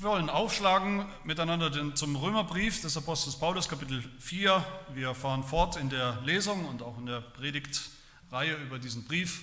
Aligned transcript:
Wir 0.00 0.10
wollen 0.10 0.30
aufschlagen 0.30 1.04
miteinander 1.24 1.70
den, 1.70 1.96
zum 1.96 2.14
Römerbrief 2.14 2.80
des 2.82 2.96
Apostels 2.96 3.34
Paulus, 3.36 3.68
Kapitel 3.68 4.00
4. 4.20 4.64
Wir 4.94 5.12
fahren 5.12 5.42
fort 5.42 5.74
in 5.74 5.90
der 5.90 6.20
Lesung 6.20 6.66
und 6.66 6.82
auch 6.82 6.96
in 6.98 7.06
der 7.06 7.20
Predigtreihe 7.20 8.54
über 8.62 8.78
diesen 8.78 9.02
Brief. 9.02 9.42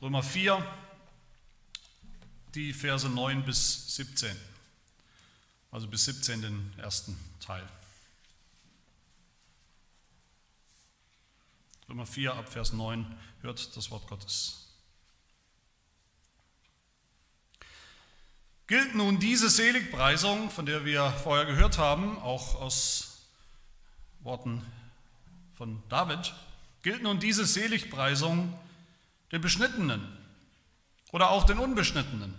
Römer 0.00 0.22
4, 0.22 0.66
die 2.54 2.72
Verse 2.72 3.06
9 3.06 3.44
bis 3.44 3.94
17. 3.96 4.34
Also 5.70 5.86
bis 5.88 6.06
17 6.06 6.40
den 6.40 6.72
ersten 6.78 7.14
Teil. 7.40 7.68
Römer 11.90 12.06
4 12.06 12.32
ab 12.32 12.48
Vers 12.50 12.72
9 12.72 13.04
hört 13.42 13.76
das 13.76 13.90
Wort 13.90 14.06
Gottes. 14.06 14.61
Gilt 18.72 18.94
nun 18.94 19.18
diese 19.18 19.50
Seligpreisung, 19.50 20.48
von 20.48 20.64
der 20.64 20.86
wir 20.86 21.10
vorher 21.22 21.44
gehört 21.44 21.76
haben, 21.76 22.18
auch 22.22 22.58
aus 22.58 23.18
Worten 24.20 24.64
von 25.52 25.82
David, 25.90 26.32
gilt 26.80 27.02
nun 27.02 27.20
diese 27.20 27.44
Seligpreisung 27.44 28.58
den 29.30 29.42
Beschnittenen 29.42 30.16
oder 31.10 31.28
auch 31.28 31.44
den 31.44 31.58
Unbeschnittenen. 31.58 32.34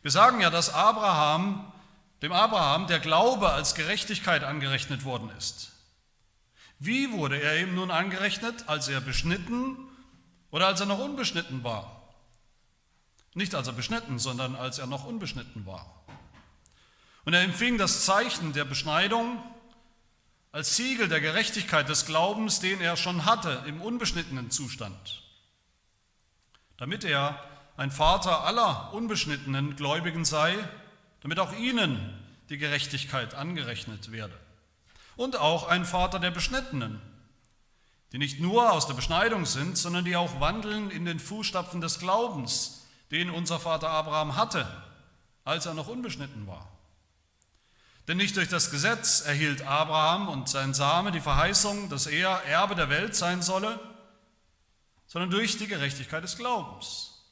Wir 0.00 0.10
sagen 0.10 0.40
ja, 0.40 0.48
dass 0.48 0.72
Abraham, 0.72 1.74
dem 2.22 2.32
Abraham 2.32 2.86
der 2.86 2.98
Glaube 2.98 3.52
als 3.52 3.74
Gerechtigkeit 3.74 4.44
angerechnet 4.44 5.04
worden 5.04 5.28
ist. 5.36 5.72
Wie 6.78 7.12
wurde 7.12 7.38
er 7.38 7.60
ihm 7.60 7.74
nun 7.74 7.90
angerechnet, 7.90 8.66
als 8.66 8.88
er 8.88 9.02
beschnitten 9.02 9.76
oder 10.50 10.68
als 10.68 10.80
er 10.80 10.86
noch 10.86 11.00
unbeschnitten 11.00 11.64
war? 11.64 11.97
Nicht 13.34 13.54
als 13.54 13.66
er 13.66 13.72
beschnitten, 13.72 14.18
sondern 14.18 14.56
als 14.56 14.78
er 14.78 14.86
noch 14.86 15.04
unbeschnitten 15.04 15.66
war. 15.66 15.94
Und 17.24 17.34
er 17.34 17.42
empfing 17.42 17.78
das 17.78 18.04
Zeichen 18.04 18.52
der 18.52 18.64
Beschneidung 18.64 19.42
als 20.50 20.76
Siegel 20.76 21.08
der 21.08 21.20
Gerechtigkeit 21.20 21.88
des 21.88 22.06
Glaubens, 22.06 22.60
den 22.60 22.80
er 22.80 22.96
schon 22.96 23.24
hatte 23.24 23.64
im 23.66 23.82
unbeschnittenen 23.82 24.50
Zustand, 24.50 25.22
damit 26.78 27.04
er 27.04 27.42
ein 27.76 27.90
Vater 27.90 28.44
aller 28.44 28.92
unbeschnittenen 28.92 29.76
Gläubigen 29.76 30.24
sei, 30.24 30.56
damit 31.20 31.38
auch 31.38 31.52
ihnen 31.52 32.18
die 32.48 32.58
Gerechtigkeit 32.58 33.34
angerechnet 33.34 34.10
werde. 34.10 34.34
Und 35.16 35.36
auch 35.36 35.68
ein 35.68 35.84
Vater 35.84 36.18
der 36.18 36.30
Beschnittenen, 36.30 37.00
die 38.12 38.18
nicht 38.18 38.40
nur 38.40 38.72
aus 38.72 38.86
der 38.86 38.94
Beschneidung 38.94 39.44
sind, 39.44 39.76
sondern 39.76 40.04
die 40.04 40.16
auch 40.16 40.40
wandeln 40.40 40.90
in 40.90 41.04
den 41.04 41.20
Fußstapfen 41.20 41.80
des 41.80 41.98
Glaubens, 41.98 42.77
den 43.10 43.30
unser 43.30 43.58
Vater 43.58 43.90
Abraham 43.90 44.36
hatte, 44.36 44.66
als 45.44 45.66
er 45.66 45.74
noch 45.74 45.88
unbeschnitten 45.88 46.46
war. 46.46 46.68
Denn 48.06 48.16
nicht 48.16 48.36
durch 48.36 48.48
das 48.48 48.70
Gesetz 48.70 49.20
erhielt 49.20 49.62
Abraham 49.62 50.28
und 50.28 50.48
sein 50.48 50.72
Same 50.72 51.12
die 51.12 51.20
Verheißung, 51.20 51.90
dass 51.90 52.06
er 52.06 52.42
Erbe 52.44 52.74
der 52.74 52.88
Welt 52.88 53.14
sein 53.14 53.42
solle, 53.42 53.78
sondern 55.06 55.30
durch 55.30 55.58
die 55.58 55.66
Gerechtigkeit 55.66 56.24
des 56.24 56.36
Glaubens. 56.36 57.24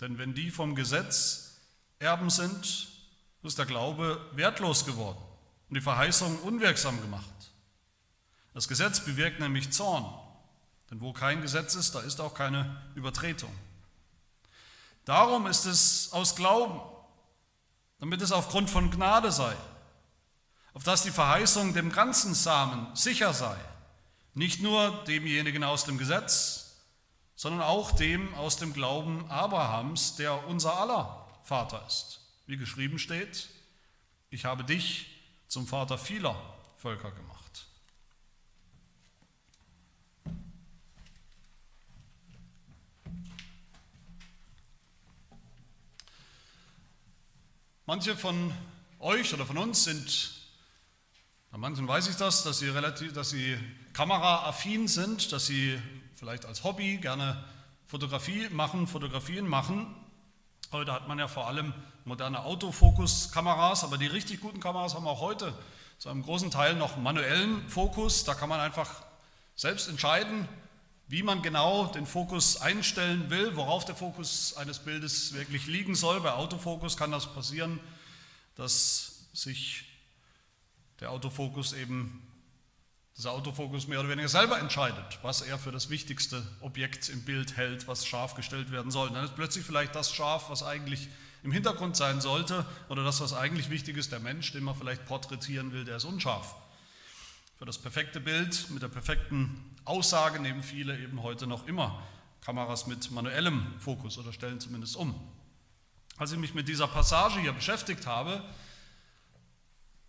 Denn 0.00 0.18
wenn 0.18 0.34
die 0.34 0.50
vom 0.50 0.74
Gesetz 0.74 1.60
Erben 1.98 2.30
sind, 2.30 2.88
ist 3.42 3.58
der 3.58 3.66
Glaube 3.66 4.20
wertlos 4.32 4.84
geworden 4.84 5.18
und 5.68 5.74
die 5.74 5.80
Verheißung 5.80 6.38
unwirksam 6.40 7.00
gemacht. 7.00 7.24
Das 8.54 8.68
Gesetz 8.68 9.00
bewirkt 9.00 9.40
nämlich 9.40 9.70
Zorn, 9.72 10.04
denn 10.90 11.00
wo 11.00 11.12
kein 11.12 11.42
Gesetz 11.42 11.74
ist, 11.74 11.94
da 11.94 12.00
ist 12.00 12.20
auch 12.20 12.34
keine 12.34 12.80
Übertretung. 12.94 13.52
Darum 15.04 15.46
ist 15.46 15.64
es 15.64 16.12
aus 16.12 16.36
Glauben, 16.36 16.80
damit 17.98 18.22
es 18.22 18.32
aufgrund 18.32 18.70
von 18.70 18.90
Gnade 18.90 19.32
sei, 19.32 19.54
auf 20.74 20.84
dass 20.84 21.02
die 21.02 21.10
Verheißung 21.10 21.74
dem 21.74 21.92
ganzen 21.92 22.34
Samen 22.34 22.94
sicher 22.94 23.34
sei, 23.34 23.56
nicht 24.34 24.62
nur 24.62 25.04
demjenigen 25.04 25.64
aus 25.64 25.84
dem 25.84 25.98
Gesetz, 25.98 26.76
sondern 27.34 27.62
auch 27.62 27.90
dem 27.92 28.32
aus 28.34 28.56
dem 28.56 28.72
Glauben 28.72 29.28
Abrahams, 29.28 30.16
der 30.16 30.46
unser 30.46 30.78
aller 30.78 31.28
Vater 31.42 31.84
ist. 31.86 32.20
Wie 32.46 32.56
geschrieben 32.56 32.98
steht, 32.98 33.48
ich 34.30 34.44
habe 34.44 34.64
dich 34.64 35.06
zum 35.48 35.66
Vater 35.66 35.98
vieler 35.98 36.36
Völker 36.78 37.10
gemacht. 37.10 37.31
Manche 47.84 48.16
von 48.16 48.54
euch 49.00 49.34
oder 49.34 49.44
von 49.44 49.58
uns 49.58 49.82
sind, 49.82 50.30
bei 51.50 51.58
manchen 51.58 51.88
weiß 51.88 52.06
ich 52.08 52.14
das, 52.14 52.44
dass 52.44 52.60
sie, 52.60 52.68
relativ, 52.68 53.12
dass 53.12 53.30
sie 53.30 53.58
kameraaffin 53.92 54.86
sind, 54.86 55.32
dass 55.32 55.46
sie 55.46 55.80
vielleicht 56.14 56.44
als 56.44 56.62
Hobby 56.62 56.98
gerne 56.98 57.42
Fotografie 57.88 58.48
machen, 58.50 58.86
Fotografien 58.86 59.48
machen. 59.48 59.96
Heute 60.70 60.92
hat 60.92 61.08
man 61.08 61.18
ja 61.18 61.26
vor 61.26 61.48
allem 61.48 61.74
moderne 62.04 62.44
Autofokus-Kameras, 62.44 63.82
aber 63.82 63.98
die 63.98 64.06
richtig 64.06 64.40
guten 64.40 64.60
Kameras 64.60 64.94
haben 64.94 65.08
auch 65.08 65.20
heute 65.20 65.52
zu 65.98 66.08
einem 66.08 66.22
großen 66.22 66.52
Teil 66.52 66.76
noch 66.76 66.96
manuellen 66.98 67.68
Fokus. 67.68 68.22
Da 68.22 68.34
kann 68.34 68.48
man 68.48 68.60
einfach 68.60 69.02
selbst 69.56 69.88
entscheiden, 69.88 70.48
wie 71.12 71.22
man 71.22 71.42
genau 71.42 71.88
den 71.88 72.06
Fokus 72.06 72.62
einstellen 72.62 73.28
will, 73.28 73.54
worauf 73.54 73.84
der 73.84 73.94
Fokus 73.94 74.56
eines 74.56 74.78
Bildes 74.78 75.34
wirklich 75.34 75.66
liegen 75.66 75.94
soll. 75.94 76.22
Bei 76.22 76.32
Autofokus 76.32 76.96
kann 76.96 77.12
das 77.12 77.34
passieren, 77.34 77.78
dass 78.54 79.26
sich 79.34 79.84
der 81.00 81.10
Autofokus 81.10 81.74
eben, 81.74 82.26
dieser 83.14 83.32
Autofokus 83.32 83.88
mehr 83.88 84.00
oder 84.00 84.08
weniger 84.08 84.30
selber 84.30 84.58
entscheidet, 84.58 85.18
was 85.20 85.42
er 85.42 85.58
für 85.58 85.70
das 85.70 85.90
wichtigste 85.90 86.42
Objekt 86.62 87.10
im 87.10 87.22
Bild 87.26 87.58
hält, 87.58 87.86
was 87.86 88.06
scharf 88.06 88.34
gestellt 88.34 88.72
werden 88.72 88.90
soll. 88.90 89.10
dann 89.10 89.26
ist 89.26 89.36
plötzlich 89.36 89.66
vielleicht 89.66 89.94
das 89.94 90.14
scharf, 90.14 90.48
was 90.48 90.62
eigentlich 90.62 91.08
im 91.42 91.52
Hintergrund 91.52 91.94
sein 91.94 92.22
sollte, 92.22 92.64
oder 92.88 93.04
das, 93.04 93.20
was 93.20 93.34
eigentlich 93.34 93.68
wichtig 93.68 93.98
ist, 93.98 94.12
der 94.12 94.20
Mensch, 94.20 94.50
den 94.52 94.64
man 94.64 94.74
vielleicht 94.74 95.04
porträtieren 95.04 95.72
will, 95.72 95.84
der 95.84 95.98
ist 95.98 96.04
unscharf. 96.04 96.54
Für 97.62 97.66
das 97.66 97.78
perfekte 97.78 98.18
Bild 98.18 98.70
mit 98.70 98.82
der 98.82 98.88
perfekten 98.88 99.76
Aussage 99.84 100.40
nehmen 100.40 100.64
viele 100.64 100.98
eben 100.98 101.22
heute 101.22 101.46
noch 101.46 101.68
immer 101.68 102.02
Kameras 102.40 102.88
mit 102.88 103.12
manuellem 103.12 103.64
Fokus 103.78 104.18
oder 104.18 104.32
stellen 104.32 104.58
zumindest 104.58 104.96
um. 104.96 105.14
Als 106.16 106.32
ich 106.32 106.38
mich 106.40 106.54
mit 106.54 106.66
dieser 106.66 106.88
Passage 106.88 107.38
hier 107.38 107.52
beschäftigt 107.52 108.04
habe, 108.04 108.42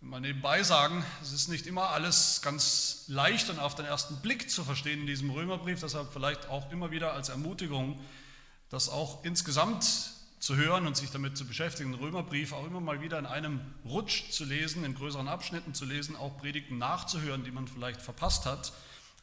mal 0.00 0.20
nebenbei 0.20 0.64
sagen, 0.64 1.04
es 1.22 1.32
ist 1.32 1.46
nicht 1.46 1.68
immer 1.68 1.90
alles 1.90 2.42
ganz 2.42 3.04
leicht 3.06 3.48
und 3.50 3.60
auf 3.60 3.76
den 3.76 3.86
ersten 3.86 4.16
Blick 4.16 4.50
zu 4.50 4.64
verstehen 4.64 5.02
in 5.02 5.06
diesem 5.06 5.30
Römerbrief, 5.30 5.78
deshalb 5.78 6.12
vielleicht 6.12 6.48
auch 6.48 6.72
immer 6.72 6.90
wieder 6.90 7.12
als 7.12 7.28
Ermutigung, 7.28 8.00
das 8.68 8.88
auch 8.88 9.24
insgesamt 9.24 10.13
zu 10.44 10.56
hören 10.56 10.86
und 10.86 10.96
sich 10.96 11.10
damit 11.10 11.36
zu 11.36 11.46
beschäftigen, 11.46 11.92
den 11.92 12.00
Römerbrief 12.00 12.52
auch 12.52 12.66
immer 12.66 12.80
mal 12.80 13.00
wieder 13.00 13.18
in 13.18 13.26
einem 13.26 13.60
Rutsch 13.84 14.30
zu 14.30 14.44
lesen, 14.44 14.84
in 14.84 14.94
größeren 14.94 15.28
Abschnitten 15.28 15.74
zu 15.74 15.84
lesen, 15.84 16.16
auch 16.16 16.36
Predigten 16.38 16.78
nachzuhören, 16.78 17.44
die 17.44 17.50
man 17.50 17.66
vielleicht 17.68 18.02
verpasst 18.02 18.46
hat 18.46 18.72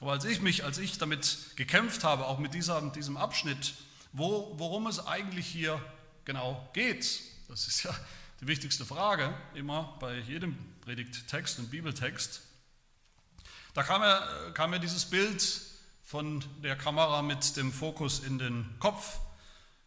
aber 0.02 0.14
als 0.14 0.26
ich 0.26 0.42
mich, 0.42 0.66
als 0.66 0.80
ich 0.80 0.98
damit 0.98 1.56
gekämpft 1.56 2.04
habe, 2.04 2.26
auch 2.26 2.40
mit, 2.40 2.56
dieser, 2.56 2.82
diesem 2.90 3.18
Abschnitt, 3.18 3.76
wo, 4.14 4.52
worum 4.58 4.88
es 4.88 5.06
eigentlich 5.06 5.46
hier 5.46 5.80
genau 6.26 6.68
geht, 6.74 7.22
das 7.48 7.68
ist 7.68 7.84
ja 7.84 7.96
die 8.42 8.48
wichtigste 8.48 8.84
Frage 8.84 9.32
immer 9.54 9.96
bei 10.00 10.18
jedem 10.18 10.58
Predigttext 10.82 11.60
und 11.60 11.70
Bibeltext, 11.70 12.42
da 13.76 13.84
kam 13.84 14.02
mir, 14.02 14.52
kam 14.54 14.72
mir 14.72 14.80
dieses 14.80 15.06
Bild 15.06 15.62
von 16.04 16.44
der 16.64 16.76
Kamera 16.76 17.22
mit 17.22 17.56
dem 17.56 17.72
Fokus 17.72 18.20
in 18.20 18.40
den 18.40 18.66
Kopf. 18.80 19.20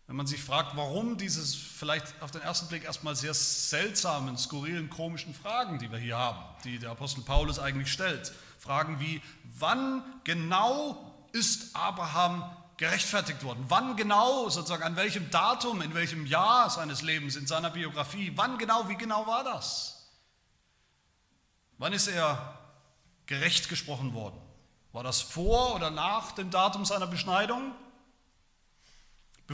Wenn 0.07 0.17
man 0.17 0.27
sich 0.27 0.43
fragt, 0.43 0.77
warum 0.77 1.17
dieses 1.17 1.55
vielleicht 1.55 2.21
auf 2.21 2.31
den 2.31 2.43
ersten 2.43 2.69
Blick 2.69 2.85
erstmal 2.85 3.17
sehr 3.17 3.33
seltsamen, 3.33 4.37
skurrilen, 4.37 4.91
komischen 4.91 5.35
Fragen, 5.35 5.79
die 5.79 5.91
wir 5.91 5.99
hier 5.99 6.19
haben, 6.19 6.41
die 6.65 6.79
der 6.79 6.91
Apostel 6.91 7.23
Paulus 7.23 7.59
eigentlich 7.59 7.91
stellt. 7.91 8.33
Fragen 8.59 9.01
wie, 9.01 9.23
wann 9.59 10.03
genau 10.25 11.15
ist 11.33 11.75
Abraham 11.75 12.45
gerechtfertigt 12.77 13.43
worden? 13.45 13.65
Wann 13.69 13.97
genau, 13.97 14.51
sozusagen 14.51 14.83
an 14.83 14.97
welchem 14.97 15.31
Datum, 15.31 15.81
in 15.81 15.95
welchem 15.95 16.27
Jahr 16.27 16.69
seines 16.69 17.01
Lebens, 17.01 17.37
in 17.37 17.47
seiner 17.47 17.71
Biografie, 17.71 18.33
wann 18.37 18.59
genau, 18.59 18.89
wie 18.91 18.97
genau 18.97 19.27
war 19.27 19.43
das? 19.43 20.11
Wann 21.79 21.95
ist 21.95 22.09
er 22.09 22.59
gerecht 23.25 23.71
gesprochen 23.71 24.13
worden? 24.13 24.39
War 24.93 25.03
das 25.03 25.23
vor 25.23 25.75
oder 25.75 25.91
nach 25.91 26.33
dem 26.33 26.51
Datum 26.51 26.85
seiner 26.85 27.07
Beschneidung? 27.07 27.73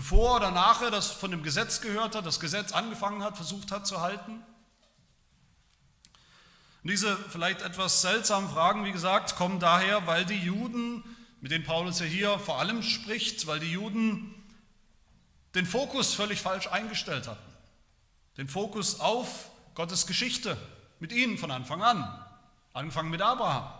Bevor 0.01 0.37
oder 0.37 0.51
nachher 0.51 0.87
er 0.87 0.91
das 0.91 1.11
von 1.11 1.31
dem 1.31 1.43
Gesetz 1.43 1.83
gehört 1.83 2.15
hat, 2.15 2.25
das 2.25 2.41
Gesetz 2.41 2.73
angefangen 2.73 3.23
hat, 3.23 3.37
versucht 3.37 3.71
hat 3.71 3.87
zu 3.87 4.01
halten? 4.01 4.43
Und 6.83 6.91
diese 6.91 7.19
vielleicht 7.29 7.61
etwas 7.61 8.01
seltsamen 8.01 8.49
Fragen, 8.49 8.87
wie 8.87 8.93
gesagt, 8.93 9.37
kommen 9.37 9.61
daher, 9.61 10.07
weil 10.07 10.25
die 10.25 10.39
Juden, 10.39 11.05
mit 11.43 11.53
denen 11.53 11.67
Paulus 11.67 12.01
ja 12.01 12.07
hier 12.07 12.39
vor 12.39 12.61
allem 12.61 12.83
spricht, 12.83 13.47
weil 13.47 13.61
die 13.61 13.73
Juden 13.73 14.35
den 15.55 15.67
Fokus 15.67 16.15
völlig 16.15 16.41
falsch 16.41 16.69
eingestellt 16.69 17.29
hatten. 17.29 17.53
den 18.39 18.49
Fokus 18.49 19.01
auf 19.01 19.51
Gottes 19.75 20.07
Geschichte 20.07 20.57
mit 20.99 21.13
ihnen 21.13 21.37
von 21.37 21.51
Anfang 21.51 21.83
an, 21.83 22.25
angefangen 22.73 23.11
mit 23.11 23.21
Abraham. 23.21 23.71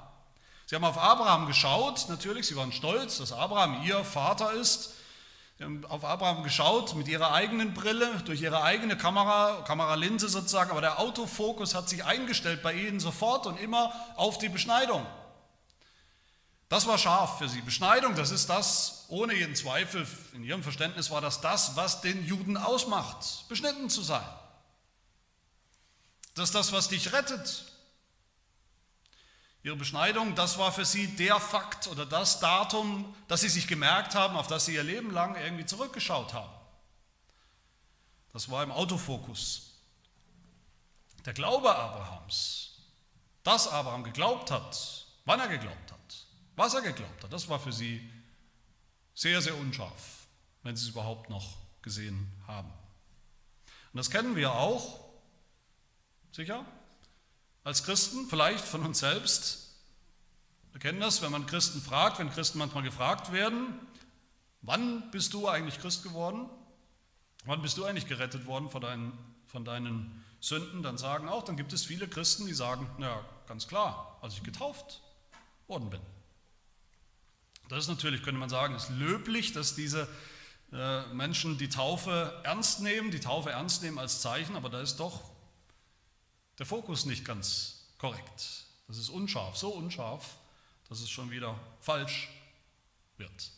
Sie 0.67 0.77
haben 0.77 0.85
auf 0.85 0.99
Abraham 0.99 1.47
geschaut, 1.47 2.11
natürlich, 2.11 2.47
sie 2.47 2.57
waren 2.57 2.73
stolz, 2.73 3.17
dass 3.17 3.33
Abraham 3.33 3.83
ihr 3.87 4.05
Vater 4.05 4.53
ist. 4.53 4.97
Sie 5.61 5.67
haben 5.67 5.85
auf 5.85 6.07
Abraham 6.07 6.43
geschaut 6.43 6.95
mit 6.95 7.07
ihrer 7.07 7.35
eigenen 7.35 7.75
Brille, 7.75 8.23
durch 8.25 8.41
ihre 8.41 8.63
eigene 8.63 8.97
Kamera, 8.97 9.63
Kameralinse 9.67 10.31
sozusagen, 10.31 10.71
aber 10.71 10.81
der 10.81 10.99
Autofokus 10.99 11.75
hat 11.75 11.87
sich 11.87 12.03
eingestellt 12.03 12.63
bei 12.63 12.73
ihnen 12.73 12.99
sofort 12.99 13.47
und 13.47 13.61
immer 13.61 13.93
auf 14.17 14.39
die 14.39 14.49
Beschneidung. 14.49 15.05
Das 16.71 16.87
war 16.87 16.97
scharf 16.97 17.37
für 17.37 17.47
sie. 17.47 17.61
Beschneidung, 17.61 18.15
das 18.15 18.31
ist 18.31 18.49
das, 18.49 19.05
ohne 19.09 19.35
jeden 19.35 19.55
Zweifel, 19.55 20.07
in 20.33 20.45
ihrem 20.45 20.63
Verständnis 20.63 21.11
war 21.11 21.21
das 21.21 21.43
das, 21.43 21.77
was 21.77 22.01
den 22.01 22.25
Juden 22.25 22.57
ausmacht, 22.57 23.47
beschnitten 23.51 23.91
zu 23.91 24.01
sein. 24.01 24.25
Das 26.37 26.49
ist 26.49 26.55
das, 26.55 26.73
was 26.73 26.89
dich 26.89 27.13
rettet. 27.13 27.70
Ihre 29.63 29.77
Beschneidung, 29.77 30.35
das 30.35 30.57
war 30.57 30.73
für 30.73 30.87
sie 30.87 31.07
der 31.17 31.39
Fakt 31.39 31.87
oder 31.89 32.07
das 32.07 32.41
Datum, 32.41 33.15
das 33.29 33.43
sie 33.43 33.49
sich 33.51 33.67
gemerkt 33.67 34.15
haben, 34.15 34.37
auf 34.37 34.47
das 34.47 34.65
sie 34.65 34.75
ihr 34.75 34.83
Leben 34.83 35.11
lang 35.11 35.37
irgendwie 35.37 35.67
zurückgeschaut 35.67 36.33
haben. 36.33 36.53
Das 38.33 38.51
war 38.51 38.63
im 38.63 38.73
Autofokus. 38.73 39.73
Der 41.27 41.35
Glaube 41.35 41.75
Abrahams, 41.75 42.79
dass 43.43 43.69
Abraham 43.69 44.05
geglaubt 44.05 44.51
hat, 44.51 45.07
wann 45.27 45.41
er 45.41 45.49
geglaubt 45.49 45.93
hat, 45.93 46.27
was 46.57 46.73
er 46.73 46.81
geglaubt 46.81 47.23
hat, 47.25 47.33
das 47.33 47.49
war 47.49 47.61
für 47.61 47.73
sie 47.73 48.11
sehr, 49.15 49.43
sehr 49.43 49.57
unscharf, 49.57 50.27
wenn 50.63 50.75
sie 50.75 50.85
es 50.85 50.91
überhaupt 50.91 51.29
noch 51.29 51.59
gesehen 51.83 52.33
haben. 52.47 52.73
Und 53.93 53.99
das 53.99 54.11
kennen 54.11 54.37
wir 54.37 54.53
auch, 54.53 55.01
sicher, 56.33 56.65
als 57.71 57.85
Christen, 57.85 58.27
vielleicht 58.29 58.65
von 58.65 58.85
uns 58.85 58.99
selbst. 58.99 59.77
Wir 60.73 60.81
kennen 60.81 60.99
das, 60.99 61.23
wenn 61.23 61.31
man 61.31 61.47
Christen 61.47 61.81
fragt, 61.81 62.19
wenn 62.19 62.29
Christen 62.29 62.59
manchmal 62.59 62.83
gefragt 62.83 63.31
werden, 63.31 63.79
wann 64.61 65.09
bist 65.13 65.35
du 65.35 65.47
eigentlich 65.47 65.79
Christ 65.79 66.03
geworden? 66.03 66.51
Wann 67.45 67.63
bist 67.63 67.79
du 67.79 67.85
eigentlich 67.85 68.09
gerettet 68.09 68.47
worden 68.47 68.71
von 68.71 68.83
deinen, 68.83 69.13
von 69.47 69.65
deinen 69.65 70.25
Sünden? 70.41 70.83
Dann 70.83 70.99
sagen 70.99 71.29
auch, 71.29 71.45
dann 71.45 71.57
gibt 71.57 71.73
es 71.73 71.85
viele 71.85 72.09
Christen, 72.09 72.45
die 72.49 72.55
sagen, 72.55 72.91
na 72.99 73.25
ganz 73.47 73.69
klar, 73.69 74.19
als 74.21 74.35
ich 74.35 74.43
getauft 74.43 75.01
worden 75.69 75.91
bin. 75.91 76.01
Das 77.69 77.85
ist 77.85 77.89
natürlich, 77.89 78.25
könnte 78.25 78.41
man 78.41 78.51
sagen, 78.51 78.75
ist 78.75 78.91
löblich, 78.91 79.53
dass 79.53 79.77
diese 79.77 80.09
äh, 80.73 81.07
Menschen 81.15 81.57
die 81.57 81.69
Taufe 81.69 82.41
ernst 82.43 82.81
nehmen, 82.81 83.13
die 83.13 83.21
Taufe 83.21 83.51
ernst 83.51 83.85
nehmen 83.85 84.01
als 84.01 84.21
Zeichen, 84.23 84.57
aber 84.57 84.71
da 84.71 84.81
ist 84.81 84.99
doch 84.99 85.31
der 86.61 86.67
Fokus 86.67 87.07
nicht 87.07 87.25
ganz 87.25 87.87
korrekt. 87.97 88.67
Das 88.87 88.99
ist 88.99 89.09
unscharf, 89.09 89.57
so 89.57 89.71
unscharf, 89.71 90.37
dass 90.91 91.01
es 91.01 91.09
schon 91.09 91.31
wieder 91.31 91.59
falsch 91.81 92.29
wird. 93.17 93.53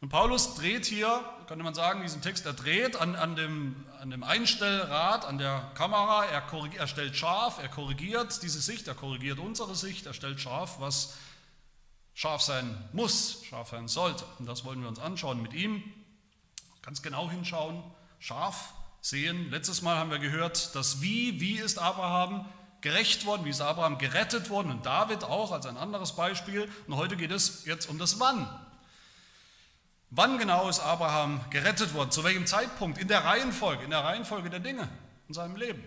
Und 0.00 0.08
Paulus 0.08 0.54
dreht 0.54 0.86
hier, 0.86 1.24
könnte 1.48 1.64
man 1.64 1.74
sagen, 1.74 2.02
diesen 2.02 2.22
Text, 2.22 2.46
er 2.46 2.52
dreht 2.52 2.94
an, 2.94 3.16
an, 3.16 3.34
dem, 3.34 3.84
an 4.00 4.10
dem 4.10 4.22
Einstellrad, 4.22 5.24
an 5.24 5.38
der 5.38 5.72
Kamera, 5.74 6.26
er, 6.26 6.44
er 6.76 6.86
stellt 6.86 7.16
scharf, 7.16 7.58
er 7.58 7.68
korrigiert 7.68 8.40
diese 8.44 8.60
Sicht, 8.60 8.86
er 8.86 8.94
korrigiert 8.94 9.40
unsere 9.40 9.74
Sicht, 9.74 10.06
er 10.06 10.14
stellt 10.14 10.40
scharf, 10.40 10.78
was 10.78 11.14
scharf 12.14 12.42
sein 12.42 12.88
muss, 12.92 13.42
scharf 13.44 13.70
sein 13.70 13.88
sollte. 13.88 14.24
Und 14.38 14.46
das 14.46 14.64
wollen 14.64 14.80
wir 14.80 14.88
uns 14.88 15.00
anschauen 15.00 15.42
mit 15.42 15.54
ihm. 15.54 15.82
Ganz 16.82 17.02
genau 17.02 17.28
hinschauen, 17.28 17.82
scharf 18.20 18.74
sehen. 19.02 19.50
Letztes 19.50 19.82
Mal 19.82 19.96
haben 19.96 20.10
wir 20.10 20.18
gehört, 20.18 20.74
das 20.74 21.02
Wie, 21.02 21.40
wie 21.40 21.56
ist 21.58 21.78
Abraham 21.78 22.48
gerecht 22.80 23.26
worden, 23.26 23.44
wie 23.44 23.50
ist 23.50 23.60
Abraham 23.60 23.98
gerettet 23.98 24.48
worden 24.48 24.70
und 24.70 24.86
David 24.86 25.24
auch 25.24 25.52
als 25.52 25.66
ein 25.66 25.76
anderes 25.76 26.12
Beispiel. 26.12 26.70
Und 26.86 26.96
heute 26.96 27.16
geht 27.16 27.30
es 27.30 27.66
jetzt 27.66 27.90
um 27.90 27.98
das 27.98 28.18
Wann. 28.18 28.48
Wann 30.10 30.38
genau 30.38 30.68
ist 30.68 30.80
Abraham 30.80 31.44
gerettet 31.50 31.94
worden? 31.94 32.10
Zu 32.10 32.22
welchem 32.22 32.46
Zeitpunkt? 32.46 32.98
In 32.98 33.08
der 33.08 33.24
Reihenfolge, 33.24 33.84
in 33.84 33.90
der 33.90 34.04
Reihenfolge 34.04 34.50
der 34.50 34.60
Dinge 34.60 34.88
in 35.28 35.34
seinem 35.34 35.56
Leben. 35.56 35.82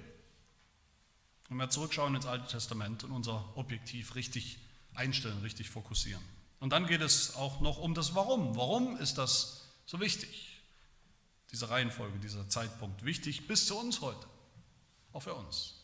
Wenn 1.48 1.58
wir 1.58 1.70
zurückschauen 1.70 2.16
ins 2.16 2.26
Alte 2.26 2.48
Testament 2.48 3.04
und 3.04 3.12
unser 3.12 3.46
Objektiv 3.56 4.16
richtig 4.16 4.58
einstellen, 4.94 5.40
richtig 5.42 5.70
fokussieren. 5.70 6.24
Und 6.60 6.72
dann 6.72 6.88
geht 6.88 7.02
es 7.02 7.36
auch 7.36 7.62
noch 7.62 7.78
um 7.78 7.94
das 7.94 8.16
Warum. 8.16 8.56
Warum 8.56 8.98
ist 8.98 9.18
das 9.18 9.68
so 9.86 10.00
wichtig? 10.00 10.55
Diese 11.52 11.70
Reihenfolge, 11.70 12.20
dieser 12.20 12.50
Zeitpunkt 12.50 13.06
wichtig 13.06 13.48
bis 13.48 13.68
zu 13.68 13.78
uns 13.78 14.02
heute, 14.02 14.28
auch 15.14 15.22
für 15.22 15.34
uns. 15.34 15.76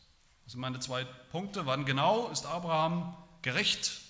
Das 0.43 0.53
sind 0.53 0.61
meine 0.61 0.79
zwei 0.79 1.05
Punkte. 1.31 1.65
Wann 1.65 1.85
genau 1.85 2.27
ist 2.29 2.45
Abraham 2.45 3.15
gerecht 3.41 4.01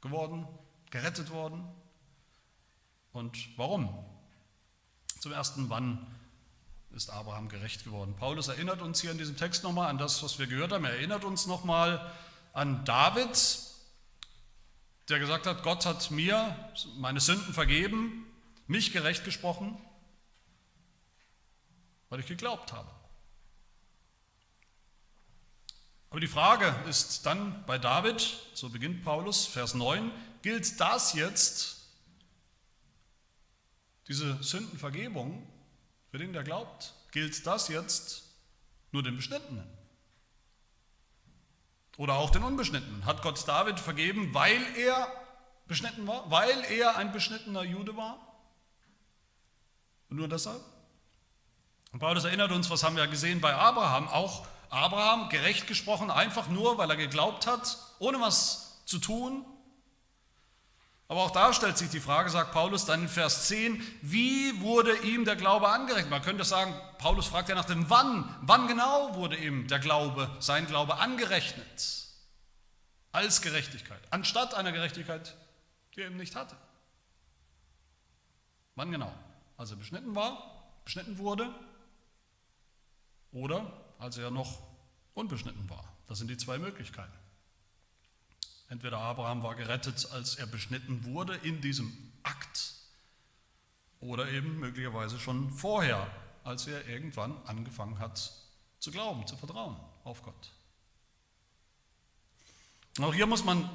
geworden, 0.00 0.46
gerettet 0.90 1.30
worden 1.30 1.64
und 3.12 3.36
warum? 3.56 3.88
Zum 5.20 5.32
ersten, 5.32 5.70
wann 5.70 6.06
ist 6.94 7.10
Abraham 7.10 7.48
gerecht 7.48 7.84
geworden? 7.84 8.14
Paulus 8.16 8.48
erinnert 8.48 8.82
uns 8.82 9.00
hier 9.00 9.10
in 9.10 9.18
diesem 9.18 9.36
Text 9.36 9.64
nochmal 9.64 9.88
an 9.88 9.98
das, 9.98 10.22
was 10.22 10.38
wir 10.38 10.46
gehört 10.46 10.72
haben. 10.72 10.84
Er 10.84 10.92
erinnert 10.92 11.24
uns 11.24 11.46
nochmal 11.46 12.12
an 12.52 12.84
David, 12.84 13.58
der 15.08 15.18
gesagt 15.18 15.46
hat, 15.46 15.62
Gott 15.62 15.86
hat 15.86 16.10
mir 16.10 16.56
meine 16.96 17.20
Sünden 17.20 17.52
vergeben, 17.52 18.26
mich 18.66 18.92
gerecht 18.92 19.24
gesprochen, 19.24 19.76
weil 22.08 22.20
ich 22.20 22.26
geglaubt 22.26 22.72
habe. 22.72 22.90
Aber 26.10 26.20
die 26.20 26.28
Frage 26.28 26.72
ist 26.88 27.26
dann 27.26 27.64
bei 27.66 27.76
David, 27.76 28.38
so 28.54 28.68
beginnt 28.68 29.02
Paulus, 29.02 29.46
Vers 29.46 29.74
9, 29.74 30.12
gilt 30.42 30.78
das 30.78 31.14
jetzt, 31.14 31.88
diese 34.06 34.40
Sündenvergebung, 34.42 35.44
für 36.10 36.18
den, 36.18 36.32
der 36.32 36.44
glaubt, 36.44 36.94
gilt 37.10 37.44
das 37.46 37.66
jetzt 37.66 38.22
nur 38.92 39.02
den 39.02 39.16
Beschnittenen? 39.16 39.66
Oder 41.96 42.14
auch 42.14 42.30
den 42.30 42.44
Unbeschnittenen. 42.44 43.04
Hat 43.04 43.22
Gott 43.22 43.46
David 43.48 43.80
vergeben, 43.80 44.32
weil 44.34 44.62
er 44.76 45.12
beschnitten 45.66 46.06
war? 46.06 46.30
Weil 46.30 46.64
er 46.70 46.96
ein 46.96 47.10
beschnittener 47.10 47.62
Jude 47.62 47.96
war? 47.96 48.18
Und 50.10 50.18
nur 50.18 50.28
deshalb? 50.28 50.62
Und 51.94 52.00
Paulus 52.00 52.24
erinnert 52.24 52.50
uns, 52.50 52.68
was 52.70 52.82
haben 52.82 52.96
wir 52.96 53.06
gesehen 53.06 53.40
bei 53.40 53.54
Abraham? 53.54 54.08
Auch 54.08 54.44
Abraham, 54.68 55.28
gerecht 55.28 55.68
gesprochen, 55.68 56.10
einfach 56.10 56.48
nur, 56.48 56.76
weil 56.76 56.90
er 56.90 56.96
geglaubt 56.96 57.46
hat, 57.46 57.78
ohne 58.00 58.20
was 58.20 58.82
zu 58.84 58.98
tun. 58.98 59.46
Aber 61.06 61.22
auch 61.22 61.30
da 61.30 61.52
stellt 61.52 61.78
sich 61.78 61.90
die 61.90 62.00
Frage, 62.00 62.30
sagt 62.30 62.50
Paulus 62.50 62.84
dann 62.84 63.02
in 63.02 63.08
Vers 63.08 63.46
10, 63.46 63.80
wie 64.02 64.60
wurde 64.60 64.92
ihm 65.04 65.24
der 65.24 65.36
Glaube 65.36 65.68
angerechnet? 65.68 66.10
Man 66.10 66.22
könnte 66.22 66.42
sagen, 66.42 66.74
Paulus 66.98 67.28
fragt 67.28 67.48
ja 67.48 67.54
nach 67.54 67.64
dem 67.64 67.88
Wann. 67.88 68.28
Wann 68.40 68.66
genau 68.66 69.14
wurde 69.14 69.36
ihm 69.36 69.68
der 69.68 69.78
Glaube, 69.78 70.28
sein 70.40 70.66
Glaube 70.66 70.96
angerechnet? 70.98 72.08
Als 73.12 73.40
Gerechtigkeit, 73.40 74.00
anstatt 74.10 74.54
einer 74.54 74.72
Gerechtigkeit, 74.72 75.36
die 75.94 76.00
er 76.00 76.08
eben 76.08 76.16
nicht 76.16 76.34
hatte. 76.34 76.56
Wann 78.74 78.90
genau? 78.90 79.14
Als 79.56 79.70
er 79.70 79.76
beschnitten 79.76 80.16
war, 80.16 80.64
beschnitten 80.84 81.18
wurde 81.18 81.54
oder 83.34 83.70
als 83.98 84.16
er 84.16 84.30
noch 84.30 84.62
unbeschnitten 85.12 85.68
war. 85.68 85.84
Das 86.06 86.18
sind 86.18 86.28
die 86.28 86.38
zwei 86.38 86.58
Möglichkeiten. 86.58 87.12
Entweder 88.68 88.98
Abraham 88.98 89.42
war 89.42 89.54
gerettet, 89.54 90.08
als 90.12 90.36
er 90.36 90.46
beschnitten 90.46 91.04
wurde 91.04 91.36
in 91.36 91.60
diesem 91.60 91.92
Akt, 92.22 92.74
oder 94.00 94.28
eben 94.30 94.58
möglicherweise 94.58 95.18
schon 95.18 95.50
vorher, 95.50 96.10
als 96.44 96.66
er 96.66 96.86
irgendwann 96.88 97.36
angefangen 97.46 97.98
hat 97.98 98.32
zu 98.78 98.90
glauben, 98.90 99.26
zu 99.26 99.36
vertrauen 99.36 99.76
auf 100.04 100.22
Gott. 100.22 100.52
Auch 103.00 103.14
hier 103.14 103.26
muss 103.26 103.44
man 103.44 103.68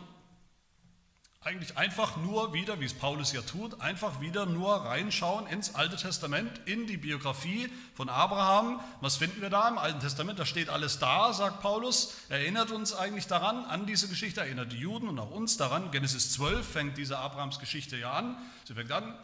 eigentlich 1.50 1.78
einfach 1.80 2.16
nur 2.18 2.54
wieder, 2.54 2.80
wie 2.80 2.86
es 2.86 2.94
Paulus 2.94 3.34
ja 3.34 3.42
tut, 3.42 3.82
einfach 3.82 4.22
wieder 4.22 4.46
nur 4.46 4.72
reinschauen 4.86 5.48
ins 5.48 5.74
Alte 5.74 5.98
Testament, 5.98 6.62
in 6.66 6.86
die 6.86 6.98
Biografie 6.98 7.70
von 7.96 8.08
Abraham. 8.08 8.80
Was 9.02 9.16
finden 9.16 9.42
wir 9.42 9.50
da 9.50 9.68
im 9.68 9.80
Alten 9.80 10.00
Testament? 10.00 10.38
Da 10.38 10.46
steht 10.46 10.70
alles 10.70 11.00
da, 11.00 11.34
sagt 11.34 11.62
Paulus. 11.62 12.14
Erinnert 12.30 12.70
uns 12.70 12.94
eigentlich 12.94 13.26
daran, 13.26 13.66
an 13.66 13.88
diese 13.88 14.08
Geschichte, 14.08 14.42
erinnert 14.42 14.72
die 14.72 14.78
Juden 14.78 15.08
und 15.08 15.18
auch 15.18 15.32
uns 15.32 15.58
daran. 15.58 15.90
Genesis 15.90 16.34
12 16.34 16.72
fängt 16.72 16.98
diese 17.00 17.18
Abrahams 17.18 17.58
Geschichte 17.58 17.98
ja 17.98 18.12
an. 18.12 18.38
Sie 18.66 18.76
fängt 18.76 18.92
an, 18.92 19.18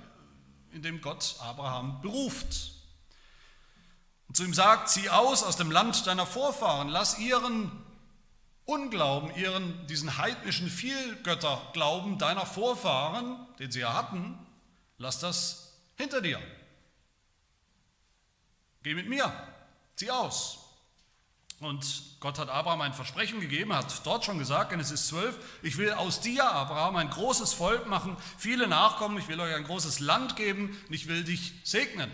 indem 0.71 1.01
Gott 1.01 1.35
Abraham 1.41 2.01
beruft. 2.01 2.71
Und 4.29 4.35
zu 4.35 4.45
ihm 4.45 4.55
sagt, 4.55 4.89
zieh 4.89 5.09
aus 5.09 5.43
aus 5.43 5.57
dem 5.57 5.69
Land 5.69 6.07
deiner 6.07 6.25
Vorfahren, 6.25 6.89
lass 6.89 7.19
ihren 7.19 7.71
Unglauben, 8.65 9.35
ihren, 9.35 9.85
diesen 9.87 10.17
heidnischen 10.17 10.69
Vielgötterglauben 10.69 12.17
deiner 12.17 12.45
Vorfahren, 12.45 13.37
den 13.59 13.71
sie 13.71 13.81
ja 13.81 13.93
hatten, 13.93 14.39
lass 14.97 15.19
das 15.19 15.77
hinter 15.95 16.21
dir. 16.21 16.41
Geh 18.81 18.95
mit 18.95 19.07
mir 19.07 19.31
zieh 19.95 20.11
aus. 20.11 20.59
Und 21.61 22.19
Gott 22.19 22.37
hat 22.37 22.49
Abraham 22.49 22.81
ein 22.81 22.93
Versprechen 22.93 23.39
gegeben, 23.39 23.73
hat 23.73 24.05
dort 24.05 24.25
schon 24.25 24.37
gesagt, 24.37 24.71
Genesis 24.71 25.07
12, 25.07 25.61
ich 25.63 25.77
will 25.77 25.93
aus 25.93 26.19
dir, 26.19 26.51
Abraham, 26.51 26.97
ein 26.97 27.09
großes 27.09 27.53
Volk 27.53 27.87
machen, 27.87 28.17
viele 28.37 28.67
Nachkommen, 28.67 29.17
ich 29.17 29.29
will 29.29 29.39
euch 29.39 29.55
ein 29.55 29.63
großes 29.63 30.01
Land 30.01 30.35
geben 30.35 30.77
und 30.87 30.93
ich 30.93 31.07
will 31.07 31.23
dich 31.23 31.53
segnen. 31.63 32.11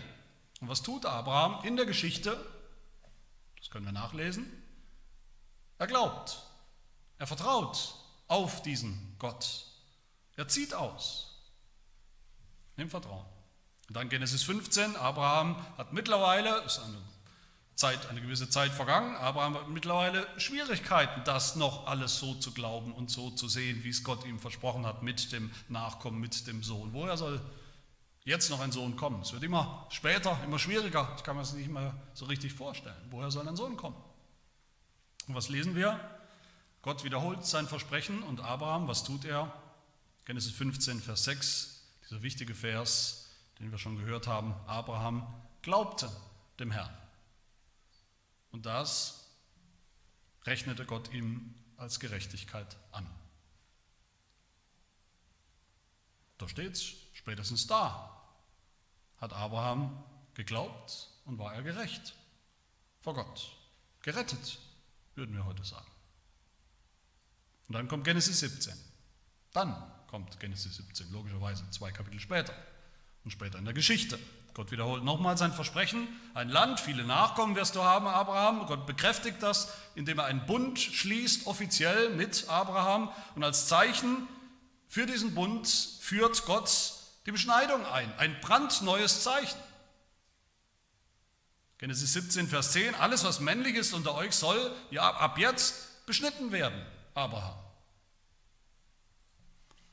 Und 0.60 0.68
was 0.68 0.82
tut 0.82 1.06
Abraham 1.06 1.64
in 1.64 1.76
der 1.76 1.86
Geschichte? 1.86 2.38
Das 3.58 3.70
können 3.70 3.84
wir 3.84 3.92
nachlesen. 3.92 4.61
Er 5.82 5.88
glaubt, 5.88 6.38
er 7.18 7.26
vertraut 7.26 7.96
auf 8.28 8.62
diesen 8.62 9.16
Gott. 9.18 9.66
Er 10.36 10.46
zieht 10.46 10.74
aus 10.74 11.42
im 12.76 12.88
Vertrauen. 12.88 13.26
Und 13.88 13.96
dann 13.96 14.08
Genesis 14.08 14.44
15, 14.44 14.94
Abraham 14.94 15.56
hat 15.76 15.92
mittlerweile, 15.92 16.62
ist 16.62 16.78
eine 16.78 16.98
Zeit, 17.74 18.08
eine 18.10 18.20
gewisse 18.20 18.48
Zeit 18.48 18.70
vergangen, 18.70 19.16
Abraham 19.16 19.54
hat 19.56 19.68
mittlerweile 19.70 20.24
Schwierigkeiten, 20.38 21.22
das 21.24 21.56
noch 21.56 21.88
alles 21.88 22.16
so 22.16 22.34
zu 22.34 22.52
glauben 22.52 22.92
und 22.92 23.10
so 23.10 23.32
zu 23.32 23.48
sehen, 23.48 23.82
wie 23.82 23.90
es 23.90 24.04
Gott 24.04 24.24
ihm 24.24 24.38
versprochen 24.38 24.86
hat 24.86 25.02
mit 25.02 25.32
dem 25.32 25.50
Nachkommen, 25.68 26.20
mit 26.20 26.46
dem 26.46 26.62
Sohn. 26.62 26.92
Woher 26.92 27.16
soll 27.16 27.40
jetzt 28.22 28.50
noch 28.50 28.60
ein 28.60 28.70
Sohn 28.70 28.94
kommen? 28.94 29.22
Es 29.22 29.32
wird 29.32 29.42
immer 29.42 29.88
später, 29.90 30.38
immer 30.44 30.60
schwieriger. 30.60 31.12
Ich 31.16 31.24
kann 31.24 31.34
mir 31.34 31.42
das 31.42 31.54
nicht 31.54 31.68
mehr 31.68 31.92
so 32.14 32.26
richtig 32.26 32.52
vorstellen. 32.52 32.94
Woher 33.10 33.32
soll 33.32 33.48
ein 33.48 33.56
Sohn 33.56 33.76
kommen? 33.76 33.96
Und 35.26 35.34
was 35.34 35.48
lesen 35.48 35.74
wir? 35.74 36.00
Gott 36.82 37.04
wiederholt 37.04 37.46
sein 37.46 37.68
Versprechen 37.68 38.22
und 38.24 38.40
Abraham, 38.40 38.88
was 38.88 39.04
tut 39.04 39.24
er? 39.24 39.52
Genesis 40.24 40.52
15, 40.52 41.00
Vers 41.00 41.24
6, 41.24 41.84
dieser 42.04 42.22
wichtige 42.22 42.54
Vers, 42.54 43.30
den 43.58 43.70
wir 43.70 43.78
schon 43.78 43.96
gehört 43.96 44.26
haben. 44.26 44.54
Abraham 44.66 45.26
glaubte 45.62 46.10
dem 46.58 46.70
Herrn. 46.70 46.92
Und 48.50 48.66
das 48.66 49.28
rechnete 50.44 50.84
Gott 50.84 51.12
ihm 51.12 51.54
als 51.76 52.00
Gerechtigkeit 52.00 52.76
an. 52.90 53.08
Da 56.38 56.48
steht 56.48 56.72
es, 56.72 56.94
spätestens 57.12 57.66
da 57.68 58.20
hat 59.18 59.32
Abraham 59.32 60.02
geglaubt 60.34 61.08
und 61.24 61.38
war 61.38 61.54
er 61.54 61.62
gerecht 61.62 62.14
vor 63.00 63.14
Gott. 63.14 63.56
Gerettet, 64.02 64.58
würden 65.14 65.34
wir 65.34 65.44
heute 65.44 65.64
sagen. 65.64 65.90
Und 67.68 67.74
dann 67.74 67.88
kommt 67.88 68.04
Genesis 68.04 68.40
17. 68.40 68.74
Dann 69.52 69.74
kommt 70.08 70.38
Genesis 70.40 70.76
17, 70.76 71.10
logischerweise 71.12 71.68
zwei 71.70 71.90
Kapitel 71.90 72.20
später 72.20 72.54
und 73.24 73.30
später 73.30 73.58
in 73.58 73.64
der 73.64 73.74
Geschichte. 73.74 74.18
Gott 74.54 74.70
wiederholt 74.70 75.02
nochmal 75.02 75.38
sein 75.38 75.52
Versprechen, 75.52 76.06
ein 76.34 76.50
Land, 76.50 76.78
viele 76.78 77.04
Nachkommen 77.04 77.56
wirst 77.56 77.74
du 77.74 77.82
haben, 77.82 78.06
Abraham. 78.06 78.66
Gott 78.66 78.86
bekräftigt 78.86 79.42
das, 79.42 79.72
indem 79.94 80.18
er 80.18 80.26
einen 80.26 80.44
Bund 80.44 80.78
schließt, 80.78 81.46
offiziell 81.46 82.10
mit 82.10 82.46
Abraham. 82.48 83.10
Und 83.34 83.44
als 83.44 83.68
Zeichen 83.68 84.28
für 84.88 85.06
diesen 85.06 85.34
Bund 85.34 85.66
führt 86.00 86.44
Gott 86.44 86.92
die 87.24 87.32
Beschneidung 87.32 87.86
ein, 87.86 88.12
ein 88.18 88.38
brandneues 88.40 89.22
Zeichen. 89.22 89.58
Genesis 91.82 92.12
17, 92.12 92.46
Vers 92.46 92.70
10, 92.70 92.94
alles 92.94 93.24
was 93.24 93.40
männlich 93.40 93.74
ist 93.74 93.92
unter 93.92 94.14
euch 94.14 94.36
soll 94.36 94.72
ja, 94.92 95.02
ab 95.02 95.36
jetzt 95.36 96.06
beschnitten 96.06 96.52
werden, 96.52 96.80
Abraham. 97.12 97.58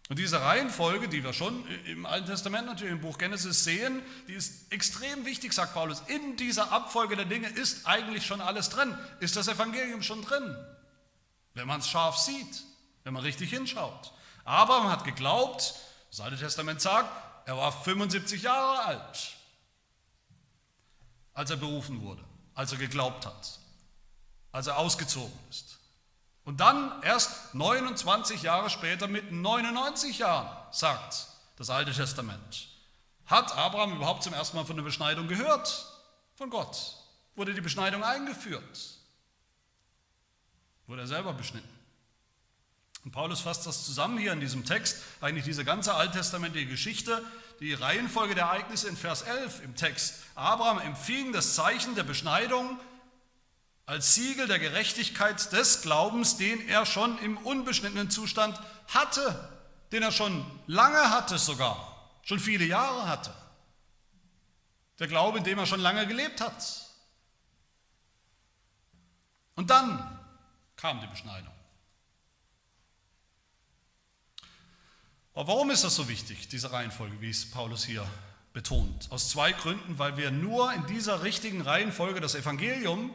Und 0.08 0.20
diese 0.20 0.40
Reihenfolge, 0.40 1.10
die 1.10 1.24
wir 1.24 1.34
schon 1.34 1.68
im 1.88 2.06
Alten 2.06 2.28
Testament 2.28 2.68
natürlich 2.68 2.94
im 2.94 3.02
Buch 3.02 3.18
Genesis 3.18 3.64
sehen, 3.64 4.04
die 4.28 4.34
ist 4.34 4.72
extrem 4.72 5.26
wichtig, 5.26 5.52
sagt 5.52 5.74
Paulus. 5.74 6.04
In 6.06 6.38
dieser 6.38 6.72
Abfolge 6.72 7.16
der 7.16 7.26
Dinge 7.26 7.50
ist 7.50 7.88
eigentlich 7.88 8.24
schon 8.24 8.40
alles 8.40 8.70
drin. 8.70 8.96
Ist 9.20 9.36
das 9.36 9.48
Evangelium 9.48 10.04
schon 10.04 10.22
drin? 10.22 10.56
Wenn 11.56 11.66
man 11.66 11.80
es 11.80 11.90
scharf 11.90 12.18
sieht, 12.18 12.66
wenn 13.04 13.14
man 13.14 13.24
richtig 13.24 13.50
hinschaut. 13.50 14.14
Man 14.46 14.92
hat 14.92 15.06
geglaubt, 15.06 15.74
das 16.12 16.20
Alte 16.20 16.38
Testament 16.38 16.82
sagt, 16.82 17.10
er 17.48 17.58
war 17.58 17.72
75 17.72 18.44
Jahre 18.44 18.86
alt, 18.86 19.39
als 21.40 21.52
er 21.52 21.56
berufen 21.56 22.02
wurde, 22.02 22.22
als 22.54 22.74
er 22.74 22.78
geglaubt 22.78 23.26
hat, 23.26 23.60
als 24.52 24.68
er 24.68 24.78
ausgezogen 24.78 25.40
ist. 25.50 25.80
Und 26.44 26.60
dann 26.60 27.02
erst 27.02 27.56
29 27.56 28.42
Jahre 28.42 28.70
später 28.70 29.08
mit 29.08 29.32
99 29.32 30.20
Jahren, 30.20 30.50
sagt 30.74 31.28
das 31.56 31.70
Alte 31.70 31.94
Testament, 31.94 32.68
hat 33.26 33.56
Abraham 33.56 33.96
überhaupt 33.96 34.24
zum 34.24 34.34
ersten 34.34 34.58
Mal 34.58 34.66
von 34.66 34.76
der 34.76 34.84
Beschneidung 34.84 35.30
gehört, 35.30 35.88
von 36.36 36.50
Gott. 36.50 36.98
Wurde 37.38 37.54
die 37.54 37.62
Beschneidung 37.62 38.04
eingeführt, 38.04 38.98
wurde 40.88 41.04
er 41.04 41.08
selber 41.08 41.32
beschnitten. 41.32 41.70
Und 43.06 43.12
Paulus 43.12 43.40
fasst 43.40 43.66
das 43.66 43.86
zusammen 43.86 44.18
hier 44.18 44.34
in 44.34 44.42
diesem 44.42 44.66
Text, 44.66 44.98
eigentlich 45.22 45.46
diese 45.46 45.64
ganze 45.64 45.94
alttestamentliche 45.94 46.68
Geschichte, 46.68 47.24
die 47.60 47.74
Reihenfolge 47.74 48.36
der 48.36 48.46
Ereignisse 48.46 48.88
in 48.88 48.96
Vers 48.96 49.24
11 49.24 49.64
im 49.64 49.76
Text. 49.76 50.16
Abraham 50.36 50.80
empfing 50.80 51.34
das 51.34 51.56
Zeichen 51.56 51.96
der 51.96 52.04
Beschneidung 52.04 52.80
als 53.86 54.16
Siegel 54.16 54.48
der 54.48 54.60
Gerechtigkeit 54.60 55.52
des 55.52 55.82
Glaubens, 55.82 56.38
den 56.38 56.68
er 56.70 56.86
schon 56.86 57.18
im 57.20 57.38
unbeschnittenen 57.38 58.10
Zustand 58.10 58.60
hatte, 58.88 59.50
den 59.92 60.04
er 60.04 60.12
schon 60.12 60.46
lange 60.68 61.10
hatte 61.10 61.38
sogar, 61.38 62.12
schon 62.24 62.40
viele 62.40 62.66
Jahre 62.66 63.08
hatte. 63.08 63.34
Der 65.00 65.08
Glaube, 65.08 65.40
in 65.40 65.44
dem 65.44 65.58
er 65.58 65.66
schon 65.66 65.80
lange 65.80 66.06
gelebt 66.08 66.40
hat. 66.40 66.86
Und 69.56 69.70
dann 69.70 70.20
kam 70.76 71.02
die 71.02 71.08
Beschneidung. 71.08 71.59
Aber 75.40 75.54
warum 75.54 75.70
ist 75.70 75.86
das 75.86 75.96
so 75.96 76.10
wichtig, 76.10 76.50
diese 76.50 76.74
Reihenfolge, 76.74 77.22
wie 77.22 77.30
es 77.30 77.50
Paulus 77.50 77.86
hier 77.86 78.06
betont? 78.52 79.10
Aus 79.10 79.30
zwei 79.30 79.54
Gründen, 79.54 79.98
weil 79.98 80.18
wir 80.18 80.32
nur 80.32 80.74
in 80.74 80.86
dieser 80.88 81.24
richtigen 81.24 81.62
Reihenfolge 81.62 82.20
das 82.20 82.36
Evangelium 82.36 83.14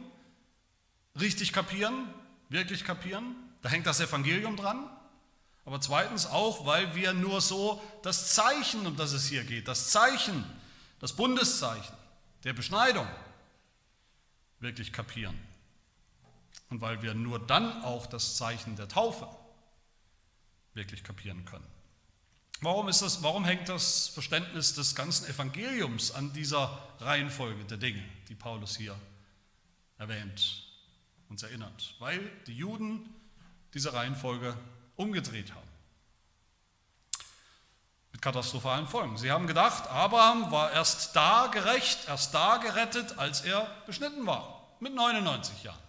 richtig 1.21 1.53
kapieren, 1.53 2.09
wirklich 2.49 2.83
kapieren. 2.85 3.37
Da 3.61 3.69
hängt 3.69 3.87
das 3.87 4.01
Evangelium 4.01 4.57
dran. 4.57 4.89
Aber 5.67 5.83
zweitens 5.83 6.25
auch, 6.25 6.65
weil 6.65 6.95
wir 6.95 7.13
nur 7.13 7.43
so 7.43 7.85
das 8.01 8.33
Zeichen, 8.33 8.87
um 8.87 8.97
das 8.97 9.13
es 9.13 9.27
hier 9.27 9.45
geht, 9.45 9.69
das 9.69 9.91
Zeichen, 9.91 10.47
das 11.01 11.13
Bundeszeichen 11.13 11.95
der 12.45 12.55
Beschneidung 12.55 13.07
wirklich 14.61 14.95
kapieren. 14.95 15.39
Und 16.71 16.81
weil 16.81 17.03
wir 17.03 17.13
nur 17.13 17.39
dann 17.39 17.85
auch 17.85 18.07
das 18.07 18.39
Zeichen 18.39 18.77
der 18.77 18.89
Taufe 18.89 19.29
wirklich 20.73 21.05
kapieren 21.05 21.45
können. 21.45 21.74
Warum, 22.61 22.89
ist 22.89 23.03
das, 23.03 23.23
warum 23.23 23.45
hängt 23.45 23.69
das 23.69 24.09
Verständnis 24.09 24.75
des 24.75 24.95
ganzen 24.95 25.27
Evangeliums 25.27 26.13
an 26.13 26.33
dieser 26.33 26.79
Reihenfolge 27.01 27.65
der 27.65 27.77
Dinge, 27.77 28.03
die 28.29 28.35
Paulus 28.35 28.77
hier 28.77 28.99
erwähnt? 29.99 30.65
uns 31.35 31.43
erinnert, 31.43 31.95
weil 31.99 32.31
die 32.47 32.57
Juden 32.57 33.13
diese 33.75 33.93
Reihenfolge 33.93 34.57
umgedreht 34.95 35.53
haben. 35.53 35.69
Mit 38.13 38.23
katastrophalen 38.23 38.87
Folgen. 38.87 39.17
Sie 39.19 39.33
haben 39.33 39.49
gedacht, 39.49 39.89
Abraham 39.89 40.53
war 40.53 40.71
erst 40.71 41.17
da 41.17 41.49
gerecht, 41.49 42.07
erst 42.07 42.33
da 42.35 42.59
gerettet, 42.59 43.19
als 43.19 43.41
er 43.41 43.67
beschnitten 43.87 44.25
war, 44.27 44.77
mit 44.79 44.95
99 44.95 45.65
Jahren. 45.65 45.83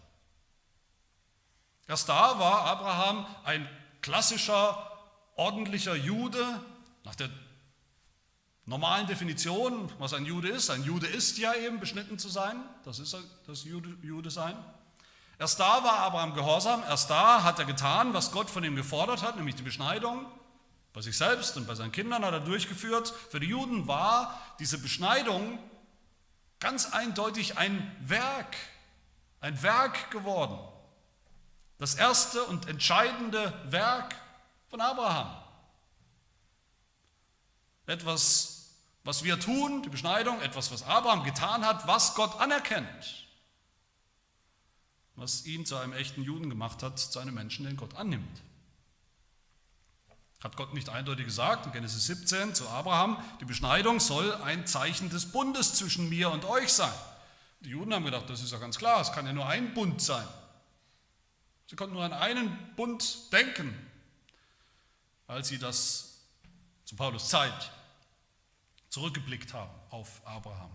Erst 1.88 2.10
da 2.10 2.40
war 2.40 2.66
Abraham 2.66 3.28
ein 3.44 3.70
klassischer, 4.02 4.95
ordentlicher 5.36 5.96
Jude, 5.96 6.62
nach 7.04 7.16
der 7.16 7.30
normalen 8.66 9.08
Definition, 9.08 9.92
was 10.00 10.14
ein 10.14 10.26
Jude 10.26 10.50
ist. 10.50 10.70
Ein 10.70 10.84
Jude 10.84 11.08
ist 11.08 11.38
ja 11.38 11.54
eben 11.54 11.80
beschnitten 11.80 12.18
zu 12.18 12.30
sein, 12.30 12.58
das 12.84 13.00
ist 13.00 13.16
das 13.46 13.64
Jude, 13.64 13.96
Jude 14.02 14.32
sein. 14.32 14.56
Erst 15.38 15.60
da 15.60 15.84
war 15.84 16.00
Abraham 16.00 16.34
gehorsam, 16.34 16.82
erst 16.84 17.10
da 17.10 17.44
hat 17.44 17.60
er 17.60 17.66
getan, 17.66 18.14
was 18.14 18.32
Gott 18.32 18.50
von 18.50 18.64
ihm 18.64 18.76
gefordert 18.76 19.22
hat, 19.22 19.36
nämlich 19.36 19.56
die 19.56 19.64
Beschneidung. 19.64 20.26
Bei 20.94 21.02
sich 21.02 21.18
selbst 21.18 21.58
und 21.58 21.68
bei 21.68 21.76
seinen 21.76 21.92
Kindern 21.92 22.24
hat 22.24 22.32
er 22.32 22.40
durchgeführt. 22.40 23.14
Für 23.30 23.42
die 23.42 23.48
Juden 23.48 23.86
war 23.86 24.40
diese 24.60 24.78
Beschneidung 24.78 25.60
ganz 26.62 26.94
eindeutig 26.94 27.58
ein 27.58 27.94
Werk, 28.00 28.56
ein 29.42 29.62
Werk 29.62 30.10
geworden. 30.10 30.58
Das 31.80 31.96
erste 31.96 32.42
und 32.46 32.70
entscheidende 32.70 33.52
Werk 33.66 34.16
von 34.76 34.82
Abraham. 34.82 35.34
Etwas, 37.86 38.72
was 39.06 39.24
wir 39.24 39.40
tun, 39.40 39.84
die 39.84 39.90
Beschneidung, 39.90 40.42
etwas, 40.42 40.70
was 40.70 40.84
Abraham 40.84 41.24
getan 41.24 41.66
hat, 41.66 41.88
was 41.88 42.14
Gott 42.16 42.40
anerkennt 42.42 43.22
was 45.18 45.46
ihn 45.46 45.66
zu 45.66 45.78
einem 45.78 45.94
echten 45.94 46.24
Juden 46.24 46.50
gemacht 46.50 46.84
hat, 46.84 47.00
zu 47.00 47.20
einem 47.20 47.36
Menschen, 47.36 47.66
den 47.66 47.78
Gott 47.78 47.96
annimmt. 47.96 48.42
Hat 50.44 50.58
Gott 50.58 50.74
nicht 50.74 50.90
eindeutig 50.90 51.24
gesagt 51.24 51.66
in 51.66 51.72
Genesis 51.72 52.08
17 52.08 52.54
zu 52.54 52.68
Abraham, 52.68 53.18
die 53.40 53.46
Beschneidung 53.46 54.02
soll 54.02 54.36
ein 54.44 54.68
Zeichen 54.68 55.10
des 55.10 55.32
Bundes 55.32 55.76
zwischen 55.76 56.10
mir 56.10 56.32
und 56.32 56.44
euch 56.44 56.74
sein. 56.74 56.92
Die 57.62 57.70
Juden 57.70 57.94
haben 57.94 58.04
gedacht, 58.04 58.30
das 58.30 58.44
ist 58.44 58.52
ja 58.52 58.58
ganz 58.58 58.78
klar, 58.78 59.00
es 59.00 59.14
kann 59.14 59.26
ja 59.26 59.32
nur 59.32 59.48
ein 59.48 59.74
Bund 59.74 60.02
sein. 60.02 60.28
Sie 61.68 61.78
konnten 61.78 61.96
nur 61.96 62.04
an 62.04 62.12
einen 62.12 62.76
Bund 62.76 63.32
denken, 63.32 63.74
als 65.28 65.48
sie 65.48 65.58
das 65.58 66.20
zu 66.86 66.96
Paulus 66.96 67.30
Zeit 67.30 67.72
zurückgeblickt 68.90 69.54
haben 69.54 69.74
auf 69.90 70.22
Abraham. 70.26 70.72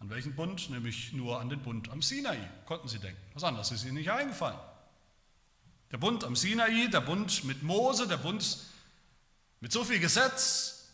An 0.00 0.10
welchen 0.10 0.34
Bund? 0.34 0.70
Nämlich 0.70 1.12
nur 1.12 1.40
an 1.40 1.48
den 1.48 1.62
Bund 1.62 1.90
am 1.90 2.02
Sinai, 2.02 2.38
konnten 2.66 2.88
sie 2.88 2.98
denken. 2.98 3.20
Was 3.34 3.44
anderes 3.44 3.70
ist 3.70 3.84
ihnen 3.84 3.94
nicht 3.94 4.10
eingefallen. 4.10 4.58
Der 5.90 5.98
Bund 5.98 6.24
am 6.24 6.36
Sinai, 6.36 6.88
der 6.88 7.00
Bund 7.00 7.44
mit 7.44 7.62
Mose, 7.62 8.06
der 8.06 8.18
Bund 8.18 8.58
mit 9.60 9.72
so 9.72 9.84
viel 9.84 9.98
Gesetz. 9.98 10.88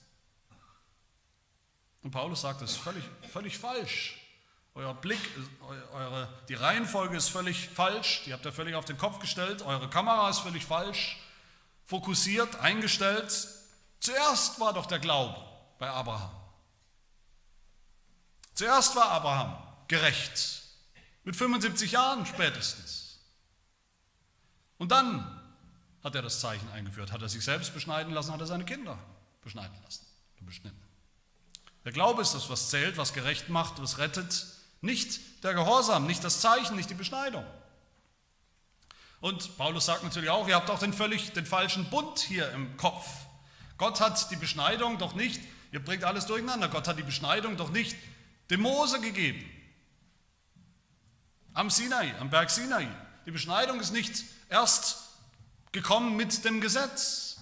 Und 2.03 2.11
Paulus 2.11 2.43
sagt, 2.43 2.63
das 2.63 2.73
ist 2.73 2.77
völlig, 2.79 3.05
völlig 3.33 3.59
falsch. 3.59 4.21
Euer 4.75 4.95
Blick, 4.95 5.21
eure, 5.93 6.29
die 6.49 6.55
Reihenfolge 6.55 7.17
ist 7.17 7.29
völlig 7.29 7.69
falsch, 7.69 8.23
die 8.27 8.33
habt 8.33 8.45
ihr 8.45 8.53
völlig 8.53 8.75
auf 8.75 8.85
den 8.85 8.99
Kopf 8.99 9.21
gestellt, 9.21 9.63
eure 9.63 9.89
Kamera 9.89 10.29
ist 10.29 10.41
völlig 10.41 10.65
falsch, 10.65 11.17
fokussiert, 11.85 12.57
eingestellt. 12.57 13.49
Zuerst 14.01 14.61
war 14.61 14.73
doch 14.73 14.87
der 14.87 14.99
Glaube 14.99 15.41
bei 15.79 15.89
Abraham. 15.89 16.31
Zuerst 18.55 18.95
war 18.95 19.11
Abraham 19.11 19.57
gerecht, 19.89 20.63
mit 21.25 21.37
75 21.37 21.93
Jahren 21.93 22.25
spätestens. 22.27 23.19
Und 24.79 24.93
dann 24.93 25.41
hat 26.03 26.15
er 26.15 26.23
das 26.23 26.41
Zeichen 26.41 26.71
eingeführt, 26.73 27.13
hat 27.13 27.23
er 27.23 27.29
sich 27.29 27.43
selbst 27.45 27.73
beschneiden 27.75 28.13
lassen, 28.13 28.33
hat 28.33 28.41
er 28.41 28.47
seine 28.47 28.65
Kinder 28.65 28.99
beschneiden 29.43 29.77
lassen, 29.83 30.07
beschnitten. 30.41 30.81
Der 31.85 31.93
Glaube 31.93 32.23
ist 32.23 32.35
das, 32.35 32.49
was 32.49 32.71
zählt, 32.71 32.97
was 32.97 33.13
gerecht 33.13 33.49
macht, 33.49 33.81
was 33.81 33.99
rettet, 33.99 34.47
nicht 34.81 35.45
der 35.45 35.55
Gehorsam, 35.55 36.07
nicht 36.07 36.23
das 36.23 36.41
Zeichen, 36.41 36.77
nicht 36.77 36.91
die 36.91 36.95
Beschneidung. 36.95 37.45
Und 39.25 39.57
Paulus 39.57 39.87
sagt 39.87 40.03
natürlich 40.03 40.29
auch, 40.29 40.47
ihr 40.49 40.55
habt 40.55 40.69
auch 40.69 40.81
den 40.81 40.93
völlig 40.93 41.33
den 41.33 41.47
falschen 41.47 41.89
Bund 41.89 42.19
hier 42.19 42.53
im 42.53 42.77
Kopf. 42.77 43.09
Gott 43.79 43.99
hat 43.99 44.31
die 44.31 44.37
Beschneidung 44.37 44.99
doch 44.99 45.15
nicht, 45.15 45.41
ihr 45.73 45.83
bringt 45.83 46.05
alles 46.05 46.27
durcheinander, 46.27 46.69
Gott 46.69 46.87
hat 46.87 46.99
die 46.99 47.05
Beschneidung 47.05 47.57
doch 47.57 47.71
nicht 47.71 47.97
dem 48.51 48.61
Mose 48.61 49.01
gegeben. 49.01 49.43
Am 51.55 51.71
Sinai, 51.71 52.15
am 52.21 52.29
Berg 52.29 52.51
Sinai. 52.51 52.87
Die 53.25 53.31
Beschneidung 53.31 53.81
ist 53.81 53.93
nicht 53.93 54.25
erst 54.51 54.99
gekommen 55.73 56.17
mit 56.17 56.45
dem 56.45 56.61
Gesetz. 56.61 57.39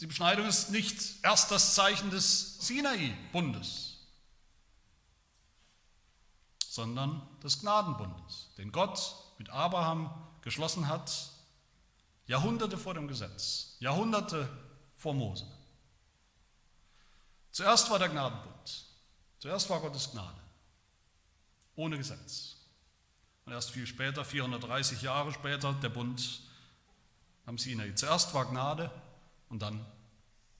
Die 0.00 0.06
Beschneidung 0.06 0.46
ist 0.46 0.70
nicht 0.70 1.16
erst 1.24 1.50
das 1.50 1.74
Zeichen 1.74 2.10
des 2.10 2.60
Sinai-Bundes, 2.60 4.06
sondern 6.64 7.26
des 7.42 7.58
Gnadenbundes, 7.58 8.50
den 8.56 8.70
Gott 8.70 9.21
mit 9.42 9.50
Abraham 9.50 10.08
geschlossen 10.42 10.86
hat, 10.86 11.32
Jahrhunderte 12.26 12.78
vor 12.78 12.94
dem 12.94 13.08
Gesetz, 13.08 13.74
Jahrhunderte 13.80 14.48
vor 14.94 15.14
Mose. 15.14 15.44
Zuerst 17.50 17.90
war 17.90 17.98
der 17.98 18.08
Gnadenbund. 18.08 18.86
Zuerst 19.40 19.68
war 19.68 19.80
Gottes 19.80 20.12
Gnade. 20.12 20.40
Ohne 21.74 21.98
Gesetz. 21.98 22.54
Und 23.44 23.52
erst 23.52 23.72
viel 23.72 23.84
später, 23.84 24.24
430 24.24 25.02
Jahre 25.02 25.32
später, 25.32 25.72
der 25.72 25.88
Bund 25.88 26.42
am 27.44 27.58
Sinai. 27.58 27.90
Zuerst 27.94 28.32
war 28.34 28.44
Gnade 28.44 28.92
und 29.48 29.60
dann 29.60 29.84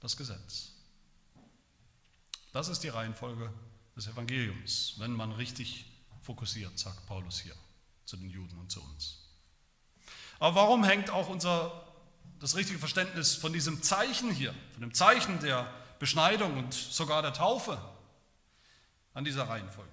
das 0.01 0.17
Gesetz. 0.17 0.73
Das 2.51 2.67
ist 2.67 2.81
die 2.81 2.89
Reihenfolge 2.89 3.53
des 3.95 4.09
Evangeliums, 4.09 4.95
wenn 4.99 5.13
man 5.13 5.31
richtig 5.31 5.87
fokussiert, 6.23 6.77
sagt 6.77 7.07
Paulus 7.07 7.39
hier 7.39 7.55
zu 8.05 8.17
den 8.17 8.31
Juden 8.31 8.59
und 8.59 8.71
zu 8.71 8.83
uns. 8.83 9.19
Aber 10.39 10.57
warum 10.57 10.85
hängt 10.85 11.11
auch 11.11 11.29
unser, 11.29 11.85
das 12.41 12.57
richtige 12.57 12.79
Verständnis 12.79 13.35
von 13.35 13.53
diesem 13.53 13.83
Zeichen 13.83 14.31
hier, 14.31 14.55
von 14.73 14.81
dem 14.81 14.95
Zeichen 14.95 15.39
der 15.41 15.73
Beschneidung 15.99 16.59
und 16.59 16.75
sogar 16.75 17.23
der 17.23 17.33
Taufe 17.33 17.81
an 19.15 19.25
dieser 19.25 19.49
Reihenfolge. 19.49 19.91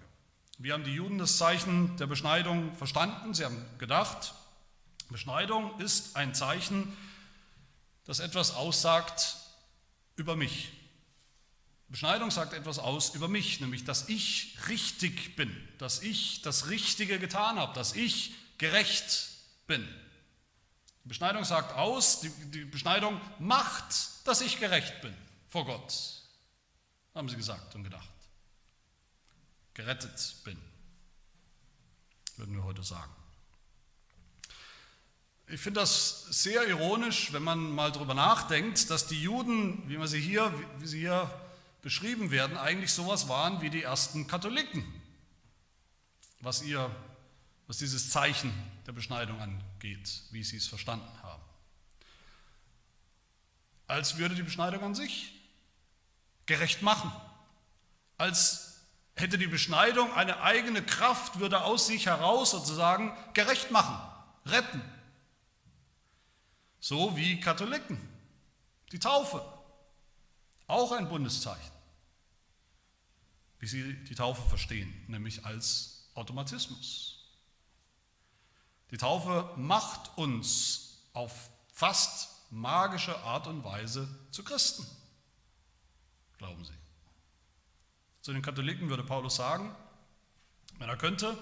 Wir 0.58 0.74
haben 0.74 0.84
die 0.84 0.96
Juden 0.96 1.20
das 1.20 1.38
Zeichen 1.38 1.96
der 1.98 2.08
Beschneidung 2.08 2.76
verstanden. 2.76 3.34
Sie 3.34 3.46
haben 3.46 3.64
gedacht, 3.78 4.34
Beschneidung 5.10 5.80
ist 5.80 6.16
ein 6.16 6.34
Zeichen, 6.34 6.98
das 8.06 8.20
etwas 8.20 8.56
aussagt 8.56 9.38
über 10.16 10.36
mich. 10.36 10.72
Beschneidung 11.90 12.30
sagt 12.30 12.54
etwas 12.54 12.78
aus 12.78 13.16
über 13.16 13.28
mich, 13.28 13.62
nämlich 13.62 13.84
dass 13.84 14.10
ich 14.10 14.56
richtig 14.68 15.36
bin, 15.36 15.52
dass 15.80 16.02
ich 16.02 16.42
das 16.44 16.70
Richtige 16.70 17.18
getan 17.18 17.58
habe, 17.58 17.74
dass 17.74 17.96
ich 17.96 18.34
gerecht 18.60 19.30
bin. 19.66 19.88
Die 21.04 21.10
Beschneidung 21.10 21.44
sagt 21.44 21.76
aus, 21.76 22.22
die, 22.22 22.30
die 22.52 22.66
Beschneidung 22.66 23.20
macht, 23.40 24.28
dass 24.28 24.42
ich 24.42 24.60
gerecht 24.60 25.02
bin 25.02 25.16
vor 25.48 25.66
Gott, 25.66 26.22
haben 27.16 27.28
sie 27.28 27.36
gesagt 27.36 27.74
und 27.74 27.84
gedacht. 27.84 28.08
Gerettet 29.74 30.36
bin, 30.44 30.60
würden 32.38 32.56
wir 32.56 32.64
heute 32.64 32.84
sagen. 32.84 33.12
Ich 35.48 35.60
finde 35.60 35.80
das 35.80 36.26
sehr 36.30 36.68
ironisch, 36.68 37.34
wenn 37.34 37.42
man 37.42 37.72
mal 37.72 37.92
darüber 37.92 38.14
nachdenkt, 38.14 38.92
dass 38.92 39.08
die 39.08 39.20
Juden, 39.20 39.90
wie, 39.90 39.98
man 39.98 40.08
sie 40.08 40.22
hier, 40.22 40.54
wie 40.78 40.86
sie 40.86 41.00
hier 41.00 41.32
beschrieben 41.82 42.32
werden, 42.32 42.58
eigentlich 42.58 42.94
sowas 42.94 43.28
waren 43.28 43.62
wie 43.62 43.70
die 43.70 43.84
ersten 43.84 44.28
Katholiken, 44.28 44.84
was, 46.42 46.62
ihr, 46.62 46.94
was 47.68 47.78
dieses 47.78 48.10
Zeichen 48.10 48.54
der 48.86 48.92
Beschneidung 48.92 49.40
angeht, 49.40 50.24
wie 50.32 50.44
sie 50.44 50.58
es 50.58 50.68
verstanden 50.68 51.12
haben. 51.24 51.44
Als 53.88 54.18
würde 54.18 54.36
die 54.36 54.44
Beschneidung 54.44 54.84
an 54.84 54.96
sich 54.96 55.34
gerecht 56.46 56.82
machen. 56.82 57.12
Als 58.18 58.82
hätte 59.16 59.38
die 59.38 59.48
Beschneidung 59.48 60.12
eine 60.14 60.42
eigene 60.42 60.84
Kraft, 60.84 61.40
würde 61.40 61.64
aus 61.64 61.88
sich 61.88 62.08
heraus 62.08 62.52
sozusagen 62.52 63.16
gerecht 63.34 63.72
machen, 63.72 63.96
retten. 64.46 64.82
So 66.80 67.16
wie 67.16 67.40
Katholiken. 67.40 68.00
Die 68.92 69.00
Taufe, 69.00 69.44
auch 70.70 70.92
ein 70.92 71.10
Bundeszeichen, 71.10 71.72
wie 73.60 73.68
sie 73.68 74.04
die 74.06 74.16
Taufe 74.16 74.48
verstehen, 74.48 74.94
nämlich 75.08 75.46
als 75.46 76.10
Automatismus. 76.16 77.26
Die 78.92 78.98
Taufe 78.98 79.54
macht 79.58 80.18
uns 80.18 81.04
auf 81.14 81.50
fast 81.74 82.30
magische 82.52 83.18
Art 83.20 83.48
und 83.48 83.64
Weise 83.64 84.08
zu 84.32 84.44
Christen 84.44 84.86
glauben 86.40 86.66
sie. 86.66 86.74
Zu 88.22 88.34
den 88.34 88.42
Katholiken 88.42 88.90
würde 88.90 89.04
Paulus 89.04 89.36
sagen, 89.36 89.76
wenn 90.80 90.90
er 90.90 90.98
könnte, 90.98 91.38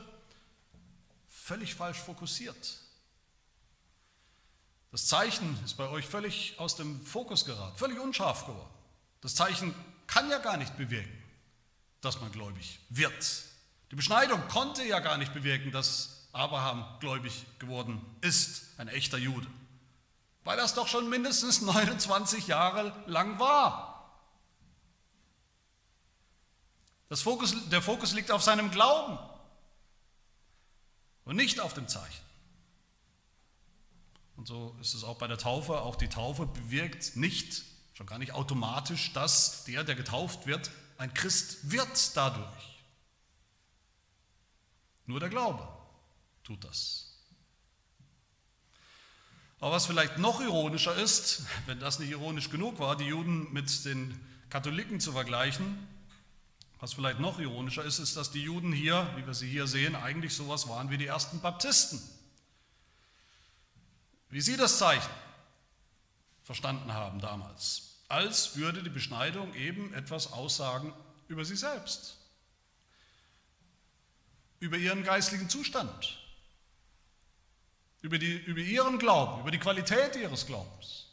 völlig 1.29 1.75
falsch 1.75 1.99
fokussiert. 1.99 2.79
Das 4.91 5.05
Zeichen 5.05 5.57
ist 5.63 5.75
bei 5.75 5.87
euch 5.87 6.05
völlig 6.05 6.59
aus 6.59 6.75
dem 6.75 6.99
Fokus 7.01 7.45
geraten, 7.45 7.77
völlig 7.77 7.99
unscharf 7.99 8.45
geworden. 8.45 8.73
Das 9.27 9.35
Zeichen 9.35 9.75
kann 10.07 10.29
ja 10.29 10.37
gar 10.37 10.55
nicht 10.55 10.77
bewirken, 10.77 11.21
dass 11.99 12.21
man 12.21 12.31
gläubig 12.31 12.79
wird. 12.87 13.43
Die 13.91 13.97
Beschneidung 13.97 14.41
konnte 14.47 14.85
ja 14.85 15.01
gar 15.01 15.17
nicht 15.17 15.33
bewirken, 15.33 15.69
dass 15.73 16.29
Abraham 16.31 16.85
gläubig 17.01 17.45
geworden 17.59 17.99
ist, 18.21 18.79
ein 18.79 18.87
echter 18.87 19.17
Jude, 19.17 19.45
weil 20.45 20.55
das 20.55 20.75
doch 20.75 20.87
schon 20.87 21.09
mindestens 21.09 21.59
29 21.61 22.47
Jahre 22.47 22.93
lang 23.05 23.37
war. 23.37 24.17
Fokus, 27.11 27.53
der 27.67 27.81
Fokus 27.81 28.13
liegt 28.13 28.31
auf 28.31 28.43
seinem 28.43 28.71
Glauben 28.71 29.19
und 31.25 31.35
nicht 31.35 31.59
auf 31.59 31.73
dem 31.73 31.89
Zeichen. 31.89 32.23
Und 34.37 34.47
so 34.47 34.77
ist 34.79 34.93
es 34.93 35.03
auch 35.03 35.17
bei 35.17 35.27
der 35.27 35.37
Taufe. 35.37 35.81
Auch 35.81 35.97
die 35.97 36.07
Taufe 36.07 36.45
bewirkt 36.45 37.17
nicht, 37.17 37.65
schon 37.97 38.05
gar 38.05 38.19
nicht 38.19 38.33
automatisch, 38.33 39.11
dass 39.13 39.63
der, 39.63 39.83
der 39.83 39.95
getauft 39.95 40.45
wird, 40.45 40.69
ein 40.99 41.11
Christ 41.15 41.71
wird 41.71 42.15
dadurch. 42.15 42.83
Nur 45.07 45.19
der 45.19 45.29
Glaube 45.29 45.67
tut 46.43 46.63
das. 46.63 47.11
Aber 49.59 49.71
was 49.71 49.87
vielleicht 49.87 50.19
noch 50.19 50.41
ironischer 50.41 50.95
ist, 50.95 51.41
wenn 51.65 51.79
das 51.79 51.97
nicht 51.97 52.11
ironisch 52.11 52.51
genug 52.51 52.77
war, 52.77 52.95
die 52.95 53.05
Juden 53.05 53.51
mit 53.51 53.83
den 53.83 54.23
Katholiken 54.51 54.99
zu 54.99 55.11
vergleichen, 55.11 55.87
was 56.79 56.93
vielleicht 56.93 57.19
noch 57.19 57.39
ironischer 57.39 57.83
ist, 57.83 57.97
ist, 57.97 58.15
dass 58.15 58.29
die 58.29 58.43
Juden 58.43 58.73
hier, 58.73 59.11
wie 59.15 59.25
wir 59.25 59.33
sie 59.33 59.49
hier 59.49 59.65
sehen, 59.65 59.95
eigentlich 59.95 60.35
sowas 60.35 60.69
waren 60.69 60.91
wie 60.91 60.99
die 60.99 61.07
ersten 61.07 61.41
Baptisten. 61.41 61.99
Wie 64.29 64.41
sie 64.41 64.55
das 64.55 64.77
Zeichen 64.77 65.09
verstanden 66.43 66.93
haben 66.93 67.19
damals, 67.19 67.86
als 68.07 68.55
würde 68.55 68.83
die 68.83 68.89
Beschneidung 68.89 69.53
eben 69.53 69.93
etwas 69.93 70.31
aussagen 70.31 70.93
über 71.27 71.43
sie 71.45 71.57
selbst. 71.57 72.17
über 74.59 74.77
ihren 74.77 75.03
geistlichen 75.03 75.49
Zustand, 75.49 76.17
über, 78.01 78.17
die, 78.17 78.33
über 78.37 78.59
ihren 78.59 78.97
Glauben, 78.99 79.41
über 79.41 79.51
die 79.51 79.59
Qualität 79.59 80.15
ihres 80.15 80.45
Glaubens. 80.45 81.05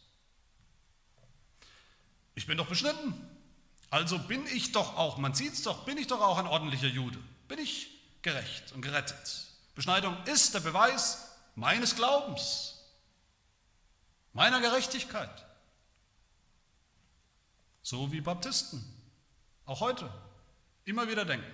Ich 2.34 2.46
bin 2.46 2.56
doch 2.56 2.66
beschnitten, 2.66 3.14
also 3.90 4.18
bin 4.18 4.46
ich 4.46 4.72
doch 4.72 4.96
auch, 4.96 5.18
man 5.18 5.34
sieht 5.34 5.52
es 5.52 5.62
doch, 5.62 5.84
bin 5.84 5.98
ich 5.98 6.06
doch 6.06 6.20
auch 6.20 6.38
ein 6.38 6.46
ordentlicher 6.46 6.88
Jude, 6.88 7.18
bin 7.48 7.58
ich 7.58 7.90
gerecht 8.22 8.72
und 8.72 8.82
gerettet. 8.82 9.46
Beschneidung 9.74 10.16
ist 10.24 10.54
der 10.54 10.60
Beweis 10.60 11.28
meines 11.54 11.94
Glaubens, 11.94 12.80
meiner 14.32 14.60
Gerechtigkeit. 14.60 15.43
So 17.84 18.10
wie 18.12 18.22
Baptisten, 18.22 18.82
auch 19.66 19.80
heute, 19.80 20.10
immer 20.86 21.06
wieder 21.06 21.26
denken. 21.26 21.46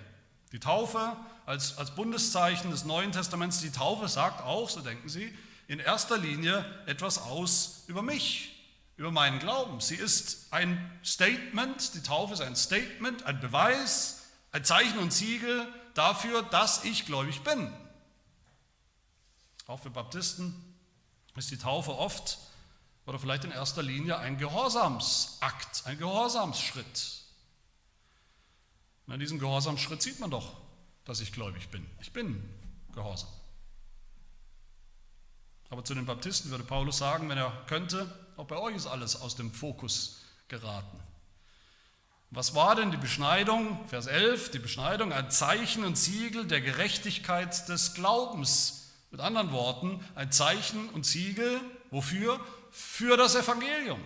Die 0.52 0.60
Taufe 0.60 1.16
als, 1.44 1.76
als 1.76 1.96
Bundeszeichen 1.96 2.70
des 2.70 2.84
Neuen 2.84 3.10
Testaments, 3.10 3.60
die 3.60 3.72
Taufe 3.72 4.06
sagt 4.06 4.40
auch, 4.42 4.70
so 4.70 4.80
denken 4.80 5.08
sie, 5.08 5.36
in 5.66 5.80
erster 5.80 6.16
Linie 6.16 6.64
etwas 6.86 7.18
aus 7.18 7.82
über 7.88 8.02
mich, 8.02 8.64
über 8.96 9.10
meinen 9.10 9.40
Glauben. 9.40 9.80
Sie 9.80 9.96
ist 9.96 10.52
ein 10.52 11.00
Statement, 11.04 11.94
die 11.94 12.02
Taufe 12.04 12.34
ist 12.34 12.42
ein 12.42 12.54
Statement, 12.54 13.24
ein 13.24 13.40
Beweis, 13.40 14.22
ein 14.52 14.64
Zeichen 14.64 14.98
und 15.00 15.12
Siegel 15.12 15.66
dafür, 15.94 16.44
dass 16.44 16.84
ich 16.84 17.06
gläubig 17.06 17.40
bin. 17.42 17.72
Auch 19.66 19.80
für 19.80 19.90
Baptisten 19.90 20.54
ist 21.34 21.50
die 21.50 21.58
Taufe 21.58 21.96
oft 21.98 22.38
oder 23.10 23.18
vielleicht 23.18 23.42
in 23.42 23.50
erster 23.50 23.82
Linie 23.82 24.18
ein 24.18 24.38
Gehorsamsakt, 24.38 25.82
ein 25.86 25.98
Gehorsamsschritt. 25.98 27.24
Und 29.04 29.14
an 29.14 29.18
diesem 29.18 29.40
Gehorsamsschritt 29.40 30.00
sieht 30.00 30.20
man 30.20 30.30
doch, 30.30 30.52
dass 31.04 31.20
ich 31.20 31.32
gläubig 31.32 31.70
bin. 31.70 31.84
Ich 32.00 32.12
bin 32.12 32.48
gehorsam. 32.94 33.28
Aber 35.70 35.84
zu 35.84 35.96
den 35.96 36.06
Baptisten 36.06 36.52
würde 36.52 36.62
Paulus 36.62 36.98
sagen, 36.98 37.28
wenn 37.28 37.36
er 37.36 37.50
könnte, 37.66 38.06
auch 38.36 38.46
bei 38.46 38.56
euch 38.56 38.76
ist 38.76 38.86
alles 38.86 39.20
aus 39.20 39.34
dem 39.34 39.52
Fokus 39.52 40.20
geraten. 40.46 41.00
Was 42.30 42.54
war 42.54 42.76
denn 42.76 42.92
die 42.92 42.96
Beschneidung? 42.96 43.88
Vers 43.88 44.06
11, 44.06 44.52
die 44.52 44.60
Beschneidung, 44.60 45.12
ein 45.12 45.32
Zeichen 45.32 45.82
und 45.82 45.98
Siegel 45.98 46.46
der 46.46 46.60
Gerechtigkeit 46.60 47.68
des 47.68 47.94
Glaubens 47.94 48.92
mit 49.10 49.20
anderen 49.20 49.50
Worten, 49.50 49.98
ein 50.14 50.30
Zeichen 50.30 50.88
und 50.90 51.04
Siegel, 51.04 51.60
wofür? 51.90 52.38
Für 52.70 53.16
das 53.16 53.34
Evangelium. 53.34 54.04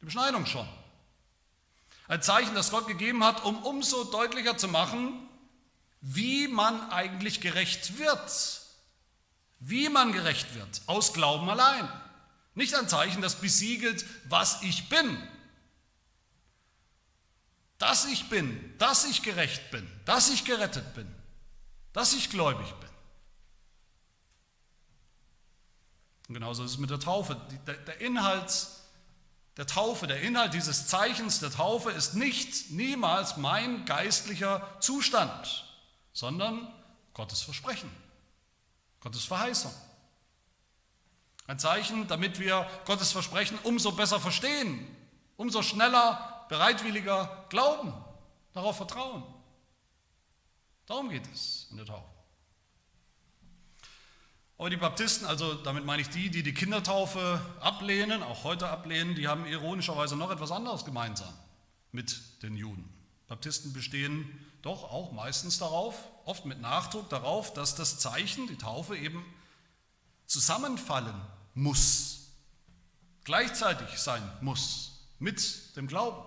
Die 0.00 0.04
Beschneidung 0.04 0.46
schon. 0.46 0.68
Ein 2.06 2.22
Zeichen, 2.22 2.54
das 2.54 2.70
Gott 2.70 2.86
gegeben 2.86 3.24
hat, 3.24 3.44
um 3.44 3.62
umso 3.64 4.04
deutlicher 4.04 4.56
zu 4.56 4.68
machen, 4.68 5.28
wie 6.00 6.48
man 6.48 6.90
eigentlich 6.90 7.40
gerecht 7.40 7.98
wird. 7.98 8.62
Wie 9.58 9.88
man 9.88 10.12
gerecht 10.12 10.54
wird, 10.54 10.82
aus 10.86 11.14
Glauben 11.14 11.48
allein. 11.48 11.88
Nicht 12.54 12.74
ein 12.74 12.88
Zeichen, 12.88 13.22
das 13.22 13.36
besiegelt, 13.36 14.04
was 14.28 14.62
ich 14.62 14.88
bin. 14.90 15.16
Dass 17.78 18.04
ich 18.04 18.28
bin, 18.28 18.74
dass 18.78 19.04
ich 19.04 19.22
gerecht 19.22 19.70
bin, 19.70 19.90
dass 20.04 20.30
ich 20.30 20.44
gerettet 20.44 20.94
bin, 20.94 21.12
dass 21.92 22.12
ich 22.12 22.30
gläubig 22.30 22.72
bin. 22.74 22.83
Und 26.28 26.34
genauso 26.34 26.64
ist 26.64 26.72
es 26.72 26.78
mit 26.78 26.90
der 26.90 27.00
Taufe. 27.00 27.36
Der 27.66 28.00
Inhalt 28.00 28.68
der 29.56 29.66
Taufe, 29.66 30.06
der 30.06 30.20
Inhalt 30.20 30.52
dieses 30.52 30.88
Zeichens 30.88 31.38
der 31.38 31.50
Taufe 31.50 31.90
ist 31.90 32.14
nicht 32.14 32.72
niemals 32.72 33.36
mein 33.36 33.84
geistlicher 33.84 34.76
Zustand, 34.80 35.64
sondern 36.12 36.72
Gottes 37.12 37.42
Versprechen, 37.42 37.90
Gottes 39.00 39.24
Verheißung. 39.24 39.72
Ein 41.46 41.58
Zeichen, 41.58 42.08
damit 42.08 42.40
wir 42.40 42.68
Gottes 42.84 43.12
Versprechen 43.12 43.58
umso 43.62 43.92
besser 43.92 44.18
verstehen, 44.18 44.84
umso 45.36 45.62
schneller, 45.62 46.46
bereitwilliger 46.48 47.46
glauben, 47.48 47.92
darauf 48.54 48.76
vertrauen. 48.76 49.22
Darum 50.86 51.10
geht 51.10 51.26
es 51.32 51.68
in 51.70 51.76
der 51.76 51.86
Taufe. 51.86 52.08
Aber 54.56 54.70
die 54.70 54.76
Baptisten, 54.76 55.26
also 55.26 55.54
damit 55.54 55.84
meine 55.84 56.02
ich 56.02 56.08
die, 56.10 56.30
die 56.30 56.42
die 56.42 56.54
Kindertaufe 56.54 57.40
ablehnen, 57.60 58.22
auch 58.22 58.44
heute 58.44 58.68
ablehnen, 58.68 59.14
die 59.14 59.26
haben 59.26 59.46
ironischerweise 59.46 60.16
noch 60.16 60.30
etwas 60.30 60.52
anderes 60.52 60.84
gemeinsam 60.84 61.32
mit 61.90 62.42
den 62.42 62.56
Juden. 62.56 62.88
Baptisten 63.26 63.72
bestehen 63.72 64.46
doch 64.62 64.84
auch 64.84 65.12
meistens 65.12 65.58
darauf, 65.58 65.96
oft 66.24 66.44
mit 66.44 66.60
Nachdruck 66.60 67.08
darauf, 67.10 67.52
dass 67.52 67.74
das 67.74 67.98
Zeichen, 67.98 68.46
die 68.46 68.56
Taufe 68.56 68.96
eben 68.96 69.24
zusammenfallen 70.26 71.20
muss, 71.54 72.28
gleichzeitig 73.24 73.98
sein 73.98 74.22
muss 74.40 75.08
mit 75.18 75.76
dem 75.76 75.86
Glauben, 75.88 76.24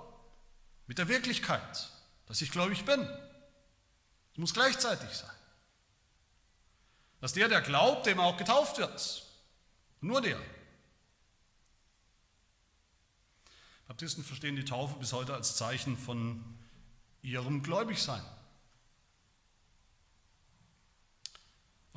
mit 0.86 0.98
der 0.98 1.08
Wirklichkeit, 1.08 1.90
dass 2.26 2.42
ich 2.42 2.52
gläubig 2.52 2.84
bin. 2.86 3.02
Es 4.34 4.38
muss 4.38 4.54
gleichzeitig 4.54 5.10
sein. 5.10 5.37
Dass 7.22 7.34
der, 7.34 7.48
der 7.50 7.62
glaubt, 7.62 8.06
dem 8.06 8.20
auch 8.20 8.38
getauft 8.38 8.78
wird. 8.78 9.26
Nur 10.02 10.22
der. 10.22 10.40
Baptisten 13.88 14.24
verstehen 14.24 14.56
die 14.56 14.66
Taufe 14.66 14.98
bis 15.00 15.14
heute 15.14 15.34
als 15.34 15.56
Zeichen 15.56 15.98
von 15.98 16.44
ihrem 17.22 17.64
Gläubigsein. 17.64 18.22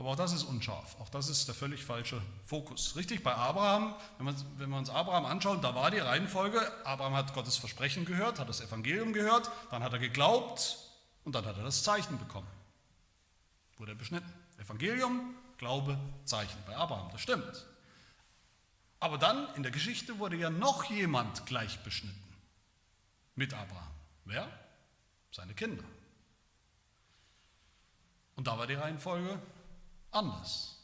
Aber 0.00 0.12
auch 0.12 0.16
das 0.16 0.32
ist 0.32 0.44
unscharf. 0.44 0.98
Auch 0.98 1.10
das 1.10 1.28
ist 1.28 1.46
der 1.46 1.54
völlig 1.54 1.84
falsche 1.84 2.22
Fokus. 2.46 2.96
Richtig, 2.96 3.22
bei 3.22 3.34
Abraham, 3.34 3.94
wenn, 4.16 4.24
man, 4.24 4.36
wenn 4.56 4.70
wir 4.70 4.78
uns 4.78 4.88
Abraham 4.88 5.26
anschauen, 5.26 5.60
da 5.60 5.74
war 5.74 5.90
die 5.90 5.98
Reihenfolge, 5.98 6.58
Abraham 6.86 7.16
hat 7.16 7.34
Gottes 7.34 7.58
Versprechen 7.58 8.06
gehört, 8.06 8.38
hat 8.38 8.48
das 8.48 8.62
Evangelium 8.62 9.12
gehört, 9.12 9.50
dann 9.70 9.82
hat 9.82 9.92
er 9.92 9.98
geglaubt 9.98 10.78
und 11.24 11.34
dann 11.34 11.44
hat 11.44 11.58
er 11.58 11.64
das 11.64 11.82
Zeichen 11.82 12.18
bekommen. 12.18 12.48
Wurde 13.76 13.92
er 13.92 13.96
beschnitten. 13.96 14.32
Evangelium, 14.60 15.34
Glaube, 15.56 15.98
Zeichen 16.24 16.58
bei 16.66 16.74
Abraham, 16.74 17.10
das 17.12 17.20
stimmt. 17.20 17.66
Aber 18.98 19.18
dann 19.18 19.54
in 19.56 19.62
der 19.62 19.72
Geschichte 19.72 20.18
wurde 20.18 20.36
ja 20.36 20.48
noch 20.48 20.84
jemand 20.84 21.44
gleich 21.44 21.78
beschnitten 21.80 22.36
mit 23.34 23.52
Abraham. 23.52 23.92
Wer? 24.24 24.48
Seine 25.32 25.54
Kinder. 25.54 25.84
Und 28.36 28.46
da 28.46 28.58
war 28.58 28.66
die 28.66 28.74
Reihenfolge 28.74 29.38
anders. 30.10 30.78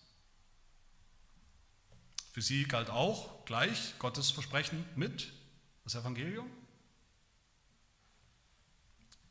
Für 2.32 2.42
sie 2.42 2.64
galt 2.64 2.90
auch 2.90 3.46
gleich 3.46 3.98
Gottes 3.98 4.30
Versprechen 4.30 4.86
mit, 4.94 5.32
das 5.84 5.94
Evangelium. 5.94 6.50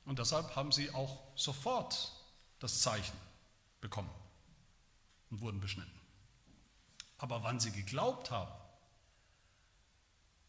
Und 0.05 0.17
deshalb 0.17 0.55
haben 0.55 0.71
sie 0.71 0.89
auch 0.89 1.21
sofort 1.35 2.11
das 2.57 2.81
Zeichen 2.81 3.17
bekommen 3.79 4.24
und 5.35 5.41
wurden 5.41 5.59
beschnitten. 5.59 5.91
Aber 7.17 7.43
wann 7.43 7.59
sie 7.59 7.71
geglaubt 7.71 8.31
haben, 8.31 8.51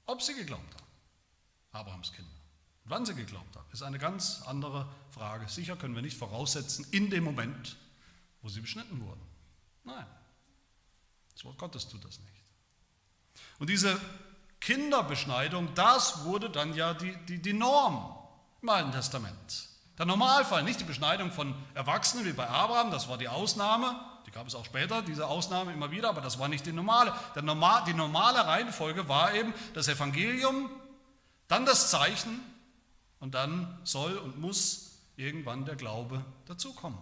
ob 0.06 0.22
sie 0.22 0.34
geglaubt 0.34 0.74
haben, 0.74 0.86
Abrahams 1.72 2.12
Kinder, 2.12 2.30
wann 2.84 3.04
sie 3.04 3.14
geglaubt 3.14 3.56
haben, 3.56 3.66
ist 3.72 3.82
eine 3.82 3.98
ganz 3.98 4.42
andere 4.46 4.88
Frage. 5.10 5.48
Sicher 5.48 5.76
können 5.76 5.94
wir 5.94 6.02
nicht 6.02 6.16
voraussetzen, 6.16 6.86
in 6.92 7.10
dem 7.10 7.24
Moment, 7.24 7.76
wo 8.42 8.48
sie 8.48 8.60
beschnitten 8.60 9.00
wurden. 9.00 9.20
Nein, 9.82 10.06
das 11.34 11.44
Wort 11.44 11.58
Gottes 11.58 11.88
tut 11.88 12.04
das 12.04 12.20
nicht. 12.20 12.44
Und 13.58 13.68
diese 13.68 14.00
Kinderbeschneidung, 14.60 15.74
das 15.74 16.24
wurde 16.24 16.48
dann 16.48 16.74
ja 16.74 16.94
die, 16.94 17.16
die, 17.26 17.42
die 17.42 17.52
Norm 17.52 18.16
im 18.62 18.68
Alten 18.68 18.92
Testament. 18.92 19.68
Der 19.98 20.06
Normalfall, 20.06 20.62
nicht 20.62 20.80
die 20.80 20.84
Beschneidung 20.84 21.32
von 21.32 21.54
Erwachsenen 21.74 22.24
wie 22.24 22.32
bei 22.32 22.48
Abraham, 22.48 22.90
das 22.90 23.08
war 23.08 23.18
die 23.18 23.28
Ausnahme, 23.28 23.98
gab 24.36 24.46
es 24.46 24.54
auch 24.54 24.66
später, 24.66 25.00
diese 25.00 25.26
Ausnahme 25.28 25.72
immer 25.72 25.90
wieder, 25.90 26.10
aber 26.10 26.20
das 26.20 26.38
war 26.38 26.46
nicht 26.46 26.66
die 26.66 26.72
normale. 26.72 27.14
Normal, 27.40 27.84
die 27.86 27.94
normale 27.94 28.46
Reihenfolge 28.46 29.08
war 29.08 29.32
eben 29.32 29.54
das 29.72 29.88
Evangelium, 29.88 30.68
dann 31.48 31.64
das 31.64 31.90
Zeichen 31.90 32.42
und 33.18 33.34
dann 33.34 33.80
soll 33.84 34.18
und 34.18 34.38
muss 34.38 34.98
irgendwann 35.16 35.64
der 35.64 35.74
Glaube 35.74 36.22
dazukommen. 36.44 36.98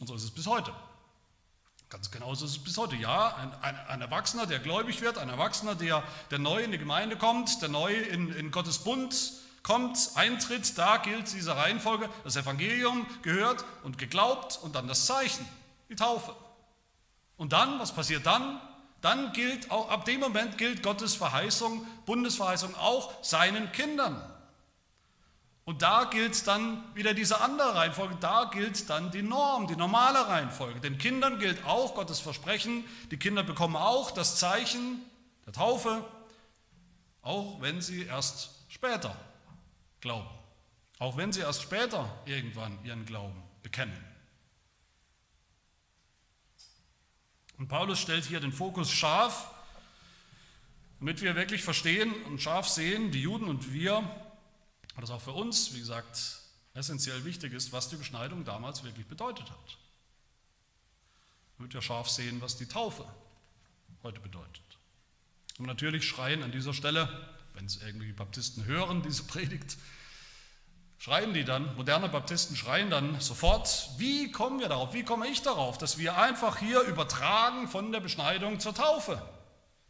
Und 0.00 0.06
so 0.06 0.14
ist 0.14 0.24
es 0.24 0.30
bis 0.32 0.46
heute. 0.46 0.70
Ganz 1.88 2.10
genauso 2.10 2.44
ist 2.44 2.50
es 2.50 2.58
bis 2.62 2.76
heute. 2.76 2.94
Ja, 2.96 3.36
ein, 3.36 3.54
ein, 3.62 3.76
ein, 3.86 4.00
Erwachsener, 4.02 4.44
der 4.44 4.58
gläubig 4.58 5.00
wird, 5.00 5.16
ein 5.16 5.30
Erwachsener, 5.30 5.76
der, 5.76 6.02
der 6.30 6.38
neu 6.38 6.62
in 6.62 6.72
die 6.72 6.78
Gemeinde 6.78 7.16
kommt, 7.16 7.62
der 7.62 7.70
neu 7.70 7.94
in, 7.94 8.34
in 8.34 8.50
Gottes 8.50 8.80
Bund 8.80 9.14
kommt, 9.62 10.10
eintritt, 10.14 10.78
da 10.78 10.96
gilt 10.98 11.32
diese 11.32 11.56
Reihenfolge, 11.56 12.08
das 12.24 12.36
Evangelium 12.36 13.06
gehört 13.22 13.64
und 13.82 13.98
geglaubt 13.98 14.58
und 14.62 14.74
dann 14.74 14.88
das 14.88 15.06
Zeichen, 15.06 15.46
die 15.88 15.96
Taufe. 15.96 16.34
Und 17.36 17.52
dann, 17.52 17.78
was 17.78 17.92
passiert 17.92 18.26
dann? 18.26 18.60
Dann 19.00 19.32
gilt 19.32 19.70
auch, 19.70 19.90
ab 19.90 20.04
dem 20.04 20.20
Moment 20.20 20.58
gilt 20.58 20.82
Gottes 20.82 21.14
Verheißung, 21.14 21.86
Bundesverheißung 22.04 22.74
auch 22.74 23.12
seinen 23.22 23.70
Kindern. 23.72 24.20
Und 25.64 25.82
da 25.82 26.04
gilt 26.04 26.46
dann 26.46 26.82
wieder 26.94 27.12
diese 27.12 27.42
andere 27.42 27.74
Reihenfolge, 27.74 28.16
da 28.20 28.46
gilt 28.46 28.88
dann 28.88 29.10
die 29.10 29.22
Norm, 29.22 29.66
die 29.66 29.76
normale 29.76 30.26
Reihenfolge. 30.26 30.80
Den 30.80 30.96
Kindern 30.96 31.38
gilt 31.38 31.64
auch 31.66 31.94
Gottes 31.94 32.20
Versprechen, 32.20 32.84
die 33.10 33.18
Kinder 33.18 33.42
bekommen 33.42 33.76
auch 33.76 34.10
das 34.10 34.36
Zeichen 34.36 35.02
der 35.44 35.52
Taufe, 35.52 36.02
auch 37.20 37.60
wenn 37.60 37.82
sie 37.82 38.04
erst 38.04 38.50
später 38.68 39.14
glauben, 40.00 40.28
auch 40.98 41.16
wenn 41.16 41.32
sie 41.32 41.40
erst 41.40 41.62
später 41.62 42.22
irgendwann 42.26 42.82
ihren 42.84 43.04
Glauben 43.06 43.42
bekennen. 43.62 44.04
Und 47.58 47.68
Paulus 47.68 47.98
stellt 47.98 48.24
hier 48.24 48.40
den 48.40 48.52
Fokus 48.52 48.90
scharf, 48.90 49.50
damit 51.00 51.20
wir 51.22 51.34
wirklich 51.34 51.62
verstehen 51.62 52.12
und 52.24 52.40
scharf 52.40 52.68
sehen, 52.68 53.10
die 53.10 53.22
Juden 53.22 53.48
und 53.48 53.72
wir, 53.72 54.08
das 55.00 55.10
auch 55.10 55.20
für 55.20 55.32
uns, 55.32 55.74
wie 55.74 55.78
gesagt, 55.78 56.40
essentiell 56.74 57.24
wichtig 57.24 57.52
ist, 57.52 57.72
was 57.72 57.88
die 57.88 57.96
Beschneidung 57.96 58.44
damals 58.44 58.82
wirklich 58.84 59.06
bedeutet 59.06 59.50
hat. 59.50 59.78
Damit 61.56 61.74
wir 61.74 61.82
scharf 61.82 62.08
sehen, 62.08 62.40
was 62.40 62.56
die 62.56 62.66
Taufe 62.66 63.04
heute 64.02 64.20
bedeutet. 64.20 64.62
Und 65.58 65.66
natürlich 65.66 66.04
schreien 66.06 66.42
an 66.42 66.52
dieser 66.52 66.72
Stelle, 66.72 67.08
wenn 67.58 67.66
es 67.66 67.82
irgendwie 67.82 68.12
Baptisten 68.12 68.66
hören, 68.66 69.02
diese 69.02 69.24
Predigt, 69.24 69.78
schreien 70.96 71.34
die 71.34 71.42
dann, 71.42 71.74
moderne 71.74 72.08
Baptisten 72.08 72.54
schreien 72.54 72.88
dann 72.88 73.20
sofort, 73.20 73.90
wie 73.98 74.30
kommen 74.30 74.60
wir 74.60 74.68
darauf, 74.68 74.94
wie 74.94 75.02
komme 75.02 75.26
ich 75.26 75.42
darauf, 75.42 75.76
dass 75.76 75.98
wir 75.98 76.16
einfach 76.16 76.58
hier 76.58 76.82
übertragen 76.82 77.66
von 77.66 77.90
der 77.90 77.98
Beschneidung 77.98 78.60
zur 78.60 78.74
Taufe. 78.74 79.20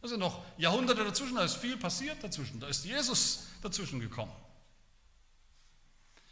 Da 0.01 0.07
sind 0.07 0.19
noch 0.19 0.43
Jahrhunderte 0.57 1.03
dazwischen, 1.03 1.35
da 1.35 1.43
ist 1.43 1.57
viel 1.57 1.77
passiert 1.77 2.23
dazwischen, 2.23 2.59
da 2.59 2.67
ist 2.67 2.85
Jesus 2.85 3.45
dazwischen 3.61 3.99
gekommen. 3.99 4.33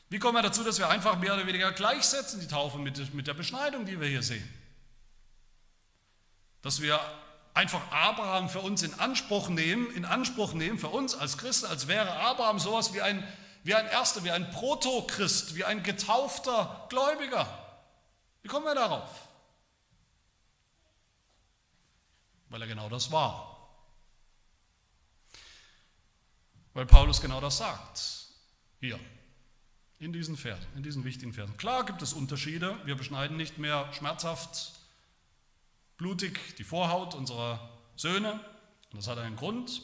Wie 0.10 0.17
kommen 0.17 0.38
wir 0.38 0.41
dazu, 0.41 0.63
dass 0.63 0.80
wir 0.80 0.89
einfach 0.89 1.19
mehr 1.19 1.36
oder 1.36 1.45
weniger 1.45 1.71
gleichsetzen 1.71 2.39
die 2.39 2.47
Taufe 2.47 2.80
mit, 2.80 3.13
mit 3.13 3.28
der 3.28 3.36
Beschneidung, 3.36 3.86
die 3.86 4.02
wir 4.02 4.08
hier 4.08 4.23
sehen? 4.23 4.47
Dass 6.63 6.82
wir 6.82 7.00
einfach 7.57 7.91
Abraham 7.91 8.49
für 8.49 8.59
uns 8.59 8.83
in 8.83 8.93
Anspruch 8.93 9.49
nehmen, 9.49 9.89
in 9.95 10.05
Anspruch 10.05 10.53
nehmen 10.53 10.77
für 10.77 10.89
uns 10.89 11.15
als 11.15 11.39
Christen, 11.39 11.65
als 11.65 11.87
wäre 11.87 12.13
Abraham 12.13 12.59
sowas 12.59 12.93
wie 12.93 13.01
ein, 13.01 13.27
wie 13.63 13.73
ein 13.73 13.87
Erster, 13.87 14.23
wie 14.23 14.29
ein 14.29 14.51
Protochrist, 14.51 15.55
wie 15.55 15.65
ein 15.65 15.81
getaufter 15.81 16.85
Gläubiger. 16.89 17.47
Wie 18.43 18.47
kommen 18.47 18.65
wir 18.65 18.75
darauf? 18.75 19.09
Weil 22.49 22.61
er 22.61 22.67
genau 22.67 22.89
das 22.89 23.11
war. 23.11 23.57
Weil 26.73 26.85
Paulus 26.85 27.19
genau 27.19 27.41
das 27.41 27.57
sagt. 27.57 28.27
Hier. 28.79 28.99
In 29.99 30.13
diesen 30.13 30.37
Versen, 30.37 30.67
in 30.75 30.83
diesen 30.83 31.03
wichtigen 31.03 31.33
Versen. 31.33 31.57
Klar 31.57 31.87
gibt 31.87 32.03
es 32.03 32.13
Unterschiede. 32.13 32.77
Wir 32.85 32.95
beschneiden 32.95 33.35
nicht 33.35 33.57
mehr 33.57 33.91
schmerzhaft, 33.93 34.76
blutig 35.97 36.39
die 36.57 36.63
Vorhaut 36.63 37.15
unserer 37.15 37.69
Söhne. 37.95 38.39
Das 38.93 39.07
hat 39.07 39.17
einen 39.17 39.36
Grund. 39.36 39.81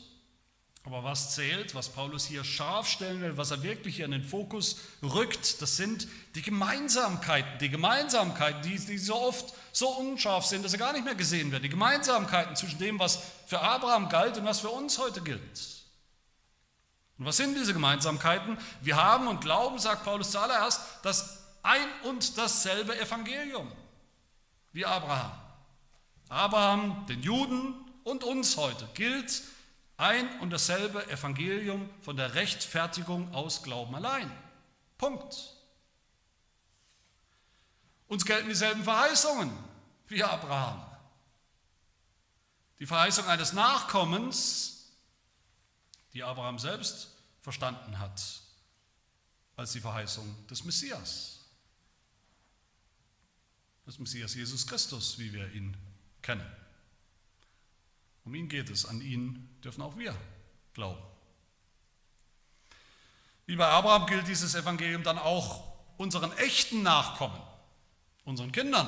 Aber 0.85 1.05
was 1.05 1.33
zählt, 1.33 1.75
was 1.75 1.89
Paulus 1.89 2.25
hier 2.25 2.43
scharf 2.43 2.89
stellen 2.89 3.21
will, 3.21 3.37
was 3.37 3.51
er 3.51 3.63
wirklich 3.63 3.95
hier 3.95 4.05
in 4.05 4.11
den 4.11 4.23
Fokus 4.23 4.79
rückt, 5.01 5.61
das 5.61 5.77
sind 5.77 6.09
die 6.35 6.41
Gemeinsamkeiten. 6.41 7.57
Die 7.59 7.69
Gemeinsamkeiten, 7.69 8.61
die, 8.63 8.77
die 8.77 8.97
so 8.97 9.15
oft 9.15 9.53
so 9.71 9.87
unscharf 9.87 10.45
sind, 10.45 10.63
dass 10.63 10.73
sie 10.73 10.77
gar 10.77 10.91
nicht 10.91 11.05
mehr 11.05 11.15
gesehen 11.15 11.51
werden. 11.53 11.63
Die 11.63 11.69
Gemeinsamkeiten 11.69 12.57
zwischen 12.57 12.79
dem, 12.79 12.99
was 12.99 13.21
für 13.47 13.61
Abraham 13.61 14.09
galt 14.09 14.37
und 14.37 14.45
was 14.45 14.59
für 14.59 14.69
uns 14.69 14.97
heute 14.97 15.21
gilt. 15.21 15.41
Und 17.17 17.25
was 17.25 17.37
sind 17.37 17.55
diese 17.55 17.73
Gemeinsamkeiten? 17.73 18.57
Wir 18.81 18.97
haben 18.97 19.27
und 19.27 19.39
glauben, 19.39 19.79
sagt 19.79 20.03
Paulus 20.03 20.31
zuallererst, 20.31 20.81
das 21.03 21.43
ein 21.63 21.87
und 22.03 22.37
dasselbe 22.37 22.99
Evangelium 22.99 23.71
wie 24.73 24.85
Abraham. 24.85 25.31
Abraham, 26.33 27.05
den 27.07 27.21
Juden 27.21 27.75
und 28.03 28.23
uns 28.23 28.57
heute 28.57 28.87
gilt 28.93 29.43
ein 29.97 30.39
und 30.39 30.49
dasselbe 30.49 31.07
Evangelium 31.09 31.89
von 32.01 32.17
der 32.17 32.33
Rechtfertigung 32.33 33.33
aus 33.33 33.63
Glauben 33.63 33.95
allein. 33.95 34.31
Punkt. 34.97 35.53
Uns 38.07 38.25
gelten 38.25 38.49
dieselben 38.49 38.83
Verheißungen 38.83 39.51
wie 40.07 40.23
Abraham. 40.23 40.85
Die 42.79 42.85
Verheißung 42.85 43.25
eines 43.27 43.53
Nachkommens, 43.53 44.91
die 46.13 46.23
Abraham 46.23 46.59
selbst 46.59 47.09
verstanden 47.41 47.99
hat 47.99 48.41
als 49.55 49.71
die 49.71 49.79
Verheißung 49.79 50.47
des 50.47 50.63
Messias. 50.63 51.39
Des 53.85 53.99
Messias 53.99 54.33
Jesus 54.33 54.65
Christus, 54.65 55.19
wie 55.19 55.31
wir 55.31 55.51
ihn 55.53 55.77
kennen. 56.23 56.45
Um 58.25 58.33
ihn 58.33 58.49
geht 58.49 58.69
es, 58.69 58.85
an 58.85 59.01
ihn 59.01 59.49
dürfen 59.63 59.81
auch 59.81 59.97
wir 59.97 60.15
glauben. 60.73 61.01
Wie 63.45 63.55
bei 63.55 63.67
Abraham 63.67 64.07
gilt 64.07 64.27
dieses 64.27 64.55
Evangelium 64.55 65.03
dann 65.03 65.19
auch 65.19 65.73
unseren 65.97 66.31
echten 66.37 66.81
Nachkommen, 66.81 67.39
unseren 68.23 68.51
Kindern, 68.51 68.87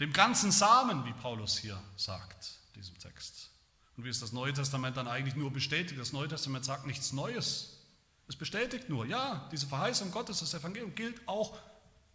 dem 0.00 0.12
ganzen 0.12 0.50
Samen, 0.50 1.04
wie 1.04 1.12
Paulus 1.12 1.56
hier 1.56 1.80
sagt, 1.96 2.58
diesem 2.74 2.98
Text. 2.98 3.50
Und 3.96 4.04
wie 4.04 4.08
es 4.08 4.18
das 4.18 4.32
Neue 4.32 4.52
Testament 4.52 4.96
dann 4.96 5.06
eigentlich 5.06 5.36
nur 5.36 5.52
bestätigt. 5.52 6.00
Das 6.00 6.12
Neue 6.12 6.26
Testament 6.26 6.64
sagt 6.64 6.84
nichts 6.84 7.12
Neues. 7.12 7.78
Es 8.26 8.34
bestätigt 8.34 8.88
nur, 8.88 9.06
ja, 9.06 9.48
diese 9.52 9.68
Verheißung 9.68 10.10
Gottes, 10.10 10.40
das 10.40 10.52
Evangelium 10.54 10.94
gilt 10.96 11.26
auch 11.28 11.56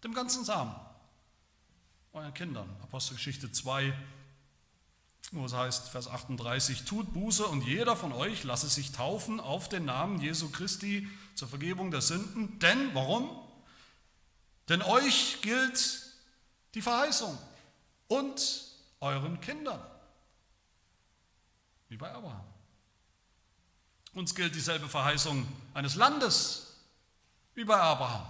dem 0.04 0.14
ganzen 0.14 0.44
Samen, 0.44 0.76
euren 2.14 2.34
Kindern. 2.34 2.70
Apostelgeschichte 2.82 3.52
2, 3.52 3.94
wo 5.32 5.46
es 5.46 5.54
heißt, 5.54 5.90
Vers 5.90 6.08
38, 6.08 6.86
tut 6.86 7.14
Buße 7.14 7.46
und 7.46 7.64
jeder 7.64 7.96
von 7.96 8.12
euch 8.12 8.44
lasse 8.44 8.68
sich 8.68 8.92
taufen 8.92 9.40
auf 9.40 9.70
den 9.70 9.86
Namen 9.86 10.20
Jesu 10.22 10.50
Christi 10.50 11.08
zur 11.36 11.48
Vergebung 11.48 11.92
der 11.92 12.02
Sünden. 12.02 12.58
Denn, 12.60 12.94
warum? 12.96 13.30
Denn 14.70 14.82
euch 14.82 15.42
gilt 15.42 16.04
die 16.74 16.82
Verheißung 16.82 17.38
und 18.08 18.66
euren 19.00 19.40
Kindern 19.42 19.82
wie 21.90 21.98
bei 21.98 22.12
Abraham. 22.12 22.46
Uns 24.14 24.34
gilt 24.34 24.56
dieselbe 24.56 24.88
Verheißung 24.88 25.48
eines 25.74 25.96
Landes 25.96 26.76
wie 27.54 27.64
bei 27.64 27.80
Abraham. 27.80 28.26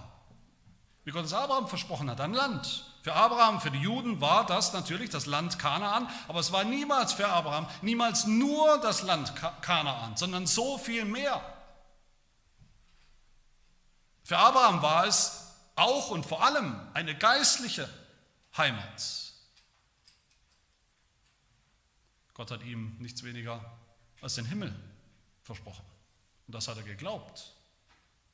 Wie 1.04 1.10
Gott 1.10 1.24
es 1.24 1.32
Abraham 1.32 1.68
versprochen 1.68 2.10
hat, 2.10 2.20
ein 2.20 2.34
Land. 2.34 2.89
Für 3.02 3.14
Abraham, 3.14 3.60
für 3.60 3.70
die 3.70 3.78
Juden 3.78 4.20
war 4.20 4.44
das 4.44 4.72
natürlich 4.72 5.08
das 5.08 5.24
Land 5.26 5.58
Kanaan, 5.58 6.08
aber 6.28 6.40
es 6.40 6.52
war 6.52 6.64
niemals 6.64 7.14
für 7.14 7.28
Abraham, 7.28 7.66
niemals 7.80 8.26
nur 8.26 8.78
das 8.80 9.02
Land 9.02 9.34
Kanaan, 9.62 10.16
sondern 10.16 10.46
so 10.46 10.76
viel 10.76 11.06
mehr. 11.06 11.40
Für 14.22 14.36
Abraham 14.36 14.82
war 14.82 15.06
es 15.06 15.46
auch 15.76 16.10
und 16.10 16.26
vor 16.26 16.44
allem 16.44 16.78
eine 16.92 17.16
geistliche 17.16 17.88
Heimat. 18.56 19.32
Gott 22.34 22.50
hat 22.50 22.62
ihm 22.62 22.96
nichts 22.98 23.22
weniger 23.22 23.64
als 24.20 24.34
den 24.34 24.44
Himmel 24.44 24.74
versprochen. 25.42 25.84
Und 26.46 26.54
das 26.54 26.68
hat 26.68 26.76
er 26.76 26.82
geglaubt. 26.82 27.54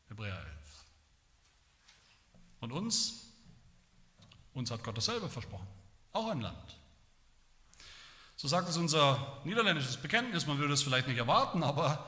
Hebräer 0.08 0.38
11. 0.38 0.84
Und 2.60 2.72
uns? 2.72 3.25
Uns 4.56 4.72
hat 4.72 4.82
Gott 4.82 4.96
dasselbe 4.96 5.28
versprochen. 5.28 5.68
Auch 6.12 6.28
ein 6.28 6.40
Land. 6.40 6.76
So 8.34 8.48
sagt 8.48 8.68
es 8.68 8.76
unser 8.76 9.40
niederländisches 9.44 9.96
Bekenntnis. 9.96 10.46
Man 10.46 10.58
würde 10.58 10.74
es 10.74 10.82
vielleicht 10.82 11.06
nicht 11.06 11.18
erwarten, 11.18 11.62
aber 11.62 12.06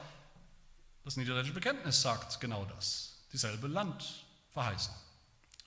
das 1.04 1.16
niederländische 1.16 1.54
Bekenntnis 1.54 2.02
sagt 2.02 2.40
genau 2.40 2.64
das. 2.74 3.20
Dieselbe 3.32 3.68
Landverheißung. 3.68 4.94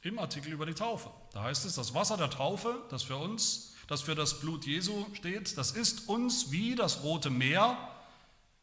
Im 0.01 0.19
Artikel 0.19 0.51
über 0.51 0.65
die 0.65 0.73
Taufe. 0.73 1.09
Da 1.31 1.43
heißt 1.43 1.63
es, 1.65 1.75
das 1.75 1.93
Wasser 1.93 2.17
der 2.17 2.29
Taufe, 2.29 2.81
das 2.89 3.03
für 3.03 3.15
uns 3.15 3.71
das 3.91 4.01
für 4.01 4.15
das 4.15 4.39
Blut 4.39 4.65
Jesu 4.65 5.05
steht, 5.15 5.57
das 5.57 5.71
ist 5.71 6.07
uns 6.07 6.49
wie 6.49 6.75
das 6.75 7.03
Rote 7.03 7.29
Meer, 7.29 7.77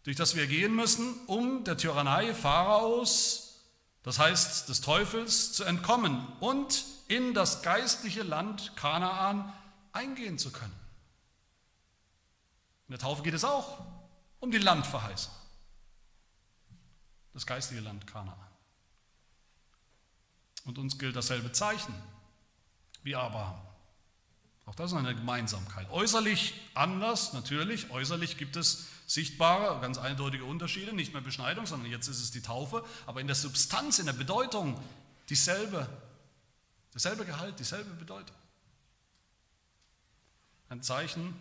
durch 0.04 0.16
das 0.16 0.37
wir 0.37 0.46
gehen 0.46 0.74
müssen, 0.74 1.14
um 1.26 1.64
der 1.64 1.76
Tyrannei 1.76 2.33
Pharaos, 2.33 3.61
das 4.02 4.18
heißt 4.18 4.70
des 4.70 4.81
Teufels, 4.81 5.52
zu 5.52 5.64
entkommen 5.64 6.26
und 6.40 6.87
in 7.09 7.35
das 7.35 7.62
geistliche 7.62 8.23
Land 8.23 8.77
Kanaan 8.77 9.53
eingehen 9.92 10.38
zu 10.38 10.53
können. 10.53 10.79
In 12.87 12.92
der 12.92 12.99
Taufe 13.01 13.23
geht 13.23 13.35
es 13.35 13.44
auch 13.44 13.85
um 14.40 14.51
die 14.51 14.59
Landverheißung, 14.59 15.33
das 17.35 17.47
geistige 17.47 17.81
Land 17.81 18.07
Kanaan. 18.07 18.38
Und 20.64 20.79
uns 20.79 20.99
gilt 20.99 21.16
dasselbe 21.16 21.51
Zeichen 21.53 21.94
wie 23.03 23.16
Abraham. 23.16 23.61
Auch 24.66 24.75
das 24.75 24.92
ist 24.92 24.99
eine 24.99 25.14
Gemeinsamkeit. 25.14 25.90
Äußerlich 25.90 26.53
anders, 26.75 27.33
natürlich. 27.33 27.90
Äußerlich 27.90 28.37
gibt 28.37 28.57
es 28.57 28.87
sichtbare, 29.07 29.81
ganz 29.81 29.97
eindeutige 29.97 30.44
Unterschiede, 30.44 30.92
nicht 30.92 31.14
mehr 31.14 31.23
Beschneidung, 31.23 31.64
sondern 31.64 31.90
jetzt 31.90 32.09
ist 32.09 32.21
es 32.21 32.31
die 32.31 32.42
Taufe, 32.42 32.85
aber 33.07 33.23
in 33.23 33.27
der 33.27 33.37
Substanz, 33.37 33.99
in 33.99 34.05
der 34.05 34.12
Bedeutung 34.12 34.79
dieselbe, 35.31 35.88
dasselbe 36.99 37.25
Gehalt, 37.25 37.61
dieselbe 37.61 37.95
Bedeutung. 37.95 38.37
Ein 40.69 40.83
Zeichen 40.83 41.39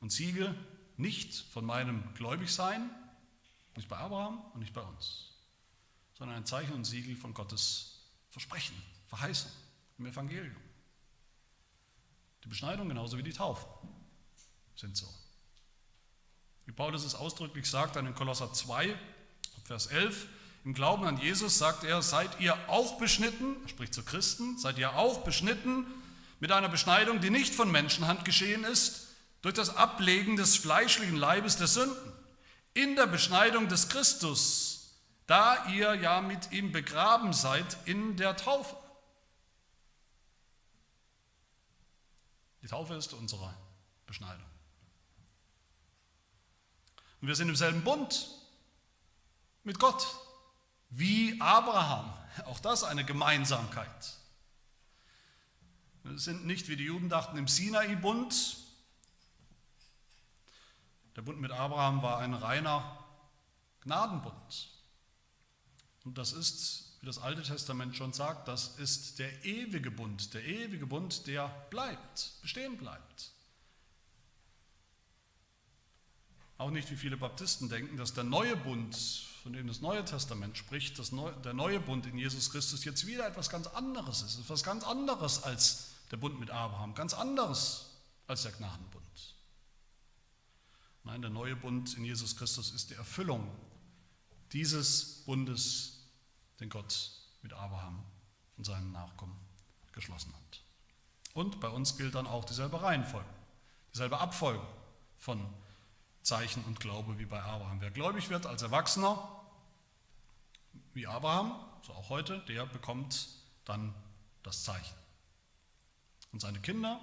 und 0.00 0.10
Siegel 0.10 0.52
nicht 0.96 1.32
von 1.52 1.64
meinem 1.64 2.12
Gläubigsein, 2.14 2.90
nicht 3.76 3.88
bei 3.88 3.96
Abraham 3.96 4.42
und 4.52 4.58
nicht 4.58 4.74
bei 4.74 4.82
uns, 4.82 5.30
sondern 6.18 6.38
ein 6.38 6.44
Zeichen 6.44 6.72
und 6.72 6.84
Siegel 6.84 7.14
von 7.14 7.32
Gottes 7.34 8.00
Versprechen, 8.30 8.74
Verheißung 9.06 9.52
im 9.98 10.06
Evangelium. 10.06 10.56
Die 12.42 12.48
Beschneidung 12.48 12.88
genauso 12.88 13.16
wie 13.16 13.22
die 13.22 13.32
Taufe 13.32 13.66
sind 14.74 14.96
so. 14.96 15.06
Wie 16.66 16.72
Paulus 16.72 17.04
es 17.04 17.14
ausdrücklich 17.14 17.70
sagt 17.70 17.94
dann 17.94 18.06
in 18.06 18.14
Kolosser 18.16 18.52
2, 18.52 18.98
Vers 19.62 19.86
11, 19.86 20.26
im 20.64 20.74
Glauben 20.74 21.04
an 21.04 21.18
Jesus 21.18 21.58
sagt 21.58 21.84
er, 21.84 22.02
seid 22.02 22.40
ihr 22.40 22.56
auch 22.68 22.98
beschnitten, 22.98 23.56
spricht 23.66 23.94
zu 23.94 24.02
Christen, 24.02 24.58
seid 24.58 24.78
ihr 24.78 24.96
auch 24.96 25.22
beschnitten 25.24 25.86
mit 26.38 26.52
einer 26.52 26.68
Beschneidung, 26.68 27.20
die 27.20 27.30
nicht 27.30 27.54
von 27.54 27.70
Menschenhand 27.70 28.24
geschehen 28.24 28.64
ist, 28.64 29.08
durch 29.42 29.54
das 29.54 29.76
Ablegen 29.76 30.36
des 30.36 30.56
fleischlichen 30.56 31.16
Leibes 31.16 31.56
der 31.56 31.66
Sünden, 31.66 32.12
in 32.74 32.94
der 32.94 33.06
Beschneidung 33.06 33.68
des 33.68 33.88
Christus, 33.88 34.98
da 35.26 35.66
ihr 35.68 35.94
ja 35.94 36.20
mit 36.20 36.52
ihm 36.52 36.72
begraben 36.72 37.32
seid 37.32 37.78
in 37.86 38.16
der 38.16 38.36
Taufe. 38.36 38.76
Die 42.62 42.66
Taufe 42.68 42.94
ist 42.94 43.14
unsere 43.14 43.54
Beschneidung. 44.06 44.44
Und 47.20 47.28
wir 47.28 47.34
sind 47.34 47.48
im 47.48 47.56
selben 47.56 47.82
Bund 47.82 48.28
mit 49.64 49.78
Gott, 49.78 50.06
wie 50.90 51.40
Abraham. 51.40 52.12
Auch 52.46 52.60
das 52.60 52.84
eine 52.84 53.04
Gemeinsamkeit. 53.04 54.18
Wir 56.02 56.18
sind 56.18 56.46
nicht, 56.46 56.68
wie 56.68 56.76
die 56.76 56.84
Juden 56.84 57.08
dachten, 57.08 57.36
im 57.36 57.48
Sinai-Bund. 57.48 58.56
Der 61.16 61.22
Bund 61.22 61.40
mit 61.40 61.50
Abraham 61.50 62.02
war 62.02 62.18
ein 62.18 62.34
reiner 62.34 63.04
Gnadenbund. 63.82 64.70
Und 66.04 66.16
das 66.16 66.32
ist, 66.32 66.96
wie 67.00 67.06
das 67.06 67.18
Alte 67.18 67.42
Testament 67.42 67.96
schon 67.96 68.12
sagt, 68.12 68.48
das 68.48 68.78
ist 68.78 69.18
der 69.18 69.44
ewige 69.44 69.90
Bund, 69.90 70.32
der 70.34 70.44
ewige 70.44 70.86
Bund, 70.86 71.26
der 71.26 71.48
bleibt, 71.70 72.32
bestehen 72.42 72.76
bleibt. 72.78 73.32
Auch 76.56 76.70
nicht, 76.70 76.90
wie 76.90 76.96
viele 76.96 77.16
Baptisten 77.16 77.68
denken, 77.68 77.96
dass 77.96 78.14
der 78.14 78.24
neue 78.24 78.56
Bund, 78.56 78.96
von 79.42 79.52
dem 79.52 79.66
das 79.66 79.80
Neue 79.80 80.04
Testament 80.04 80.56
spricht, 80.56 80.98
das 80.98 81.12
Neu 81.12 81.32
der 81.32 81.54
neue 81.54 81.80
Bund 81.80 82.06
in 82.06 82.18
Jesus 82.18 82.50
Christus 82.50 82.84
jetzt 82.84 83.06
wieder 83.06 83.26
etwas 83.26 83.48
ganz 83.48 83.66
anderes 83.66 84.22
ist, 84.22 84.38
etwas 84.38 84.62
ganz 84.62 84.84
anderes 84.84 85.42
als 85.42 85.90
der 86.10 86.18
Bund 86.18 86.38
mit 86.38 86.50
Abraham, 86.50 86.94
ganz 86.94 87.14
anderes 87.14 87.86
als 88.26 88.42
der 88.42 88.52
Gnadenbund. 88.52 89.00
Nein, 91.04 91.22
der 91.22 91.30
neue 91.30 91.56
Bund 91.56 91.96
in 91.96 92.04
Jesus 92.04 92.36
Christus 92.36 92.70
ist 92.72 92.90
die 92.90 92.94
Erfüllung 92.94 93.50
dieses 94.52 95.22
Bundes, 95.24 96.00
den 96.58 96.68
Gott 96.68 97.10
mit 97.42 97.52
Abraham 97.52 98.04
und 98.58 98.64
seinen 98.64 98.92
Nachkommen 98.92 99.36
geschlossen 99.92 100.32
hat. 100.34 100.60
Und 101.32 101.60
bei 101.60 101.68
uns 101.68 101.96
gilt 101.96 102.14
dann 102.14 102.26
auch 102.26 102.44
dieselbe 102.44 102.82
Reihenfolge, 102.82 103.28
dieselbe 103.92 104.18
Abfolge 104.18 104.66
von 105.16 105.40
Zeichen 106.22 106.64
und 106.64 106.80
Glaube 106.80 107.18
wie 107.18 107.26
bei 107.26 107.42
Abraham. 107.42 107.80
Wer 107.80 107.90
gläubig 107.90 108.30
wird 108.30 108.46
als 108.46 108.62
Erwachsener, 108.62 109.28
wie 110.92 111.06
Abraham, 111.06 111.54
so 111.82 111.92
auch 111.92 112.08
heute, 112.08 112.40
der 112.46 112.66
bekommt 112.66 113.28
dann 113.64 113.94
das 114.42 114.64
Zeichen. 114.64 114.96
Und 116.32 116.40
seine 116.40 116.60
Kinder 116.60 117.00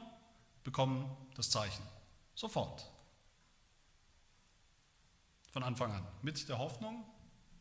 bekommen 0.63 1.09
das 1.35 1.49
Zeichen. 1.49 1.83
Sofort. 2.35 2.85
Von 5.51 5.63
Anfang 5.63 5.91
an. 5.91 6.07
Mit 6.21 6.47
der 6.49 6.59
Hoffnung, 6.59 7.03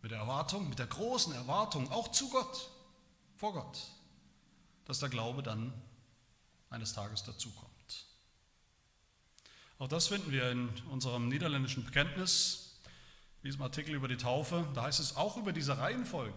mit 0.02 0.10
der 0.10 0.18
Erwartung, 0.18 0.68
mit 0.68 0.78
der 0.78 0.86
großen 0.86 1.32
Erwartung, 1.34 1.90
auch 1.90 2.08
zu 2.12 2.28
Gott, 2.30 2.70
vor 3.36 3.52
Gott, 3.52 3.78
dass 4.84 4.98
der 4.98 5.08
Glaube 5.08 5.42
dann 5.42 5.72
eines 6.70 6.92
Tages 6.92 7.22
dazukommt. 7.24 7.75
Auch 9.78 9.88
das 9.88 10.08
finden 10.08 10.32
wir 10.32 10.50
in 10.50 10.70
unserem 10.90 11.28
niederländischen 11.28 11.84
Bekenntnis, 11.84 12.78
diesem 13.42 13.62
Artikel 13.62 13.94
über 13.94 14.08
die 14.08 14.16
Taufe. 14.16 14.66
Da 14.74 14.82
heißt 14.82 15.00
es 15.00 15.16
auch 15.16 15.36
über 15.36 15.52
diese 15.52 15.78
Reihenfolge. 15.78 16.34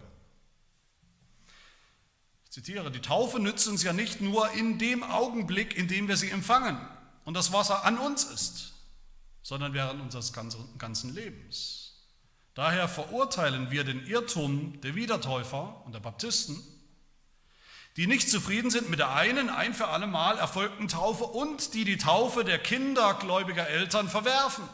Ich 2.44 2.50
zitiere, 2.50 2.90
die 2.90 3.00
Taufe 3.00 3.38
nützt 3.38 3.66
uns 3.68 3.82
ja 3.82 3.92
nicht 3.92 4.20
nur 4.20 4.50
in 4.52 4.78
dem 4.78 5.02
Augenblick, 5.02 5.76
in 5.76 5.88
dem 5.88 6.08
wir 6.08 6.16
sie 6.16 6.30
empfangen 6.30 6.78
und 7.24 7.34
das 7.34 7.52
Wasser 7.52 7.84
an 7.84 7.98
uns 7.98 8.24
ist, 8.24 8.72
sondern 9.42 9.72
während 9.72 10.00
unseres 10.00 10.32
ganzen 10.32 11.14
Lebens. 11.14 11.94
Daher 12.54 12.88
verurteilen 12.88 13.70
wir 13.70 13.84
den 13.84 14.04
Irrtum 14.04 14.80
der 14.82 14.96
Wiedertäufer 14.96 15.82
und 15.86 15.92
der 15.92 16.00
Baptisten, 16.00 16.60
die 18.00 18.06
nicht 18.06 18.30
zufrieden 18.30 18.70
sind 18.70 18.88
mit 18.88 18.98
der 18.98 19.14
einen 19.14 19.50
ein 19.50 19.74
für 19.74 19.88
alle 19.88 20.06
Mal 20.06 20.38
erfolgten 20.38 20.88
Taufe 20.88 21.24
und 21.24 21.74
die 21.74 21.84
die 21.84 21.98
Taufe 21.98 22.44
der 22.44 22.58
Kinder 22.58 23.12
gläubiger 23.12 23.68
Eltern 23.68 24.08
verwerfen. 24.08 24.64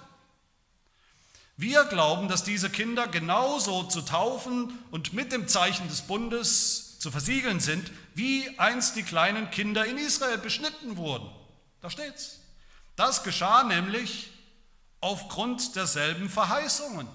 Wir 1.56 1.86
glauben, 1.86 2.28
dass 2.28 2.44
diese 2.44 2.70
Kinder 2.70 3.08
genauso 3.08 3.82
zu 3.82 4.02
taufen 4.02 4.78
und 4.92 5.12
mit 5.12 5.32
dem 5.32 5.48
Zeichen 5.48 5.88
des 5.88 6.02
Bundes 6.02 7.00
zu 7.00 7.10
versiegeln 7.10 7.58
sind, 7.58 7.90
wie 8.14 8.48
einst 8.60 8.94
die 8.94 9.02
kleinen 9.02 9.50
Kinder 9.50 9.84
in 9.84 9.98
Israel 9.98 10.38
beschnitten 10.38 10.96
wurden. 10.96 11.28
Da 11.80 11.90
steht's. 11.90 12.38
Das 12.94 13.24
geschah 13.24 13.64
nämlich 13.64 14.30
aufgrund 15.00 15.74
derselben 15.74 16.30
Verheißungen, 16.30 17.08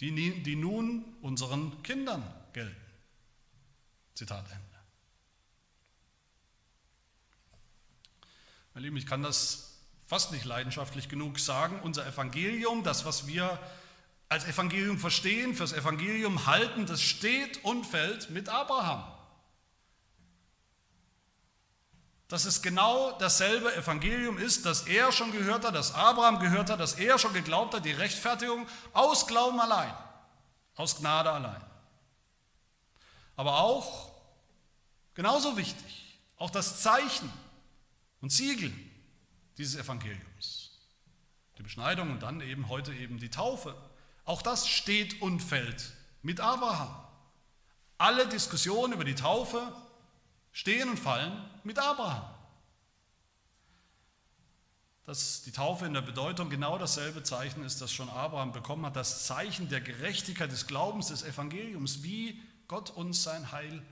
die, 0.00 0.42
die 0.42 0.56
nun 0.56 1.04
unseren 1.22 1.80
Kindern 1.84 2.24
gelten. 2.52 2.74
Zitat 4.16 4.44
Ende. 4.50 4.69
Meine 8.74 8.86
Lieben, 8.86 8.96
ich 8.96 9.06
kann 9.06 9.22
das 9.22 9.78
fast 10.06 10.30
nicht 10.32 10.44
leidenschaftlich 10.44 11.08
genug 11.08 11.38
sagen. 11.40 11.80
Unser 11.82 12.06
Evangelium, 12.06 12.84
das, 12.84 13.04
was 13.04 13.26
wir 13.26 13.58
als 14.28 14.44
Evangelium 14.44 14.98
verstehen, 14.98 15.56
fürs 15.56 15.72
Evangelium 15.72 16.46
halten, 16.46 16.86
das 16.86 17.02
steht 17.02 17.64
und 17.64 17.84
fällt 17.84 18.30
mit 18.30 18.48
Abraham. 18.48 19.04
Dass 22.28 22.44
es 22.44 22.62
genau 22.62 23.10
dasselbe 23.18 23.74
Evangelium 23.74 24.38
ist, 24.38 24.64
das 24.64 24.82
er 24.82 25.10
schon 25.10 25.32
gehört 25.32 25.64
hat, 25.64 25.74
das 25.74 25.94
Abraham 25.94 26.38
gehört 26.38 26.70
hat, 26.70 26.78
das 26.78 26.94
er 26.94 27.18
schon 27.18 27.32
geglaubt 27.32 27.74
hat, 27.74 27.84
die 27.84 27.90
Rechtfertigung 27.90 28.68
aus 28.92 29.26
Glauben 29.26 29.58
allein, 29.58 29.92
aus 30.76 30.96
Gnade 30.98 31.32
allein. 31.32 31.60
Aber 33.34 33.58
auch, 33.58 34.12
genauso 35.14 35.56
wichtig, 35.56 36.20
auch 36.36 36.50
das 36.50 36.82
Zeichen 36.82 37.32
und 38.20 38.30
Siegel 38.30 38.72
dieses 39.58 39.80
Evangeliums. 39.80 40.78
Die 41.58 41.62
Beschneidung 41.62 42.10
und 42.10 42.22
dann 42.22 42.40
eben 42.40 42.68
heute 42.68 42.92
eben 42.94 43.18
die 43.18 43.30
Taufe 43.30 43.76
auch 44.24 44.42
das 44.42 44.68
steht 44.68 45.20
und 45.22 45.40
fällt 45.40 45.92
mit 46.22 46.40
Abraham. 46.40 46.94
Alle 47.98 48.28
Diskussionen 48.28 48.92
über 48.92 49.04
die 49.04 49.14
Taufe 49.14 49.72
stehen 50.52 50.88
und 50.88 50.98
fallen 50.98 51.32
mit 51.64 51.78
Abraham. 51.78 52.32
Dass 55.04 55.42
die 55.42 55.50
Taufe 55.50 55.86
in 55.86 55.94
der 55.94 56.02
Bedeutung 56.02 56.48
genau 56.48 56.78
dasselbe 56.78 57.24
Zeichen 57.24 57.64
ist, 57.64 57.80
das 57.80 57.92
schon 57.92 58.08
Abraham 58.08 58.52
bekommen 58.52 58.86
hat, 58.86 58.94
das 58.94 59.26
Zeichen 59.26 59.68
der 59.68 59.80
Gerechtigkeit 59.80 60.52
des 60.52 60.66
Glaubens 60.66 61.08
des 61.08 61.24
Evangeliums, 61.24 62.04
wie 62.04 62.40
Gott 62.68 62.90
uns 62.90 63.24
sein 63.24 63.50
Heil 63.50 63.82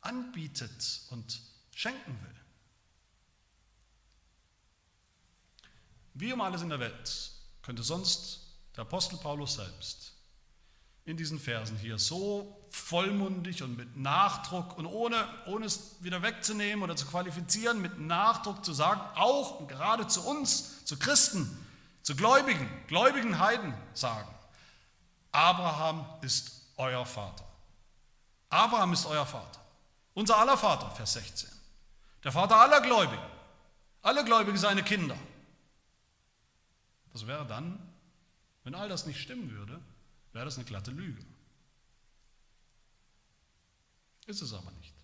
anbietet 0.00 1.02
und 1.10 1.40
schenken 1.74 2.12
will. 2.22 2.39
Wie 6.20 6.34
um 6.34 6.40
alles 6.42 6.60
in 6.60 6.68
der 6.68 6.80
Welt 6.80 7.32
könnte 7.62 7.82
sonst 7.82 8.40
der 8.76 8.82
Apostel 8.82 9.16
Paulus 9.16 9.54
selbst 9.54 10.12
in 11.06 11.16
diesen 11.16 11.40
Versen 11.40 11.78
hier 11.78 11.98
so 11.98 12.62
vollmundig 12.68 13.62
und 13.62 13.76
mit 13.76 13.96
Nachdruck 13.96 14.76
und 14.76 14.84
ohne, 14.84 15.16
ohne 15.46 15.64
es 15.64 15.96
wieder 16.00 16.20
wegzunehmen 16.22 16.84
oder 16.84 16.94
zu 16.94 17.06
qualifizieren, 17.06 17.80
mit 17.80 17.98
Nachdruck 17.98 18.64
zu 18.64 18.74
sagen, 18.74 19.00
auch 19.14 19.60
und 19.60 19.68
gerade 19.68 20.06
zu 20.08 20.22
uns, 20.22 20.84
zu 20.84 20.98
Christen, 20.98 21.66
zu 22.02 22.14
Gläubigen, 22.14 22.68
gläubigen 22.86 23.38
Heiden 23.38 23.74
sagen, 23.94 24.28
Abraham 25.32 26.04
ist 26.20 26.66
euer 26.76 27.06
Vater. 27.06 27.44
Abraham 28.50 28.92
ist 28.92 29.06
euer 29.06 29.24
Vater. 29.24 29.60
Unser 30.12 30.36
aller 30.36 30.58
Vater, 30.58 30.90
Vers 30.90 31.14
16. 31.14 31.48
Der 32.24 32.32
Vater 32.32 32.56
aller 32.56 32.82
Gläubigen. 32.82 33.22
Alle 34.02 34.22
Gläubigen 34.22 34.58
seine 34.58 34.82
Kinder. 34.82 35.16
Das 37.12 37.26
wäre 37.26 37.46
dann 37.46 37.78
Wenn 38.64 38.74
all 38.74 38.88
das 38.88 39.06
nicht 39.06 39.20
stimmen 39.20 39.50
würde, 39.50 39.80
wäre 40.32 40.44
das 40.44 40.56
eine 40.56 40.64
glatte 40.64 40.90
Lüge. 40.90 41.24
Ist 44.26 44.42
es 44.42 44.52
aber 44.52 44.70
nicht. 44.72 44.94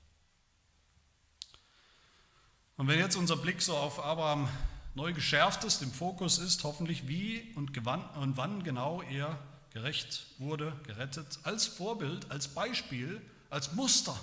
Und 2.77 2.89
wenn 2.89 2.99
jetzt 2.99 3.17
unser 3.17 3.37
Blick 3.37 3.63
so 3.63 3.75
auf 3.77 3.99
Abraham 3.99 4.49
neu 4.95 5.13
geschärft 5.15 5.65
ist, 5.65 5.83
im 5.83 5.91
Fokus 5.91 6.39
ist 6.39 6.63
hoffentlich, 6.65 7.09
wie 7.09 7.53
und 7.55 7.75
wann 8.37 8.63
genau 8.63 9.03
er 9.03 9.39
gerecht 9.71 10.27
wurde, 10.39 10.79
gerettet, 10.85 11.39
als 11.43 11.67
Vorbild, 11.67 12.31
als 12.31 12.49
Beispiel, 12.49 13.21
als 13.51 13.73
Muster, 13.73 14.19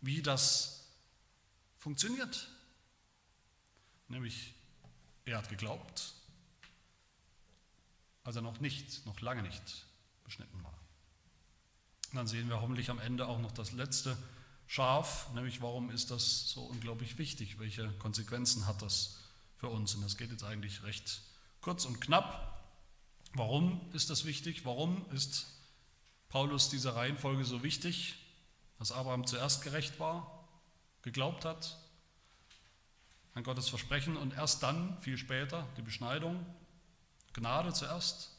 wie 0.00 0.22
das 0.22 0.86
funktioniert. 1.78 2.48
Nämlich, 4.08 4.54
er 5.26 5.38
hat 5.38 5.48
geglaubt, 5.48 6.14
als 8.24 8.36
er 8.36 8.42
noch 8.42 8.60
nicht, 8.60 9.04
noch 9.06 9.20
lange 9.20 9.42
nicht 9.42 9.86
beschnitten 10.24 10.62
war. 10.62 10.78
Und 12.10 12.16
dann 12.16 12.26
sehen 12.26 12.48
wir 12.48 12.60
hoffentlich 12.60 12.90
am 12.90 12.98
Ende 12.98 13.26
auch 13.26 13.38
noch 13.38 13.52
das 13.52 13.72
letzte 13.72 14.16
Schaf, 14.66 15.32
nämlich 15.34 15.62
warum 15.62 15.90
ist 15.90 16.10
das 16.10 16.50
so 16.50 16.62
unglaublich 16.62 17.18
wichtig, 17.18 17.58
welche 17.58 17.90
Konsequenzen 17.98 18.66
hat 18.66 18.82
das 18.82 19.18
für 19.56 19.68
uns. 19.68 19.94
Und 19.94 20.02
das 20.02 20.16
geht 20.16 20.30
jetzt 20.30 20.44
eigentlich 20.44 20.82
recht 20.82 21.22
kurz 21.60 21.84
und 21.84 22.00
knapp. 22.00 22.64
Warum 23.34 23.80
ist 23.92 24.10
das 24.10 24.24
wichtig? 24.24 24.64
Warum 24.64 25.04
ist 25.12 25.46
Paulus 26.28 26.68
diese 26.68 26.94
Reihenfolge 26.94 27.44
so 27.44 27.62
wichtig, 27.62 28.16
dass 28.78 28.92
Abraham 28.92 29.26
zuerst 29.26 29.62
gerecht 29.62 30.00
war, 30.00 30.48
geglaubt 31.02 31.44
hat 31.44 31.76
an 33.34 33.44
Gottes 33.44 33.68
Versprechen 33.68 34.16
und 34.16 34.34
erst 34.34 34.62
dann, 34.62 35.00
viel 35.02 35.16
später, 35.16 35.66
die 35.76 35.82
Beschneidung, 35.82 36.44
Gnade 37.32 37.72
zuerst 37.72 38.30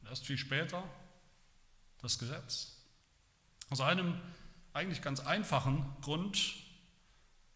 und 0.00 0.08
erst 0.08 0.26
viel 0.26 0.38
später 0.38 0.82
das 1.98 2.18
Gesetz. 2.18 2.76
Aus 3.68 3.80
einem 3.80 4.20
eigentlich 4.72 5.02
ganz 5.02 5.20
einfachen 5.20 5.84
Grund, 6.02 6.54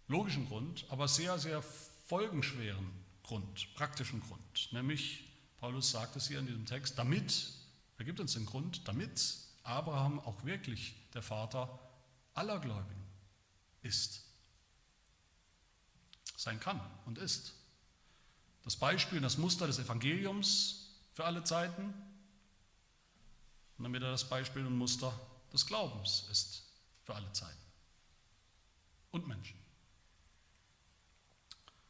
logischen 0.08 0.46
Grund, 0.46 0.84
aber 0.90 1.08
sehr, 1.08 1.38
sehr 1.38 1.62
folgenschweren 2.06 2.90
Grund, 3.22 3.74
praktischen 3.74 4.20
Grund. 4.20 4.72
Nämlich, 4.72 5.24
Paulus 5.58 5.90
sagt 5.90 6.16
es 6.16 6.28
hier 6.28 6.38
in 6.38 6.46
diesem 6.46 6.66
Text, 6.66 6.98
damit, 6.98 7.52
er 7.98 8.04
gibt 8.04 8.20
uns 8.20 8.34
den 8.34 8.44
Grund, 8.44 8.86
damit 8.86 9.38
Abraham 9.62 10.20
auch 10.20 10.44
wirklich 10.44 10.94
der 11.14 11.22
Vater 11.22 11.78
aller 12.34 12.60
Gläubigen 12.60 13.04
ist. 13.82 14.24
Sein 16.36 16.60
kann 16.60 16.80
und 17.06 17.18
ist. 17.18 17.54
Das 18.64 18.76
Beispiel 18.76 19.18
und 19.18 19.24
das 19.24 19.38
Muster 19.38 19.66
des 19.66 19.78
Evangeliums 19.78 20.88
für 21.12 21.24
alle 21.24 21.44
Zeiten 21.44 21.94
und 23.78 23.84
damit 23.84 24.02
er 24.02 24.10
das 24.10 24.28
Beispiel 24.28 24.66
und 24.66 24.76
Muster 24.76 25.12
des 25.52 25.66
Glaubens 25.66 26.26
ist 26.30 26.64
für 27.04 27.14
alle 27.14 27.30
Zeiten 27.32 27.58
und 29.10 29.28
Menschen. 29.28 29.58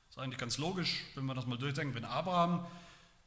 Das 0.07 0.17
ist 0.17 0.19
eigentlich 0.19 0.39
ganz 0.39 0.59
logisch, 0.59 1.05
wenn 1.15 1.25
man 1.25 1.37
das 1.37 1.47
mal 1.47 1.59
durchdenkt. 1.59 1.95
Wenn 1.95 2.05
Abraham 2.05 2.67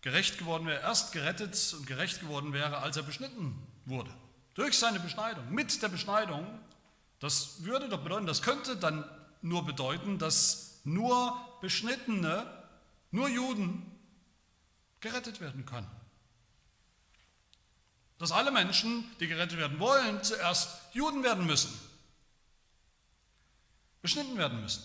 gerecht 0.01 0.37
geworden 0.37 0.67
wäre, 0.67 0.81
erst 0.81 1.11
gerettet 1.11 1.75
und 1.77 1.85
gerecht 1.85 2.21
geworden 2.21 2.53
wäre, 2.53 2.77
als 2.77 2.97
er 2.97 3.03
beschnitten 3.03 3.61
wurde. 3.85 4.13
Durch 4.53 4.77
seine 4.77 4.99
Beschneidung, 4.99 5.53
mit 5.53 5.81
der 5.81 5.89
Beschneidung, 5.89 6.47
das 7.19 7.63
würde 7.63 7.89
doch 7.89 8.01
bedeuten, 8.03 8.25
das 8.25 8.41
könnte 8.41 8.77
dann 8.77 9.03
nur 9.41 9.65
bedeuten, 9.65 10.17
dass 10.17 10.79
nur 10.83 11.37
Beschnittene, 11.61 12.56
nur 13.11 13.29
Juden 13.29 13.85
gerettet 14.99 15.39
werden 15.39 15.65
können. 15.65 15.89
Dass 18.17 18.31
alle 18.31 18.51
Menschen, 18.51 19.05
die 19.19 19.27
gerettet 19.27 19.57
werden 19.59 19.79
wollen, 19.79 20.23
zuerst 20.23 20.69
Juden 20.93 21.23
werden 21.23 21.45
müssen, 21.45 21.71
beschnitten 24.01 24.37
werden 24.37 24.61
müssen. 24.61 24.83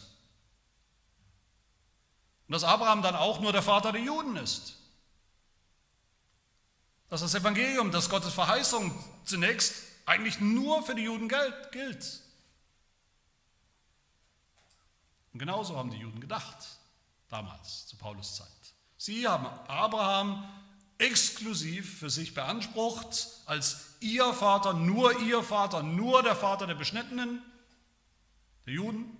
Und 2.46 2.52
dass 2.52 2.64
Abraham 2.64 3.02
dann 3.02 3.16
auch 3.16 3.40
nur 3.40 3.52
der 3.52 3.62
Vater 3.62 3.92
der 3.92 4.02
Juden 4.02 4.36
ist. 4.36 4.76
Dass 7.08 7.22
das 7.22 7.34
Evangelium, 7.34 7.90
dass 7.90 8.10
Gottes 8.10 8.34
Verheißung 8.34 8.92
zunächst 9.24 9.74
eigentlich 10.04 10.40
nur 10.40 10.82
für 10.82 10.94
die 10.94 11.04
Juden 11.04 11.28
gilt. 11.28 12.22
Und 15.32 15.38
genauso 15.38 15.76
haben 15.76 15.90
die 15.90 15.98
Juden 15.98 16.20
gedacht, 16.20 16.56
damals, 17.32 17.86
zu 17.86 17.96
Paulus 17.96 18.36
Zeit. 18.36 18.48
Sie 18.98 19.26
haben 19.26 19.46
Abraham 19.68 20.48
exklusiv 20.98 21.98
für 21.98 22.10
sich 22.10 22.34
beansprucht, 22.34 23.28
als 23.46 23.96
ihr 24.00 24.32
Vater, 24.34 24.74
nur 24.74 25.18
ihr 25.20 25.42
Vater, 25.42 25.82
nur 25.82 26.22
der 26.22 26.36
Vater 26.36 26.66
der 26.66 26.74
Beschnittenen, 26.74 27.42
der 28.66 28.74
Juden. 28.74 29.16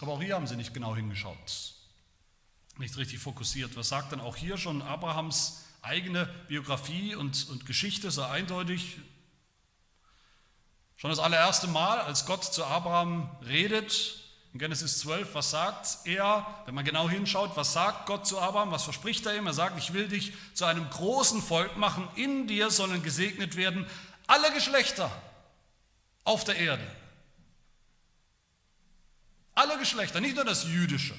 Aber 0.00 0.14
auch 0.14 0.22
hier 0.22 0.34
haben 0.34 0.46
sie 0.46 0.56
nicht 0.56 0.74
genau 0.74 0.96
hingeschaut, 0.96 1.74
nicht 2.78 2.96
richtig 2.96 3.20
fokussiert. 3.20 3.76
Was 3.76 3.90
sagt 3.90 4.12
dann 4.12 4.20
auch 4.20 4.36
hier 4.36 4.58
schon 4.58 4.82
Abrahams 4.82 5.64
eigene 5.82 6.26
Biografie 6.48 7.14
und, 7.14 7.48
und 7.50 7.66
Geschichte 7.66 8.10
so 8.10 8.22
eindeutig? 8.22 8.98
Schon 10.96 11.10
das 11.10 11.18
allererste 11.18 11.68
Mal, 11.68 12.00
als 12.00 12.26
Gott 12.26 12.44
zu 12.44 12.64
Abraham 12.64 13.30
redet, 13.42 14.23
in 14.54 14.60
Genesis 14.60 15.00
12, 15.00 15.34
was 15.34 15.50
sagt 15.50 15.98
er, 16.04 16.46
wenn 16.64 16.76
man 16.76 16.84
genau 16.84 17.10
hinschaut, 17.10 17.56
was 17.56 17.72
sagt 17.72 18.06
Gott 18.06 18.24
zu 18.24 18.38
Abraham, 18.38 18.70
was 18.70 18.84
verspricht 18.84 19.26
er 19.26 19.36
ihm? 19.36 19.48
Er 19.48 19.52
sagt, 19.52 19.76
ich 19.76 19.92
will 19.92 20.06
dich 20.06 20.32
zu 20.54 20.64
einem 20.64 20.88
großen 20.88 21.42
Volk 21.42 21.76
machen, 21.76 22.08
in 22.14 22.46
dir 22.46 22.70
sollen 22.70 23.02
gesegnet 23.02 23.56
werden 23.56 23.84
alle 24.28 24.52
Geschlechter 24.54 25.10
auf 26.22 26.44
der 26.44 26.56
Erde. 26.56 26.86
Alle 29.56 29.76
Geschlechter, 29.76 30.20
nicht 30.20 30.36
nur 30.36 30.44
das 30.44 30.64
jüdische, 30.64 31.18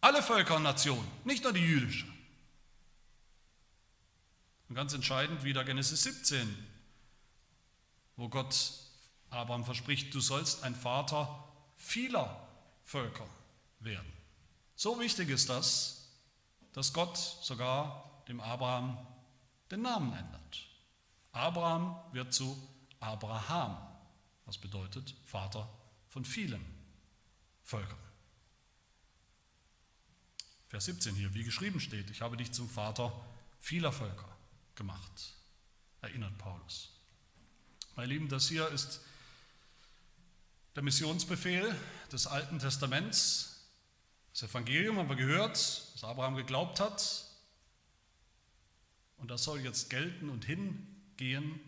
alle 0.00 0.22
Völker 0.22 0.54
und 0.54 0.62
Nationen, 0.62 1.10
nicht 1.24 1.42
nur 1.42 1.52
die 1.52 1.60
jüdische. 1.60 2.06
Und 4.68 4.76
ganz 4.76 4.94
entscheidend 4.94 5.42
wieder 5.42 5.64
Genesis 5.64 6.04
17, 6.04 6.56
wo 8.14 8.28
Gott 8.28 8.74
Abraham 9.28 9.64
verspricht, 9.64 10.14
du 10.14 10.20
sollst 10.20 10.62
ein 10.62 10.76
Vater 10.76 11.48
vieler 11.76 12.46
Völker 12.90 13.28
werden. 13.78 14.12
So 14.74 14.98
wichtig 14.98 15.28
ist 15.28 15.48
das, 15.48 16.08
dass 16.72 16.92
Gott 16.92 17.16
sogar 17.16 18.24
dem 18.26 18.40
Abraham 18.40 18.98
den 19.70 19.82
Namen 19.82 20.12
ändert. 20.12 20.66
Abraham 21.30 21.94
wird 22.12 22.34
zu 22.34 22.60
Abraham, 22.98 23.78
was 24.44 24.58
bedeutet 24.58 25.14
Vater 25.24 25.72
von 26.08 26.24
vielen 26.24 26.64
Völkern. 27.62 27.96
Vers 30.66 30.86
17 30.86 31.14
hier, 31.14 31.32
wie 31.32 31.44
geschrieben 31.44 31.78
steht, 31.78 32.10
ich 32.10 32.22
habe 32.22 32.36
dich 32.36 32.50
zum 32.50 32.68
Vater 32.68 33.12
vieler 33.60 33.92
Völker 33.92 34.36
gemacht, 34.74 35.36
erinnert 36.00 36.36
Paulus. 36.38 36.90
Meine 37.94 38.08
Lieben, 38.08 38.28
das 38.28 38.48
hier 38.48 38.66
ist 38.66 39.00
der 40.76 40.82
Missionsbefehl 40.82 41.74
des 42.12 42.26
Alten 42.26 42.58
Testaments, 42.58 43.68
das 44.32 44.44
Evangelium 44.44 44.98
haben 44.98 45.08
wir 45.08 45.16
gehört, 45.16 45.56
was 45.92 46.04
Abraham 46.04 46.36
geglaubt 46.36 46.80
hat. 46.80 47.24
Und 49.18 49.30
das 49.30 49.44
soll 49.44 49.60
jetzt 49.60 49.90
gelten 49.90 50.30
und 50.30 50.44
hingehen 50.44 51.60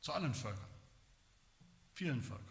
zu 0.00 0.12
allen 0.12 0.34
Völkern, 0.34 0.64
vielen 1.94 2.22
Völkern. 2.22 2.46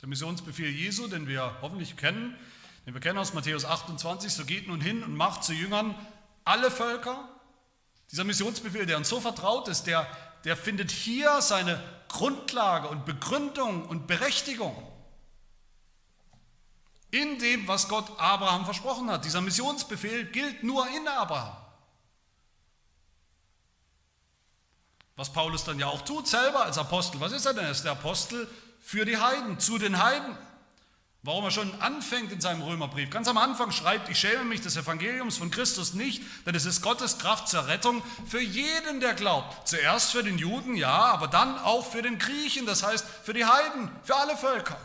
Der 0.00 0.08
Missionsbefehl 0.08 0.70
Jesu, 0.70 1.08
den 1.08 1.26
wir 1.26 1.60
hoffentlich 1.60 1.96
kennen, 1.96 2.38
den 2.86 2.94
wir 2.94 3.00
kennen 3.00 3.18
aus 3.18 3.34
Matthäus 3.34 3.64
28, 3.64 4.32
so 4.32 4.44
geht 4.46 4.66
nun 4.66 4.80
hin 4.80 5.02
und 5.02 5.14
macht 5.14 5.44
zu 5.44 5.52
Jüngern 5.52 5.94
alle 6.44 6.70
Völker. 6.70 7.28
Dieser 8.10 8.24
Missionsbefehl, 8.24 8.86
der 8.86 8.96
uns 8.96 9.08
so 9.08 9.20
vertraut 9.20 9.68
ist, 9.68 9.84
der, 9.84 10.06
der 10.44 10.56
findet 10.56 10.90
hier 10.90 11.40
seine 11.42 11.82
Grundlage 12.08 12.88
und 12.88 13.04
Begründung 13.04 13.86
und 13.86 14.06
Berechtigung 14.06 14.74
in 17.10 17.38
dem, 17.38 17.66
was 17.66 17.88
Gott 17.88 18.06
Abraham 18.18 18.64
versprochen 18.64 19.10
hat. 19.10 19.24
Dieser 19.24 19.40
Missionsbefehl 19.40 20.26
gilt 20.26 20.62
nur 20.62 20.86
in 20.88 21.06
Abraham. 21.08 21.56
Was 25.16 25.32
Paulus 25.32 25.64
dann 25.64 25.78
ja 25.78 25.86
auch 25.86 26.02
tut, 26.02 26.26
selber 26.26 26.64
als 26.64 26.78
Apostel. 26.78 27.20
Was 27.20 27.32
ist 27.32 27.44
er 27.44 27.54
denn? 27.54 27.64
Er 27.64 27.72
ist 27.72 27.84
der 27.84 27.92
Apostel 27.92 28.48
für 28.80 29.04
die 29.04 29.18
Heiden, 29.18 29.58
zu 29.60 29.76
den 29.78 30.02
Heiden. 30.02 30.36
Warum 31.22 31.44
er 31.44 31.50
schon 31.50 31.80
anfängt 31.82 32.32
in 32.32 32.40
seinem 32.40 32.62
Römerbrief. 32.62 33.10
Ganz 33.10 33.28
am 33.28 33.36
Anfang 33.36 33.72
schreibt, 33.72 34.08
ich 34.08 34.18
schäme 34.18 34.44
mich 34.44 34.62
des 34.62 34.76
Evangeliums 34.76 35.36
von 35.36 35.50
Christus 35.50 35.92
nicht, 35.92 36.22
denn 36.46 36.54
es 36.54 36.64
ist 36.64 36.80
Gottes 36.80 37.18
Kraft 37.18 37.48
zur 37.48 37.66
Rettung 37.66 38.02
für 38.26 38.40
jeden, 38.40 39.00
der 39.00 39.12
glaubt. 39.12 39.68
Zuerst 39.68 40.12
für 40.12 40.22
den 40.22 40.38
Juden, 40.38 40.76
ja, 40.76 40.88
aber 40.88 41.28
dann 41.28 41.58
auch 41.58 41.84
für 41.84 42.00
den 42.00 42.18
Griechen, 42.18 42.64
das 42.64 42.82
heißt 42.82 43.04
für 43.22 43.34
die 43.34 43.44
Heiden, 43.44 43.90
für 44.02 44.16
alle 44.16 44.36
Völker. 44.36 44.78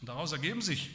Und 0.00 0.08
daraus 0.08 0.30
ergeben 0.30 0.62
sich 0.62 0.90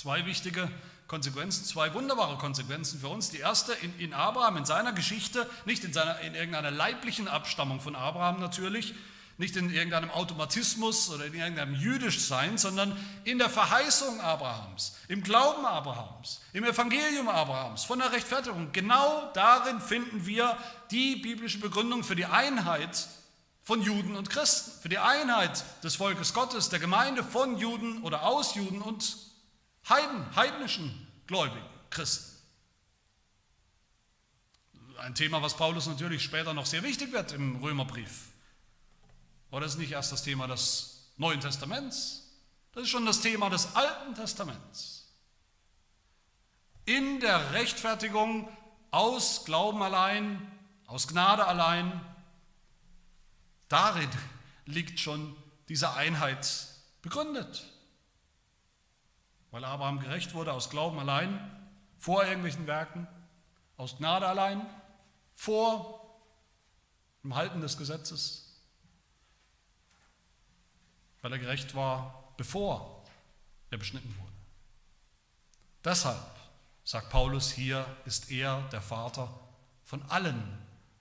Zwei 0.00 0.24
wichtige 0.24 0.66
Konsequenzen, 1.08 1.66
zwei 1.66 1.92
wunderbare 1.92 2.38
Konsequenzen 2.38 3.00
für 3.00 3.08
uns. 3.08 3.28
Die 3.28 3.36
erste 3.36 3.74
in, 3.74 3.98
in 3.98 4.14
Abraham, 4.14 4.56
in 4.56 4.64
seiner 4.64 4.94
Geschichte, 4.94 5.46
nicht 5.66 5.84
in, 5.84 5.92
seiner, 5.92 6.18
in 6.20 6.34
irgendeiner 6.34 6.70
leiblichen 6.70 7.28
Abstammung 7.28 7.80
von 7.80 7.94
Abraham 7.94 8.40
natürlich, 8.40 8.94
nicht 9.40 9.56
in 9.56 9.70
irgendeinem 9.70 10.10
Automatismus 10.10 11.08
oder 11.08 11.24
in 11.24 11.32
irgendeinem 11.32 11.74
Jüdischsein, 11.74 12.58
sondern 12.58 12.94
in 13.24 13.38
der 13.38 13.48
Verheißung 13.48 14.20
Abrahams, 14.20 14.94
im 15.08 15.22
Glauben 15.22 15.64
Abrahams, 15.64 16.42
im 16.52 16.62
Evangelium 16.62 17.26
Abrahams, 17.26 17.84
von 17.84 17.98
der 17.98 18.12
Rechtfertigung. 18.12 18.70
Genau 18.72 19.32
darin 19.32 19.80
finden 19.80 20.26
wir 20.26 20.58
die 20.90 21.16
biblische 21.16 21.58
Begründung 21.58 22.04
für 22.04 22.16
die 22.16 22.26
Einheit 22.26 23.08
von 23.62 23.80
Juden 23.80 24.14
und 24.14 24.28
Christen, 24.28 24.78
für 24.82 24.90
die 24.90 24.98
Einheit 24.98 25.64
des 25.82 25.96
Volkes 25.96 26.34
Gottes, 26.34 26.68
der 26.68 26.78
Gemeinde 26.78 27.24
von 27.24 27.56
Juden 27.56 28.02
oder 28.02 28.24
aus 28.24 28.54
Juden 28.54 28.82
und 28.82 29.16
Heiden, 29.88 30.36
heidnischen 30.36 31.08
Gläubigen, 31.26 31.64
Christen. 31.88 32.36
Ein 34.98 35.14
Thema, 35.14 35.40
was 35.40 35.56
Paulus 35.56 35.86
natürlich 35.86 36.22
später 36.22 36.52
noch 36.52 36.66
sehr 36.66 36.82
wichtig 36.82 37.10
wird 37.12 37.32
im 37.32 37.56
Römerbrief. 37.56 38.29
Aber 39.50 39.60
das 39.60 39.72
ist 39.72 39.78
nicht 39.78 39.92
erst 39.92 40.12
das 40.12 40.22
Thema 40.22 40.46
des 40.46 41.12
Neuen 41.16 41.40
Testaments, 41.40 42.28
das 42.72 42.84
ist 42.84 42.88
schon 42.90 43.04
das 43.04 43.20
Thema 43.20 43.50
des 43.50 43.74
Alten 43.74 44.14
Testaments. 44.14 45.12
In 46.84 47.20
der 47.20 47.52
Rechtfertigung 47.52 48.48
aus 48.90 49.44
Glauben 49.44 49.82
allein, 49.82 50.50
aus 50.86 51.08
Gnade 51.08 51.46
allein, 51.46 52.00
darin 53.68 54.08
liegt 54.66 54.98
schon 55.00 55.36
diese 55.68 55.94
Einheit 55.94 56.66
begründet. 57.02 57.66
Weil 59.50 59.64
Abraham 59.64 60.00
gerecht 60.00 60.34
wurde 60.34 60.52
aus 60.52 60.70
Glauben 60.70 60.98
allein, 60.98 61.38
vor 61.98 62.24
irgendwelchen 62.24 62.66
Werken, 62.66 63.08
aus 63.76 63.98
Gnade 63.98 64.26
allein, 64.26 64.64
vor 65.34 66.18
dem 67.22 67.34
Halten 67.34 67.60
des 67.60 67.76
Gesetzes, 67.76 68.39
weil 71.22 71.32
er 71.32 71.38
gerecht 71.38 71.74
war, 71.74 72.32
bevor 72.36 73.04
er 73.70 73.78
beschnitten 73.78 74.14
wurde. 74.18 74.32
Deshalb, 75.84 76.36
sagt 76.84 77.10
Paulus, 77.10 77.52
hier 77.52 77.86
ist 78.04 78.30
er 78.30 78.62
der 78.72 78.82
Vater 78.82 79.28
von 79.84 80.02
allen 80.08 80.58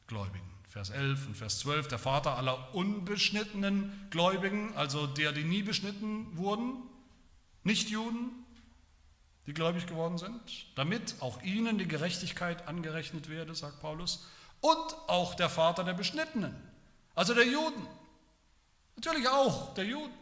Gläubigen. 0.08 0.50
Vers 0.68 0.92
11 0.92 1.28
und 1.28 1.36
Vers 1.36 1.60
12, 1.60 1.88
der 1.88 2.00
Vater 2.00 2.38
aller 2.38 2.76
unbeschnittenen 2.76 4.08
Gläubigen, 4.12 4.76
also 4.76 5.08
der, 5.08 5.32
die 5.32 5.44
nie 5.44 5.64
beschnitten 5.64 6.38
wurden, 6.38 6.84
nicht 7.64 7.90
Juden, 7.90 8.30
die 9.48 9.54
gläubig 9.54 9.88
geworden 9.88 10.20
sind, 10.20 10.68
damit 10.76 11.16
auch 11.22 11.42
ihnen 11.42 11.80
die 11.80 11.88
Gerechtigkeit 11.88 12.68
angerechnet 12.68 13.30
werde, 13.30 13.56
sagt 13.56 13.80
Paulus, 13.80 14.28
und 14.62 14.96
auch 15.08 15.34
der 15.34 15.50
Vater 15.50 15.84
der 15.84 15.94
Beschnittenen, 15.94 16.56
also 17.16 17.34
der 17.34 17.48
Juden. 17.48 17.88
Natürlich 19.00 19.30
auch 19.30 19.74
der 19.76 19.86
Juden. 19.86 20.14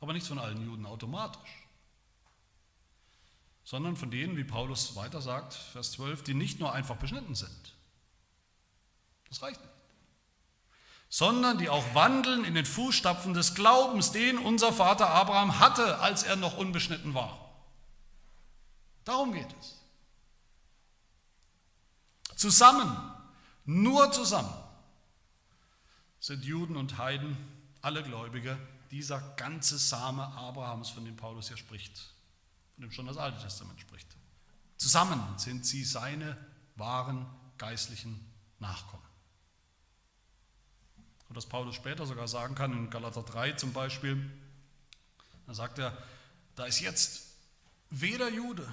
Aber 0.00 0.12
nicht 0.12 0.26
von 0.26 0.40
allen 0.40 0.60
Juden 0.60 0.86
automatisch, 0.86 1.68
sondern 3.62 3.94
von 3.94 4.10
denen, 4.10 4.36
wie 4.36 4.42
Paulus 4.42 4.96
weiter 4.96 5.20
sagt, 5.20 5.54
Vers 5.54 5.92
12, 5.92 6.24
die 6.24 6.34
nicht 6.34 6.58
nur 6.58 6.72
einfach 6.72 6.96
beschnitten 6.96 7.36
sind. 7.36 7.76
Das 9.28 9.40
reicht 9.40 9.60
nicht. 9.60 9.72
Sondern 11.08 11.58
die 11.58 11.68
auch 11.68 11.94
wandeln 11.94 12.44
in 12.44 12.56
den 12.56 12.66
Fußstapfen 12.66 13.34
des 13.34 13.54
Glaubens, 13.54 14.10
den 14.10 14.36
unser 14.38 14.72
Vater 14.72 15.08
Abraham 15.08 15.60
hatte, 15.60 16.00
als 16.00 16.24
er 16.24 16.34
noch 16.34 16.56
unbeschnitten 16.56 17.14
war. 17.14 17.38
Darum 19.04 19.32
geht 19.32 19.54
es. 19.60 19.76
Zusammen, 22.36 22.96
nur 23.64 24.10
zusammen 24.10 24.65
sind 26.26 26.44
Juden 26.44 26.76
und 26.76 26.98
Heiden, 26.98 27.36
alle 27.82 28.02
Gläubige, 28.02 28.58
dieser 28.90 29.20
ganze 29.36 29.78
Same 29.78 30.24
Abrahams, 30.24 30.90
von 30.90 31.04
dem 31.04 31.14
Paulus 31.14 31.46
hier 31.46 31.56
spricht, 31.56 32.12
von 32.74 32.82
dem 32.82 32.90
schon 32.90 33.06
das 33.06 33.16
Alte 33.16 33.40
Testament 33.40 33.80
spricht. 33.80 34.08
Zusammen 34.76 35.22
sind 35.38 35.64
sie 35.64 35.84
seine 35.84 36.36
wahren 36.74 37.26
geistlichen 37.58 38.20
Nachkommen. 38.58 39.06
Und 41.28 41.36
was 41.36 41.46
Paulus 41.46 41.76
später 41.76 42.06
sogar 42.06 42.26
sagen 42.26 42.56
kann, 42.56 42.72
in 42.72 42.90
Galater 42.90 43.22
3 43.22 43.52
zum 43.52 43.72
Beispiel, 43.72 44.28
da 45.46 45.54
sagt 45.54 45.78
er, 45.78 45.96
da 46.56 46.64
ist 46.64 46.80
jetzt 46.80 47.36
weder 47.90 48.28
Jude 48.30 48.66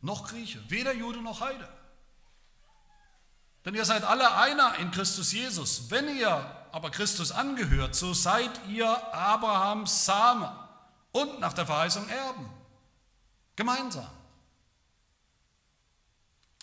noch 0.00 0.28
Grieche, 0.28 0.58
weder 0.70 0.94
Jude 0.94 1.20
noch 1.20 1.42
Heide. 1.42 1.68
Denn 3.64 3.74
ihr 3.74 3.84
seid 3.84 4.04
alle 4.04 4.36
einer 4.36 4.76
in 4.78 4.90
Christus 4.90 5.32
Jesus. 5.32 5.90
Wenn 5.90 6.16
ihr 6.16 6.56
aber 6.72 6.90
Christus 6.90 7.32
angehört, 7.32 7.94
so 7.94 8.14
seid 8.14 8.50
ihr 8.68 8.88
Abrahams 9.14 10.04
Same 10.04 10.50
und 11.12 11.40
nach 11.40 11.52
der 11.52 11.66
Verheißung 11.66 12.08
Erben. 12.08 12.48
Gemeinsam. 13.56 14.08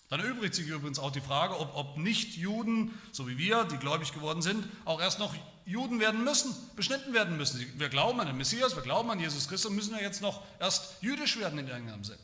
Dann 0.09 0.21
erübrigt 0.21 0.55
sich 0.55 0.67
übrigens 0.67 0.99
auch 0.99 1.11
die 1.11 1.21
Frage, 1.21 1.59
ob, 1.59 1.75
ob 1.75 1.97
Nicht-Juden, 1.97 2.97
so 3.11 3.27
wie 3.27 3.37
wir, 3.37 3.65
die 3.65 3.77
gläubig 3.77 4.13
geworden 4.13 4.41
sind, 4.41 4.65
auch 4.85 5.01
erst 5.01 5.19
noch 5.19 5.35
Juden 5.65 5.99
werden 5.99 6.23
müssen, 6.23 6.55
beschnitten 6.77 7.13
werden 7.13 7.35
müssen. 7.35 7.59
Wir 7.77 7.89
glauben 7.89 8.19
an 8.21 8.27
den 8.27 8.37
Messias, 8.37 8.75
wir 8.75 8.83
glauben 8.83 9.11
an 9.11 9.19
Jesus 9.19 9.49
Christus, 9.49 9.69
müssen 9.69 9.93
wir 9.93 10.01
jetzt 10.01 10.21
noch 10.21 10.43
erst 10.59 11.01
jüdisch 11.01 11.37
werden 11.37 11.59
in 11.59 11.67
irgendeinem 11.67 12.05
Sinn. 12.05 12.17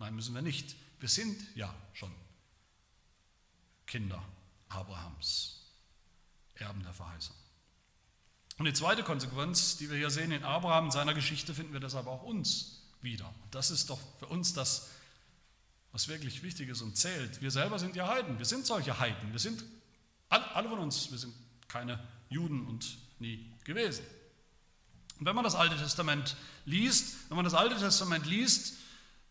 Nein, 0.00 0.14
müssen 0.16 0.34
wir 0.34 0.42
nicht. 0.42 0.74
Wir 0.98 1.08
sind 1.08 1.40
ja 1.54 1.72
schon 1.92 2.10
Kinder 3.94 4.20
Abrahams, 4.70 5.60
Erben 6.56 6.82
der 6.82 6.92
Verheißung. 6.92 7.36
Und 8.58 8.64
die 8.64 8.72
zweite 8.72 9.04
Konsequenz, 9.04 9.76
die 9.76 9.88
wir 9.88 9.96
hier 9.96 10.10
sehen 10.10 10.32
in 10.32 10.42
Abraham, 10.42 10.86
in 10.86 10.90
seiner 10.90 11.14
Geschichte, 11.14 11.54
finden 11.54 11.72
wir 11.72 11.78
deshalb 11.78 12.08
auch 12.08 12.24
uns 12.24 12.82
wieder. 13.02 13.28
Und 13.44 13.54
das 13.54 13.70
ist 13.70 13.90
doch 13.90 14.00
für 14.18 14.26
uns 14.26 14.52
das, 14.52 14.90
was 15.92 16.08
wirklich 16.08 16.42
wichtig 16.42 16.70
ist 16.70 16.82
und 16.82 16.96
zählt. 16.96 17.40
Wir 17.40 17.52
selber 17.52 17.78
sind 17.78 17.94
ja 17.94 18.08
Heiden, 18.08 18.36
wir 18.36 18.46
sind 18.46 18.66
solche 18.66 18.98
Heiden. 18.98 19.30
Wir 19.30 19.38
sind, 19.38 19.62
alle 20.28 20.68
von 20.68 20.80
uns, 20.80 21.12
wir 21.12 21.18
sind 21.18 21.32
keine 21.68 22.04
Juden 22.30 22.66
und 22.66 22.98
nie 23.20 23.48
gewesen. 23.62 24.04
Und 25.20 25.26
wenn 25.26 25.36
man 25.36 25.44
das 25.44 25.54
Alte 25.54 25.76
Testament 25.76 26.34
liest, 26.64 27.14
wenn 27.28 27.36
man 27.36 27.44
das 27.44 27.54
Alte 27.54 27.76
Testament 27.76 28.26
liest, 28.26 28.74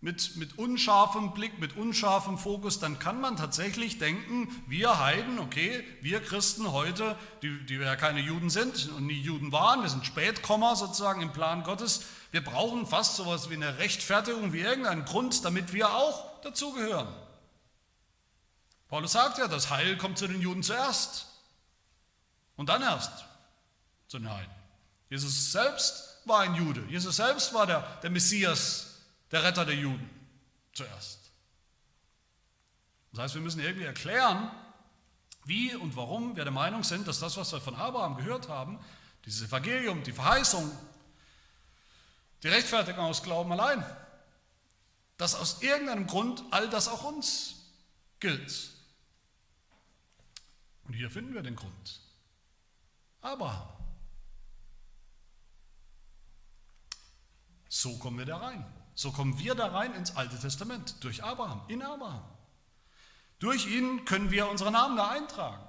mit, 0.03 0.35
mit 0.35 0.57
unscharfem 0.57 1.33
Blick, 1.33 1.59
mit 1.59 1.77
unscharfem 1.77 2.37
Fokus, 2.37 2.77
dann 2.77 2.99
kann 2.99 3.21
man 3.21 3.37
tatsächlich 3.37 3.99
denken, 3.99 4.49
wir 4.67 4.99
Heiden, 4.99 5.39
okay, 5.39 5.81
wir 6.01 6.21
Christen 6.21 6.73
heute, 6.73 7.17
die, 7.41 7.65
die 7.65 7.75
ja 7.75 7.95
keine 7.95 8.19
Juden 8.19 8.49
sind 8.49 8.89
und 8.97 9.07
nie 9.07 9.21
Juden 9.21 9.53
waren, 9.53 9.81
wir 9.81 9.87
sind 9.87 10.05
Spätkommer 10.05 10.75
sozusagen 10.75 11.21
im 11.21 11.31
Plan 11.31 11.63
Gottes, 11.63 12.03
wir 12.31 12.43
brauchen 12.43 12.85
fast 12.85 13.15
sowas 13.15 13.49
wie 13.49 13.53
eine 13.53 13.77
Rechtfertigung, 13.77 14.51
wie 14.51 14.59
irgendeinen 14.59 15.05
Grund, 15.05 15.45
damit 15.45 15.71
wir 15.71 15.95
auch 15.95 16.41
dazugehören. 16.41 17.07
Paulus 18.89 19.13
sagt 19.13 19.37
ja, 19.37 19.47
das 19.47 19.69
Heil 19.69 19.97
kommt 19.97 20.17
zu 20.17 20.27
den 20.27 20.41
Juden 20.41 20.63
zuerst 20.63 21.27
und 22.57 22.67
dann 22.67 22.81
erst 22.81 23.23
zu 24.09 24.19
den 24.19 24.29
Heiden. 24.29 24.51
Jesus 25.09 25.53
selbst 25.53 26.19
war 26.25 26.41
ein 26.41 26.55
Jude, 26.55 26.83
Jesus 26.89 27.15
selbst 27.15 27.53
war 27.53 27.65
der, 27.67 27.79
der 28.03 28.09
Messias, 28.09 28.92
der 29.33 29.43
Retter 29.43 29.65
der 29.65 29.75
Juden 29.75 30.09
zuerst. 30.73 31.31
Das 33.11 33.23
heißt, 33.23 33.35
wir 33.35 33.41
müssen 33.41 33.59
irgendwie 33.59 33.85
erklären, 33.85 34.51
wie 35.45 35.75
und 35.75 35.95
warum 35.95 36.35
wir 36.35 36.43
der 36.43 36.53
Meinung 36.53 36.83
sind, 36.83 37.07
dass 37.07 37.19
das, 37.19 37.35
was 37.35 37.51
wir 37.51 37.59
von 37.59 37.75
Abraham 37.75 38.15
gehört 38.15 38.47
haben, 38.47 38.79
dieses 39.25 39.47
Evangelium, 39.47 40.03
die 40.03 40.11
Verheißung, 40.11 40.71
die 42.43 42.47
Rechtfertigung 42.47 43.05
aus 43.05 43.23
Glauben 43.23 43.51
allein, 43.51 43.83
dass 45.17 45.33
aus 45.33 45.63
irgendeinem 45.63 46.05
Grund 46.05 46.43
all 46.51 46.69
das 46.69 46.87
auch 46.87 47.03
uns 47.03 47.55
gilt. 48.19 48.69
Und 50.83 50.93
hier 50.93 51.09
finden 51.09 51.33
wir 51.33 51.41
den 51.41 51.55
Grund. 51.55 52.01
Abraham. 53.21 53.67
So 57.67 57.97
kommen 57.97 58.19
wir 58.19 58.25
da 58.25 58.37
rein. 58.37 58.82
So 58.95 59.11
kommen 59.11 59.39
wir 59.39 59.55
da 59.55 59.67
rein 59.67 59.93
ins 59.95 60.15
Alte 60.15 60.39
Testament, 60.39 61.03
durch 61.03 61.23
Abraham, 61.23 61.61
in 61.67 61.81
Abraham. 61.81 62.23
Durch 63.39 63.67
ihn 63.67 64.05
können 64.05 64.31
wir 64.31 64.49
unsere 64.49 64.71
Namen 64.71 64.95
da 64.95 65.09
eintragen. 65.09 65.63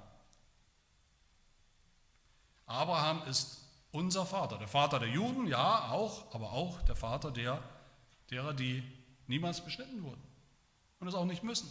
Abraham 2.67 3.23
ist 3.27 3.63
unser 3.91 4.27
Vater, 4.27 4.59
der 4.59 4.69
Vater 4.69 4.99
der 4.99 5.09
Juden, 5.09 5.47
ja, 5.47 5.91
auch, 5.91 6.35
aber 6.35 6.53
auch 6.53 6.83
der 6.83 6.97
Vater 6.97 7.31
der, 7.31 7.63
derer, 8.31 8.55
die 8.55 8.83
niemals 9.27 9.65
beschnitten 9.65 10.03
wurden 10.03 10.23
und 11.01 11.09
es 11.09 11.15
auch 11.15 11.25
nicht 11.25 11.43
müssen, 11.43 11.71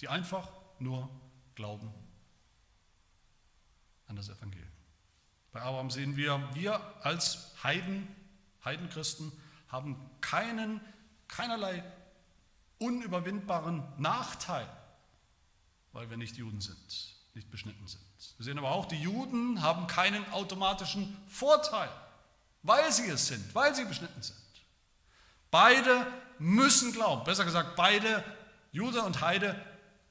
die 0.00 0.08
einfach 0.08 0.48
nur 0.78 1.08
glauben 1.54 1.92
an 4.06 4.16
das 4.16 4.28
Evangelium. 4.28 4.68
Bei 5.52 5.62
Abraham 5.62 5.90
sehen 5.90 6.16
wir, 6.16 6.48
wir 6.54 6.80
als 7.04 7.54
Heiden, 7.62 8.08
Heidenchristen, 8.64 9.32
haben 9.68 10.10
keinen, 10.20 10.80
keinerlei 11.28 11.82
unüberwindbaren 12.78 13.82
Nachteil, 13.98 14.68
weil 15.92 16.08
wir 16.10 16.16
nicht 16.16 16.36
Juden 16.36 16.60
sind, 16.60 17.16
nicht 17.34 17.50
beschnitten 17.50 17.86
sind. 17.86 18.02
Wir 18.36 18.44
sehen 18.44 18.58
aber 18.58 18.70
auch, 18.70 18.86
die 18.86 19.00
Juden 19.00 19.62
haben 19.62 19.86
keinen 19.86 20.28
automatischen 20.32 21.16
Vorteil, 21.28 21.90
weil 22.62 22.90
sie 22.92 23.08
es 23.08 23.26
sind, 23.26 23.54
weil 23.54 23.74
sie 23.74 23.84
beschnitten 23.84 24.22
sind. 24.22 24.38
Beide 25.50 26.06
müssen 26.38 26.92
glauben, 26.92 27.24
besser 27.24 27.44
gesagt, 27.44 27.76
beide, 27.76 28.24
Jude 28.72 29.02
und 29.02 29.20
Heide, 29.20 29.60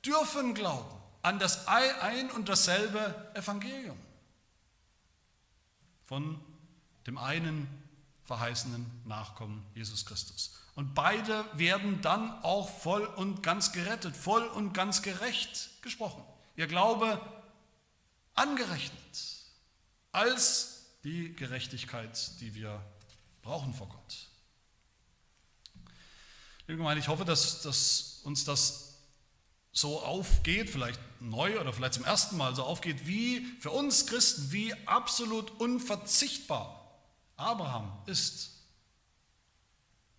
dürfen 0.05 0.53
glauben 0.53 0.95
an 1.22 1.39
das 1.39 1.68
ein 1.68 2.32
und 2.32 2.49
dasselbe 2.49 3.32
Evangelium 3.34 3.97
von 6.05 6.39
dem 7.05 7.18
einen 7.18 7.68
verheißenen 8.28 8.86
Nachkommen 9.05 9.65
Jesus 9.73 10.05
Christus. 10.05 10.53
Und 10.75 10.93
beide 10.93 11.45
werden 11.53 12.01
dann 12.01 12.43
auch 12.43 12.69
voll 12.69 13.05
und 13.05 13.41
ganz 13.41 13.71
gerettet, 13.71 14.15
voll 14.15 14.43
und 14.43 14.73
ganz 14.73 15.01
gerecht 15.01 15.82
gesprochen. 15.82 16.23
Ihr 16.55 16.67
Glaube 16.67 17.19
angerechnet 18.36 18.91
als 20.11 20.86
die 21.03 21.34
Gerechtigkeit, 21.34 22.39
die 22.41 22.53
wir 22.53 22.84
brauchen 23.41 23.73
vor 23.73 23.88
Gott. 23.88 24.28
Liebe 26.67 26.80
Gemeinde, 26.80 26.99
ich 26.99 27.07
hoffe, 27.07 27.23
dass, 27.23 27.61
dass 27.61 28.19
uns 28.23 28.43
das 28.43 28.95
so 29.71 30.01
aufgeht, 30.01 30.69
vielleicht 30.69 30.99
neu 31.21 31.59
oder 31.61 31.71
vielleicht 31.71 31.93
zum 31.93 32.03
ersten 32.03 32.36
Mal 32.36 32.55
so 32.55 32.63
aufgeht, 32.63 33.07
wie 33.07 33.45
für 33.61 33.71
uns 33.71 34.05
Christen, 34.05 34.51
wie 34.51 34.73
absolut 34.86 35.49
unverzichtbar 35.61 36.76
Abraham 37.38 37.92
ist 38.08 38.52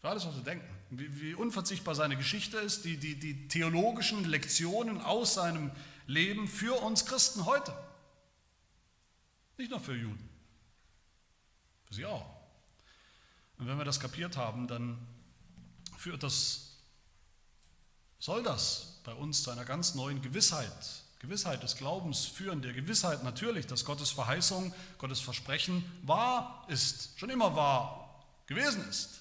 für 0.01 0.09
alles, 0.09 0.25
was 0.27 0.37
wir 0.37 0.45
denken. 0.45 0.67
Wie, 0.91 1.21
wie 1.21 1.35
unverzichtbar 1.35 1.95
seine 1.95 2.17
Geschichte 2.17 2.57
ist, 2.59 2.85
die, 2.85 2.97
die, 2.97 3.19
die 3.19 3.49
theologischen 3.49 4.25
Lektionen 4.25 5.03
aus 5.03 5.35
seinem 5.35 5.71
Leben 6.07 6.49
für 6.49 6.81
uns 6.81 7.05
Christen 7.05 7.45
heute. 7.45 7.77
Nicht 9.59 9.71
nur 9.71 9.81
für 9.81 9.95
Juden, 9.95 10.29
für 11.85 11.95
sie 11.95 12.07
auch. 12.07 12.25
Und 13.59 13.67
wenn 13.67 13.77
wir 13.77 13.85
das 13.85 14.01
kapiert 14.01 14.37
haben, 14.37 14.69
dann 14.69 14.99
führt 15.97 16.23
das, 16.23 16.79
soll 18.21 18.43
das 18.45 19.01
bei 19.05 19.13
uns 19.13 19.43
zu 19.43 19.51
einer 19.51 19.65
ganz 19.65 19.95
neuen 19.95 20.23
Gewissheit, 20.23 21.03
Gewissheit 21.19 21.63
des 21.63 21.77
Glaubens 21.77 22.27
führen, 22.27 22.63
der 22.63 22.73
Gewissheit 22.73 23.25
natürlich, 23.25 23.67
dass 23.67 23.85
Gottes 23.85 24.11
Verheißung, 24.11 24.73
Gottes 24.99 25.21
Versprechen 25.21 25.85
wahr 26.03 26.65
ist, 26.69 27.19
schon 27.19 27.31
immer 27.31 27.57
wahr 27.57 28.25
gewesen 28.47 28.89
ist 28.89 29.19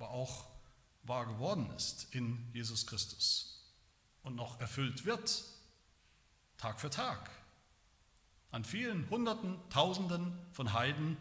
aber 0.00 0.10
auch 0.10 0.46
wahr 1.02 1.26
geworden 1.26 1.70
ist 1.76 2.14
in 2.14 2.50
Jesus 2.54 2.86
Christus 2.86 3.70
und 4.22 4.34
noch 4.34 4.58
erfüllt 4.60 5.04
wird, 5.04 5.44
Tag 6.56 6.80
für 6.80 6.88
Tag, 6.88 7.30
an 8.50 8.64
vielen 8.64 9.08
Hunderten, 9.10 9.58
Tausenden 9.68 10.38
von 10.52 10.72
Heiden 10.72 11.18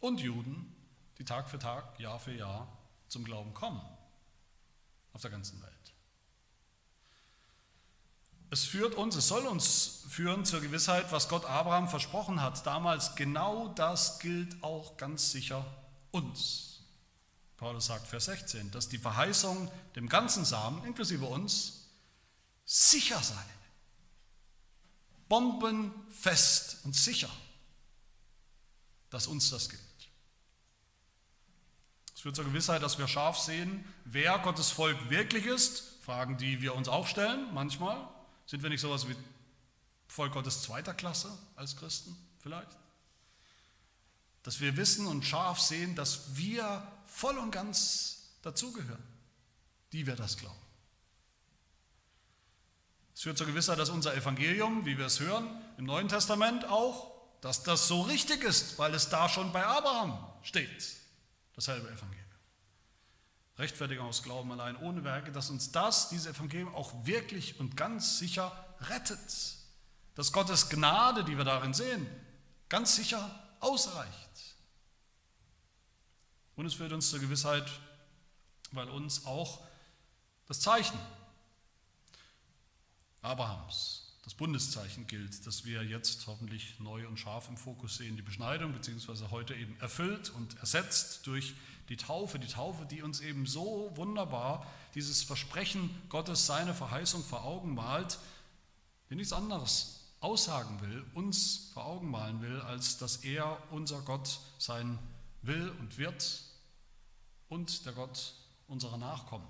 und 0.00 0.20
Juden, 0.20 0.74
die 1.18 1.24
Tag 1.24 1.50
für 1.50 1.58
Tag, 1.58 2.00
Jahr 2.00 2.18
für 2.18 2.32
Jahr 2.32 2.66
zum 3.08 3.22
Glauben 3.24 3.52
kommen 3.52 3.82
auf 5.12 5.20
der 5.20 5.30
ganzen 5.30 5.60
Welt. 5.62 5.71
Es 8.52 8.66
führt 8.66 8.96
uns, 8.96 9.16
es 9.16 9.28
soll 9.28 9.46
uns 9.46 10.04
führen 10.10 10.44
zur 10.44 10.60
Gewissheit, 10.60 11.10
was 11.10 11.30
Gott 11.30 11.46
Abraham 11.46 11.88
versprochen 11.88 12.42
hat 12.42 12.66
damals. 12.66 13.14
Genau 13.14 13.68
das 13.68 14.18
gilt 14.18 14.62
auch 14.62 14.98
ganz 14.98 15.30
sicher 15.30 15.64
uns. 16.10 16.80
Paulus 17.56 17.86
sagt, 17.86 18.06
Vers 18.06 18.26
16, 18.26 18.70
dass 18.70 18.90
die 18.90 18.98
Verheißung 18.98 19.72
dem 19.96 20.06
ganzen 20.06 20.44
Samen, 20.44 20.84
inklusive 20.84 21.24
uns, 21.24 21.88
sicher 22.66 23.22
sei. 23.22 23.42
Bombenfest 25.30 26.84
und 26.84 26.94
sicher, 26.94 27.30
dass 29.08 29.28
uns 29.28 29.48
das 29.48 29.70
gilt. 29.70 29.80
Es 32.14 32.20
führt 32.20 32.36
zur 32.36 32.44
Gewissheit, 32.44 32.82
dass 32.82 32.98
wir 32.98 33.08
scharf 33.08 33.38
sehen, 33.38 33.82
wer 34.04 34.38
Gottes 34.40 34.70
Volk 34.70 35.08
wirklich 35.08 35.46
ist. 35.46 35.84
Fragen, 36.04 36.36
die 36.36 36.60
wir 36.60 36.74
uns 36.74 36.88
auch 36.88 37.06
stellen 37.06 37.48
manchmal. 37.54 38.11
Sind 38.52 38.62
wir 38.62 38.68
nicht 38.68 38.82
sowas 38.82 39.08
wie 39.08 39.16
Volk 40.08 40.34
Gottes 40.34 40.60
zweiter 40.60 40.92
Klasse 40.92 41.32
als 41.56 41.74
Christen 41.74 42.14
vielleicht? 42.40 42.68
Dass 44.42 44.60
wir 44.60 44.76
wissen 44.76 45.06
und 45.06 45.24
scharf 45.24 45.58
sehen, 45.58 45.94
dass 45.94 46.36
wir 46.36 46.86
voll 47.06 47.38
und 47.38 47.50
ganz 47.50 48.28
dazugehören, 48.42 49.02
die 49.92 50.06
wir 50.06 50.16
das 50.16 50.36
glauben. 50.36 50.60
Es 53.14 53.22
führt 53.22 53.38
zur 53.38 53.46
Gewissheit, 53.46 53.78
dass 53.78 53.88
unser 53.88 54.14
Evangelium, 54.14 54.84
wie 54.84 54.98
wir 54.98 55.06
es 55.06 55.18
hören, 55.18 55.48
im 55.78 55.86
Neuen 55.86 56.08
Testament 56.08 56.66
auch, 56.66 57.10
dass 57.40 57.62
das 57.62 57.88
so 57.88 58.02
richtig 58.02 58.44
ist, 58.44 58.78
weil 58.78 58.92
es 58.92 59.08
da 59.08 59.30
schon 59.30 59.50
bei 59.52 59.64
Abraham 59.64 60.30
steht, 60.42 60.92
dasselbe 61.54 61.88
Evangelium. 61.88 62.21
Rechtfertigung 63.62 64.08
aus 64.08 64.24
Glauben 64.24 64.50
allein 64.50 64.76
ohne 64.76 65.04
Werke, 65.04 65.30
dass 65.30 65.48
uns 65.48 65.70
das, 65.70 66.08
dieses 66.08 66.26
Evangelium 66.26 66.74
auch 66.74 67.06
wirklich 67.06 67.60
und 67.60 67.76
ganz 67.76 68.18
sicher 68.18 68.52
rettet. 68.80 69.56
Dass 70.16 70.32
Gottes 70.32 70.68
Gnade, 70.68 71.24
die 71.24 71.38
wir 71.38 71.44
darin 71.44 71.72
sehen, 71.72 72.06
ganz 72.68 72.96
sicher 72.96 73.30
ausreicht. 73.60 74.56
Und 76.56 76.66
es 76.66 76.74
führt 76.74 76.92
uns 76.92 77.08
zur 77.08 77.20
Gewissheit, 77.20 77.70
weil 78.72 78.88
uns 78.88 79.26
auch 79.26 79.64
das 80.48 80.60
Zeichen 80.60 80.98
Abrahams, 83.22 84.16
das 84.24 84.34
Bundeszeichen 84.34 85.06
gilt, 85.06 85.46
das 85.46 85.64
wir 85.64 85.84
jetzt 85.84 86.26
hoffentlich 86.26 86.80
neu 86.80 87.06
und 87.06 87.16
scharf 87.18 87.48
im 87.48 87.56
Fokus 87.56 87.96
sehen, 87.96 88.16
die 88.16 88.22
Beschneidung, 88.22 88.72
beziehungsweise 88.72 89.30
heute 89.30 89.54
eben 89.54 89.78
erfüllt 89.78 90.30
und 90.30 90.58
ersetzt 90.58 91.26
durch 91.28 91.46
die 91.50 91.71
Taufe, 91.96 92.38
die 92.38 92.48
Taufe, 92.48 92.86
die 92.86 93.02
uns 93.02 93.20
eben 93.20 93.46
so 93.46 93.90
wunderbar 93.94 94.66
dieses 94.94 95.22
Versprechen 95.22 95.90
Gottes, 96.08 96.46
seine 96.46 96.74
Verheißung 96.74 97.22
vor 97.22 97.44
Augen 97.44 97.74
malt, 97.74 98.18
die 99.10 99.16
nichts 99.16 99.32
anderes 99.32 100.00
aussagen 100.20 100.80
will, 100.80 101.04
uns 101.14 101.70
vor 101.74 101.84
Augen 101.84 102.10
malen 102.10 102.40
will, 102.40 102.60
als 102.62 102.98
dass 102.98 103.16
er, 103.16 103.58
unser 103.70 104.00
Gott, 104.02 104.38
sein 104.58 104.98
will 105.42 105.70
und 105.80 105.98
wird 105.98 106.42
und 107.48 107.84
der 107.84 107.92
Gott 107.92 108.34
unserer 108.68 108.96
Nachkommen. 108.96 109.46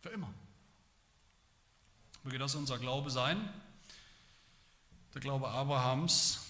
Für 0.00 0.10
immer. 0.10 0.32
Möge 2.24 2.38
das 2.38 2.56
unser 2.56 2.78
Glaube 2.78 3.10
sein, 3.10 3.48
der 5.14 5.20
Glaube 5.20 5.48
Abrahams, 5.48 6.40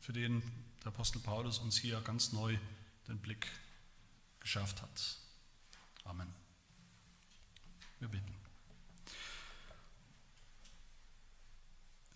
für 0.00 0.12
den 0.12 0.42
der 0.84 0.88
Apostel 0.88 1.18
Paulus 1.18 1.58
uns 1.58 1.76
hier 1.78 2.00
ganz 2.02 2.32
neu 2.32 2.56
den 3.08 3.18
Blick 3.18 3.46
geschärft 4.40 4.82
hat. 4.82 5.16
Amen. 6.04 6.32
Wir 7.98 8.08
beten. 8.08 8.34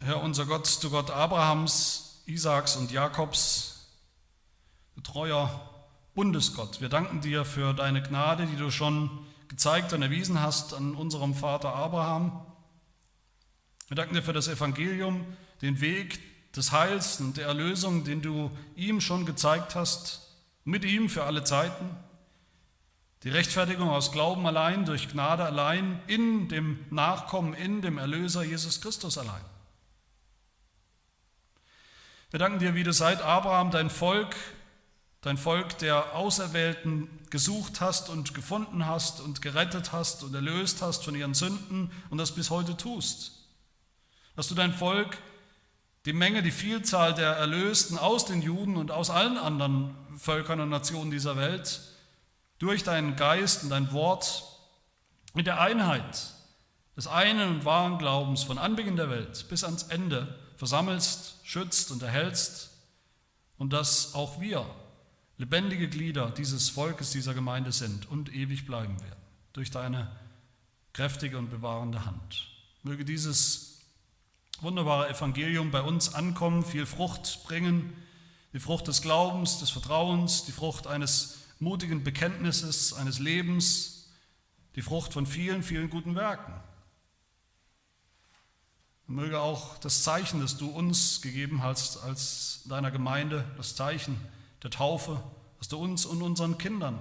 Herr 0.01 0.23
unser 0.23 0.47
Gott, 0.47 0.83
du 0.83 0.91
Gott 0.91 1.11
Abrahams, 1.11 2.23
Isaaks 2.27 2.77
und 2.77 2.91
Jakobs, 2.91 3.87
du 4.97 5.01
treuer 5.01 5.71
Bundesgott. 6.15 6.81
Wir 6.81 6.89
danken 6.89 7.21
dir 7.21 7.45
für 7.45 7.73
deine 7.73 8.03
Gnade, 8.03 8.47
die 8.47 8.57
du 8.57 8.71
schon 8.71 9.27
gezeigt 9.49 9.93
und 9.93 10.03
erwiesen 10.03 10.41
hast 10.41 10.75
an 10.75 10.95
unserem 10.95 11.35
Vater 11.35 11.75
Abraham. 11.75 12.45
Wir 13.89 13.95
danken 13.95 14.15
dir 14.15 14.23
für 14.23 14.33
das 14.33 14.49
Evangelium, 14.49 15.25
den 15.61 15.81
Weg 15.81 16.21
des 16.55 16.73
Heils 16.73 17.21
und 17.21 17.37
der 17.37 17.47
Erlösung, 17.47 18.05
den 18.05 18.23
du 18.23 18.51
ihm 18.75 19.01
schon 19.01 19.25
gezeigt 19.25 19.75
hast, 19.75 20.32
mit 20.65 20.85
ihm 20.85 21.09
für 21.09 21.25
alle 21.25 21.45
Zeiten. 21.45 21.97
Die 23.23 23.31
Rechtfertigung 23.31 23.89
aus 23.89 24.13
Glauben 24.13 24.47
allein, 24.47 24.85
durch 24.85 25.09
Gnade 25.09 25.45
allein, 25.45 26.01
in 26.07 26.49
dem 26.49 26.85
Nachkommen, 26.91 27.55
in 27.55 27.83
dem 27.83 27.99
Erlöser 27.99 28.43
Jesus 28.43 28.81
Christus 28.81 29.17
allein. 29.17 29.45
Wir 32.31 32.39
danken 32.39 32.59
dir, 32.59 32.75
wie 32.75 32.83
du 32.83 32.93
seit 32.93 33.23
Abraham 33.23 33.71
dein 33.71 33.91
Volk 33.91 34.35
dein 35.23 35.39
Volk 35.39 35.79
der 35.79 36.15
Auserwählten 36.17 37.09
gesucht 37.31 37.81
hast 37.81 38.11
und 38.11 38.35
gefunden 38.35 38.87
hast 38.87 39.21
und 39.21 39.41
gerettet 39.41 39.93
hast 39.93 40.25
und 40.25 40.35
erlöst 40.35 40.83
hast 40.83 41.05
von 41.05 41.15
ihren 41.15 41.35
Sünden 41.35 41.91
und 42.11 42.19
das 42.19 42.35
bis 42.35 42.51
heute 42.51 42.77
tust. 42.77 43.49
Dass 44.37 44.49
du 44.49 44.55
dein 44.55 44.75
Volk, 44.75 45.17
die 46.05 46.13
Menge, 46.13 46.43
die 46.43 46.51
Vielzahl 46.51 47.15
der 47.15 47.33
Erlösten 47.33 47.97
aus 47.97 48.25
den 48.25 48.43
Juden 48.43 48.77
und 48.77 48.91
aus 48.91 49.11
allen 49.11 49.39
anderen 49.39 49.95
Völkern 50.17 50.61
und 50.61 50.69
Nationen 50.69 51.11
dieser 51.11 51.37
Welt 51.37 51.81
durch 52.59 52.83
deinen 52.83 53.17
Geist 53.17 53.63
und 53.63 53.71
dein 53.71 53.93
Wort 53.93 54.45
mit 55.35 55.47
der 55.47 55.61
Einheit 55.61 56.35
des 56.97 57.07
einen 57.07 57.49
und 57.49 57.65
wahren 57.65 57.99
Glaubens 57.99 58.43
von 58.43 58.59
Anbeginn 58.59 58.97
der 58.97 59.11
Welt 59.11 59.47
bis 59.49 59.65
ans 59.65 59.85
Ende 59.85 60.39
versammelst, 60.57 61.41
schützt 61.45 61.91
und 61.91 62.03
erhältst 62.03 62.71
und 63.57 63.73
dass 63.73 64.15
auch 64.15 64.41
wir 64.41 64.67
lebendige 65.39 65.89
Glieder 65.89 66.31
dieses 66.31 66.69
Volkes, 66.69 67.11
dieser 67.11 67.35
Gemeinde 67.35 67.73
sind 67.73 68.09
und 68.11 68.33
ewig 68.35 68.67
bleiben 68.67 69.01
werden, 69.01 69.21
durch 69.53 69.71
deine 69.71 70.11
kräftige 70.93 71.39
und 71.39 71.51
bewahrende 71.51 72.05
Hand. 72.05 72.49
Möge 72.83 73.05
dieses 73.05 73.72
wunderbare 74.63 75.09
Evangelium 75.09 75.71
bei 75.71 75.83
uns 75.83 76.15
ankommen, 76.15 76.65
viel 76.65 76.87
Frucht 76.87 77.43
bringen, 77.45 77.93
die 78.53 78.61
Frucht 78.61 78.89
des 78.89 79.03
Glaubens, 79.03 79.59
des 79.59 79.71
Vertrauens, 79.71 80.45
die 80.45 80.53
Frucht 80.53 80.87
eines 80.87 81.39
mutigen 81.59 82.05
Bekenntnisses, 82.05 82.93
eines 82.93 83.19
Lebens, 83.19 84.11
die 84.75 84.83
Frucht 84.83 85.13
von 85.13 85.27
vielen, 85.27 85.63
vielen 85.63 85.91
guten 85.91 86.15
Werken. 86.15 86.53
Und 89.09 89.17
möge 89.17 89.41
auch 89.41 89.79
das 89.79 90.03
Zeichen, 90.03 90.41
das 90.41 90.57
du 90.57 90.69
uns 90.69 91.23
gegeben 91.23 91.63
hast 91.63 92.03
als 92.03 92.63
deiner 92.67 92.91
Gemeinde, 92.91 93.45
das 93.57 93.75
Zeichen 93.75 94.17
der 94.63 94.71
Taufe, 94.71 95.23
das 95.59 95.69
du 95.69 95.79
uns 95.79 96.07
und 96.07 96.23
unseren 96.23 96.59
Kindern 96.59 96.99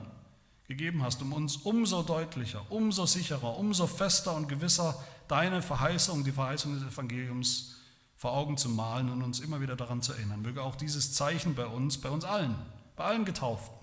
gegeben 0.68 1.03
hast, 1.03 1.22
um 1.22 1.34
uns 1.34 1.57
umso 1.57 2.01
deutlicher, 2.01 2.66
umso 2.70 3.05
sicherer, 3.05 3.57
umso 3.57 3.88
fester 3.88 4.36
und 4.36 4.47
gewisser 4.47 4.95
deine 5.32 5.61
Verheißung, 5.61 6.23
die 6.25 6.34
Verheißung 6.34 6.73
des 6.73 6.84
Evangeliums 6.84 7.77
vor 8.17 8.34
Augen 8.34 8.57
zu 8.57 8.69
malen 8.69 9.09
und 9.09 9.23
uns 9.23 9.39
immer 9.39 9.61
wieder 9.61 9.75
daran 9.75 10.01
zu 10.01 10.13
erinnern. 10.13 10.41
Möge 10.41 10.61
auch 10.61 10.75
dieses 10.75 11.13
Zeichen 11.13 11.55
bei 11.55 11.65
uns, 11.65 11.99
bei 11.99 12.09
uns 12.09 12.25
allen, 12.25 12.55
bei 12.95 13.05
allen 13.05 13.23
Getauften, 13.23 13.75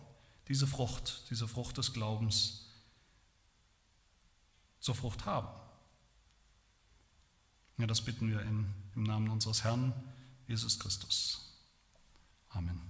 diese 0.46 0.66
Frucht, 0.66 1.22
diese 1.30 1.49
Frucht 1.49 1.78
des 1.78 1.92
Glaubens 1.92 2.66
zur 4.78 4.94
Frucht 4.94 5.26
haben. 5.26 5.49
Ja, 7.78 7.86
das 7.86 8.03
bitten 8.03 8.28
wir 8.28 8.42
in, 8.42 8.66
im 8.94 9.05
Namen 9.05 9.30
unseres 9.30 9.64
Herrn 9.64 9.92
Jesus 10.46 10.78
Christus. 10.78 11.40
Amen. 12.51 12.88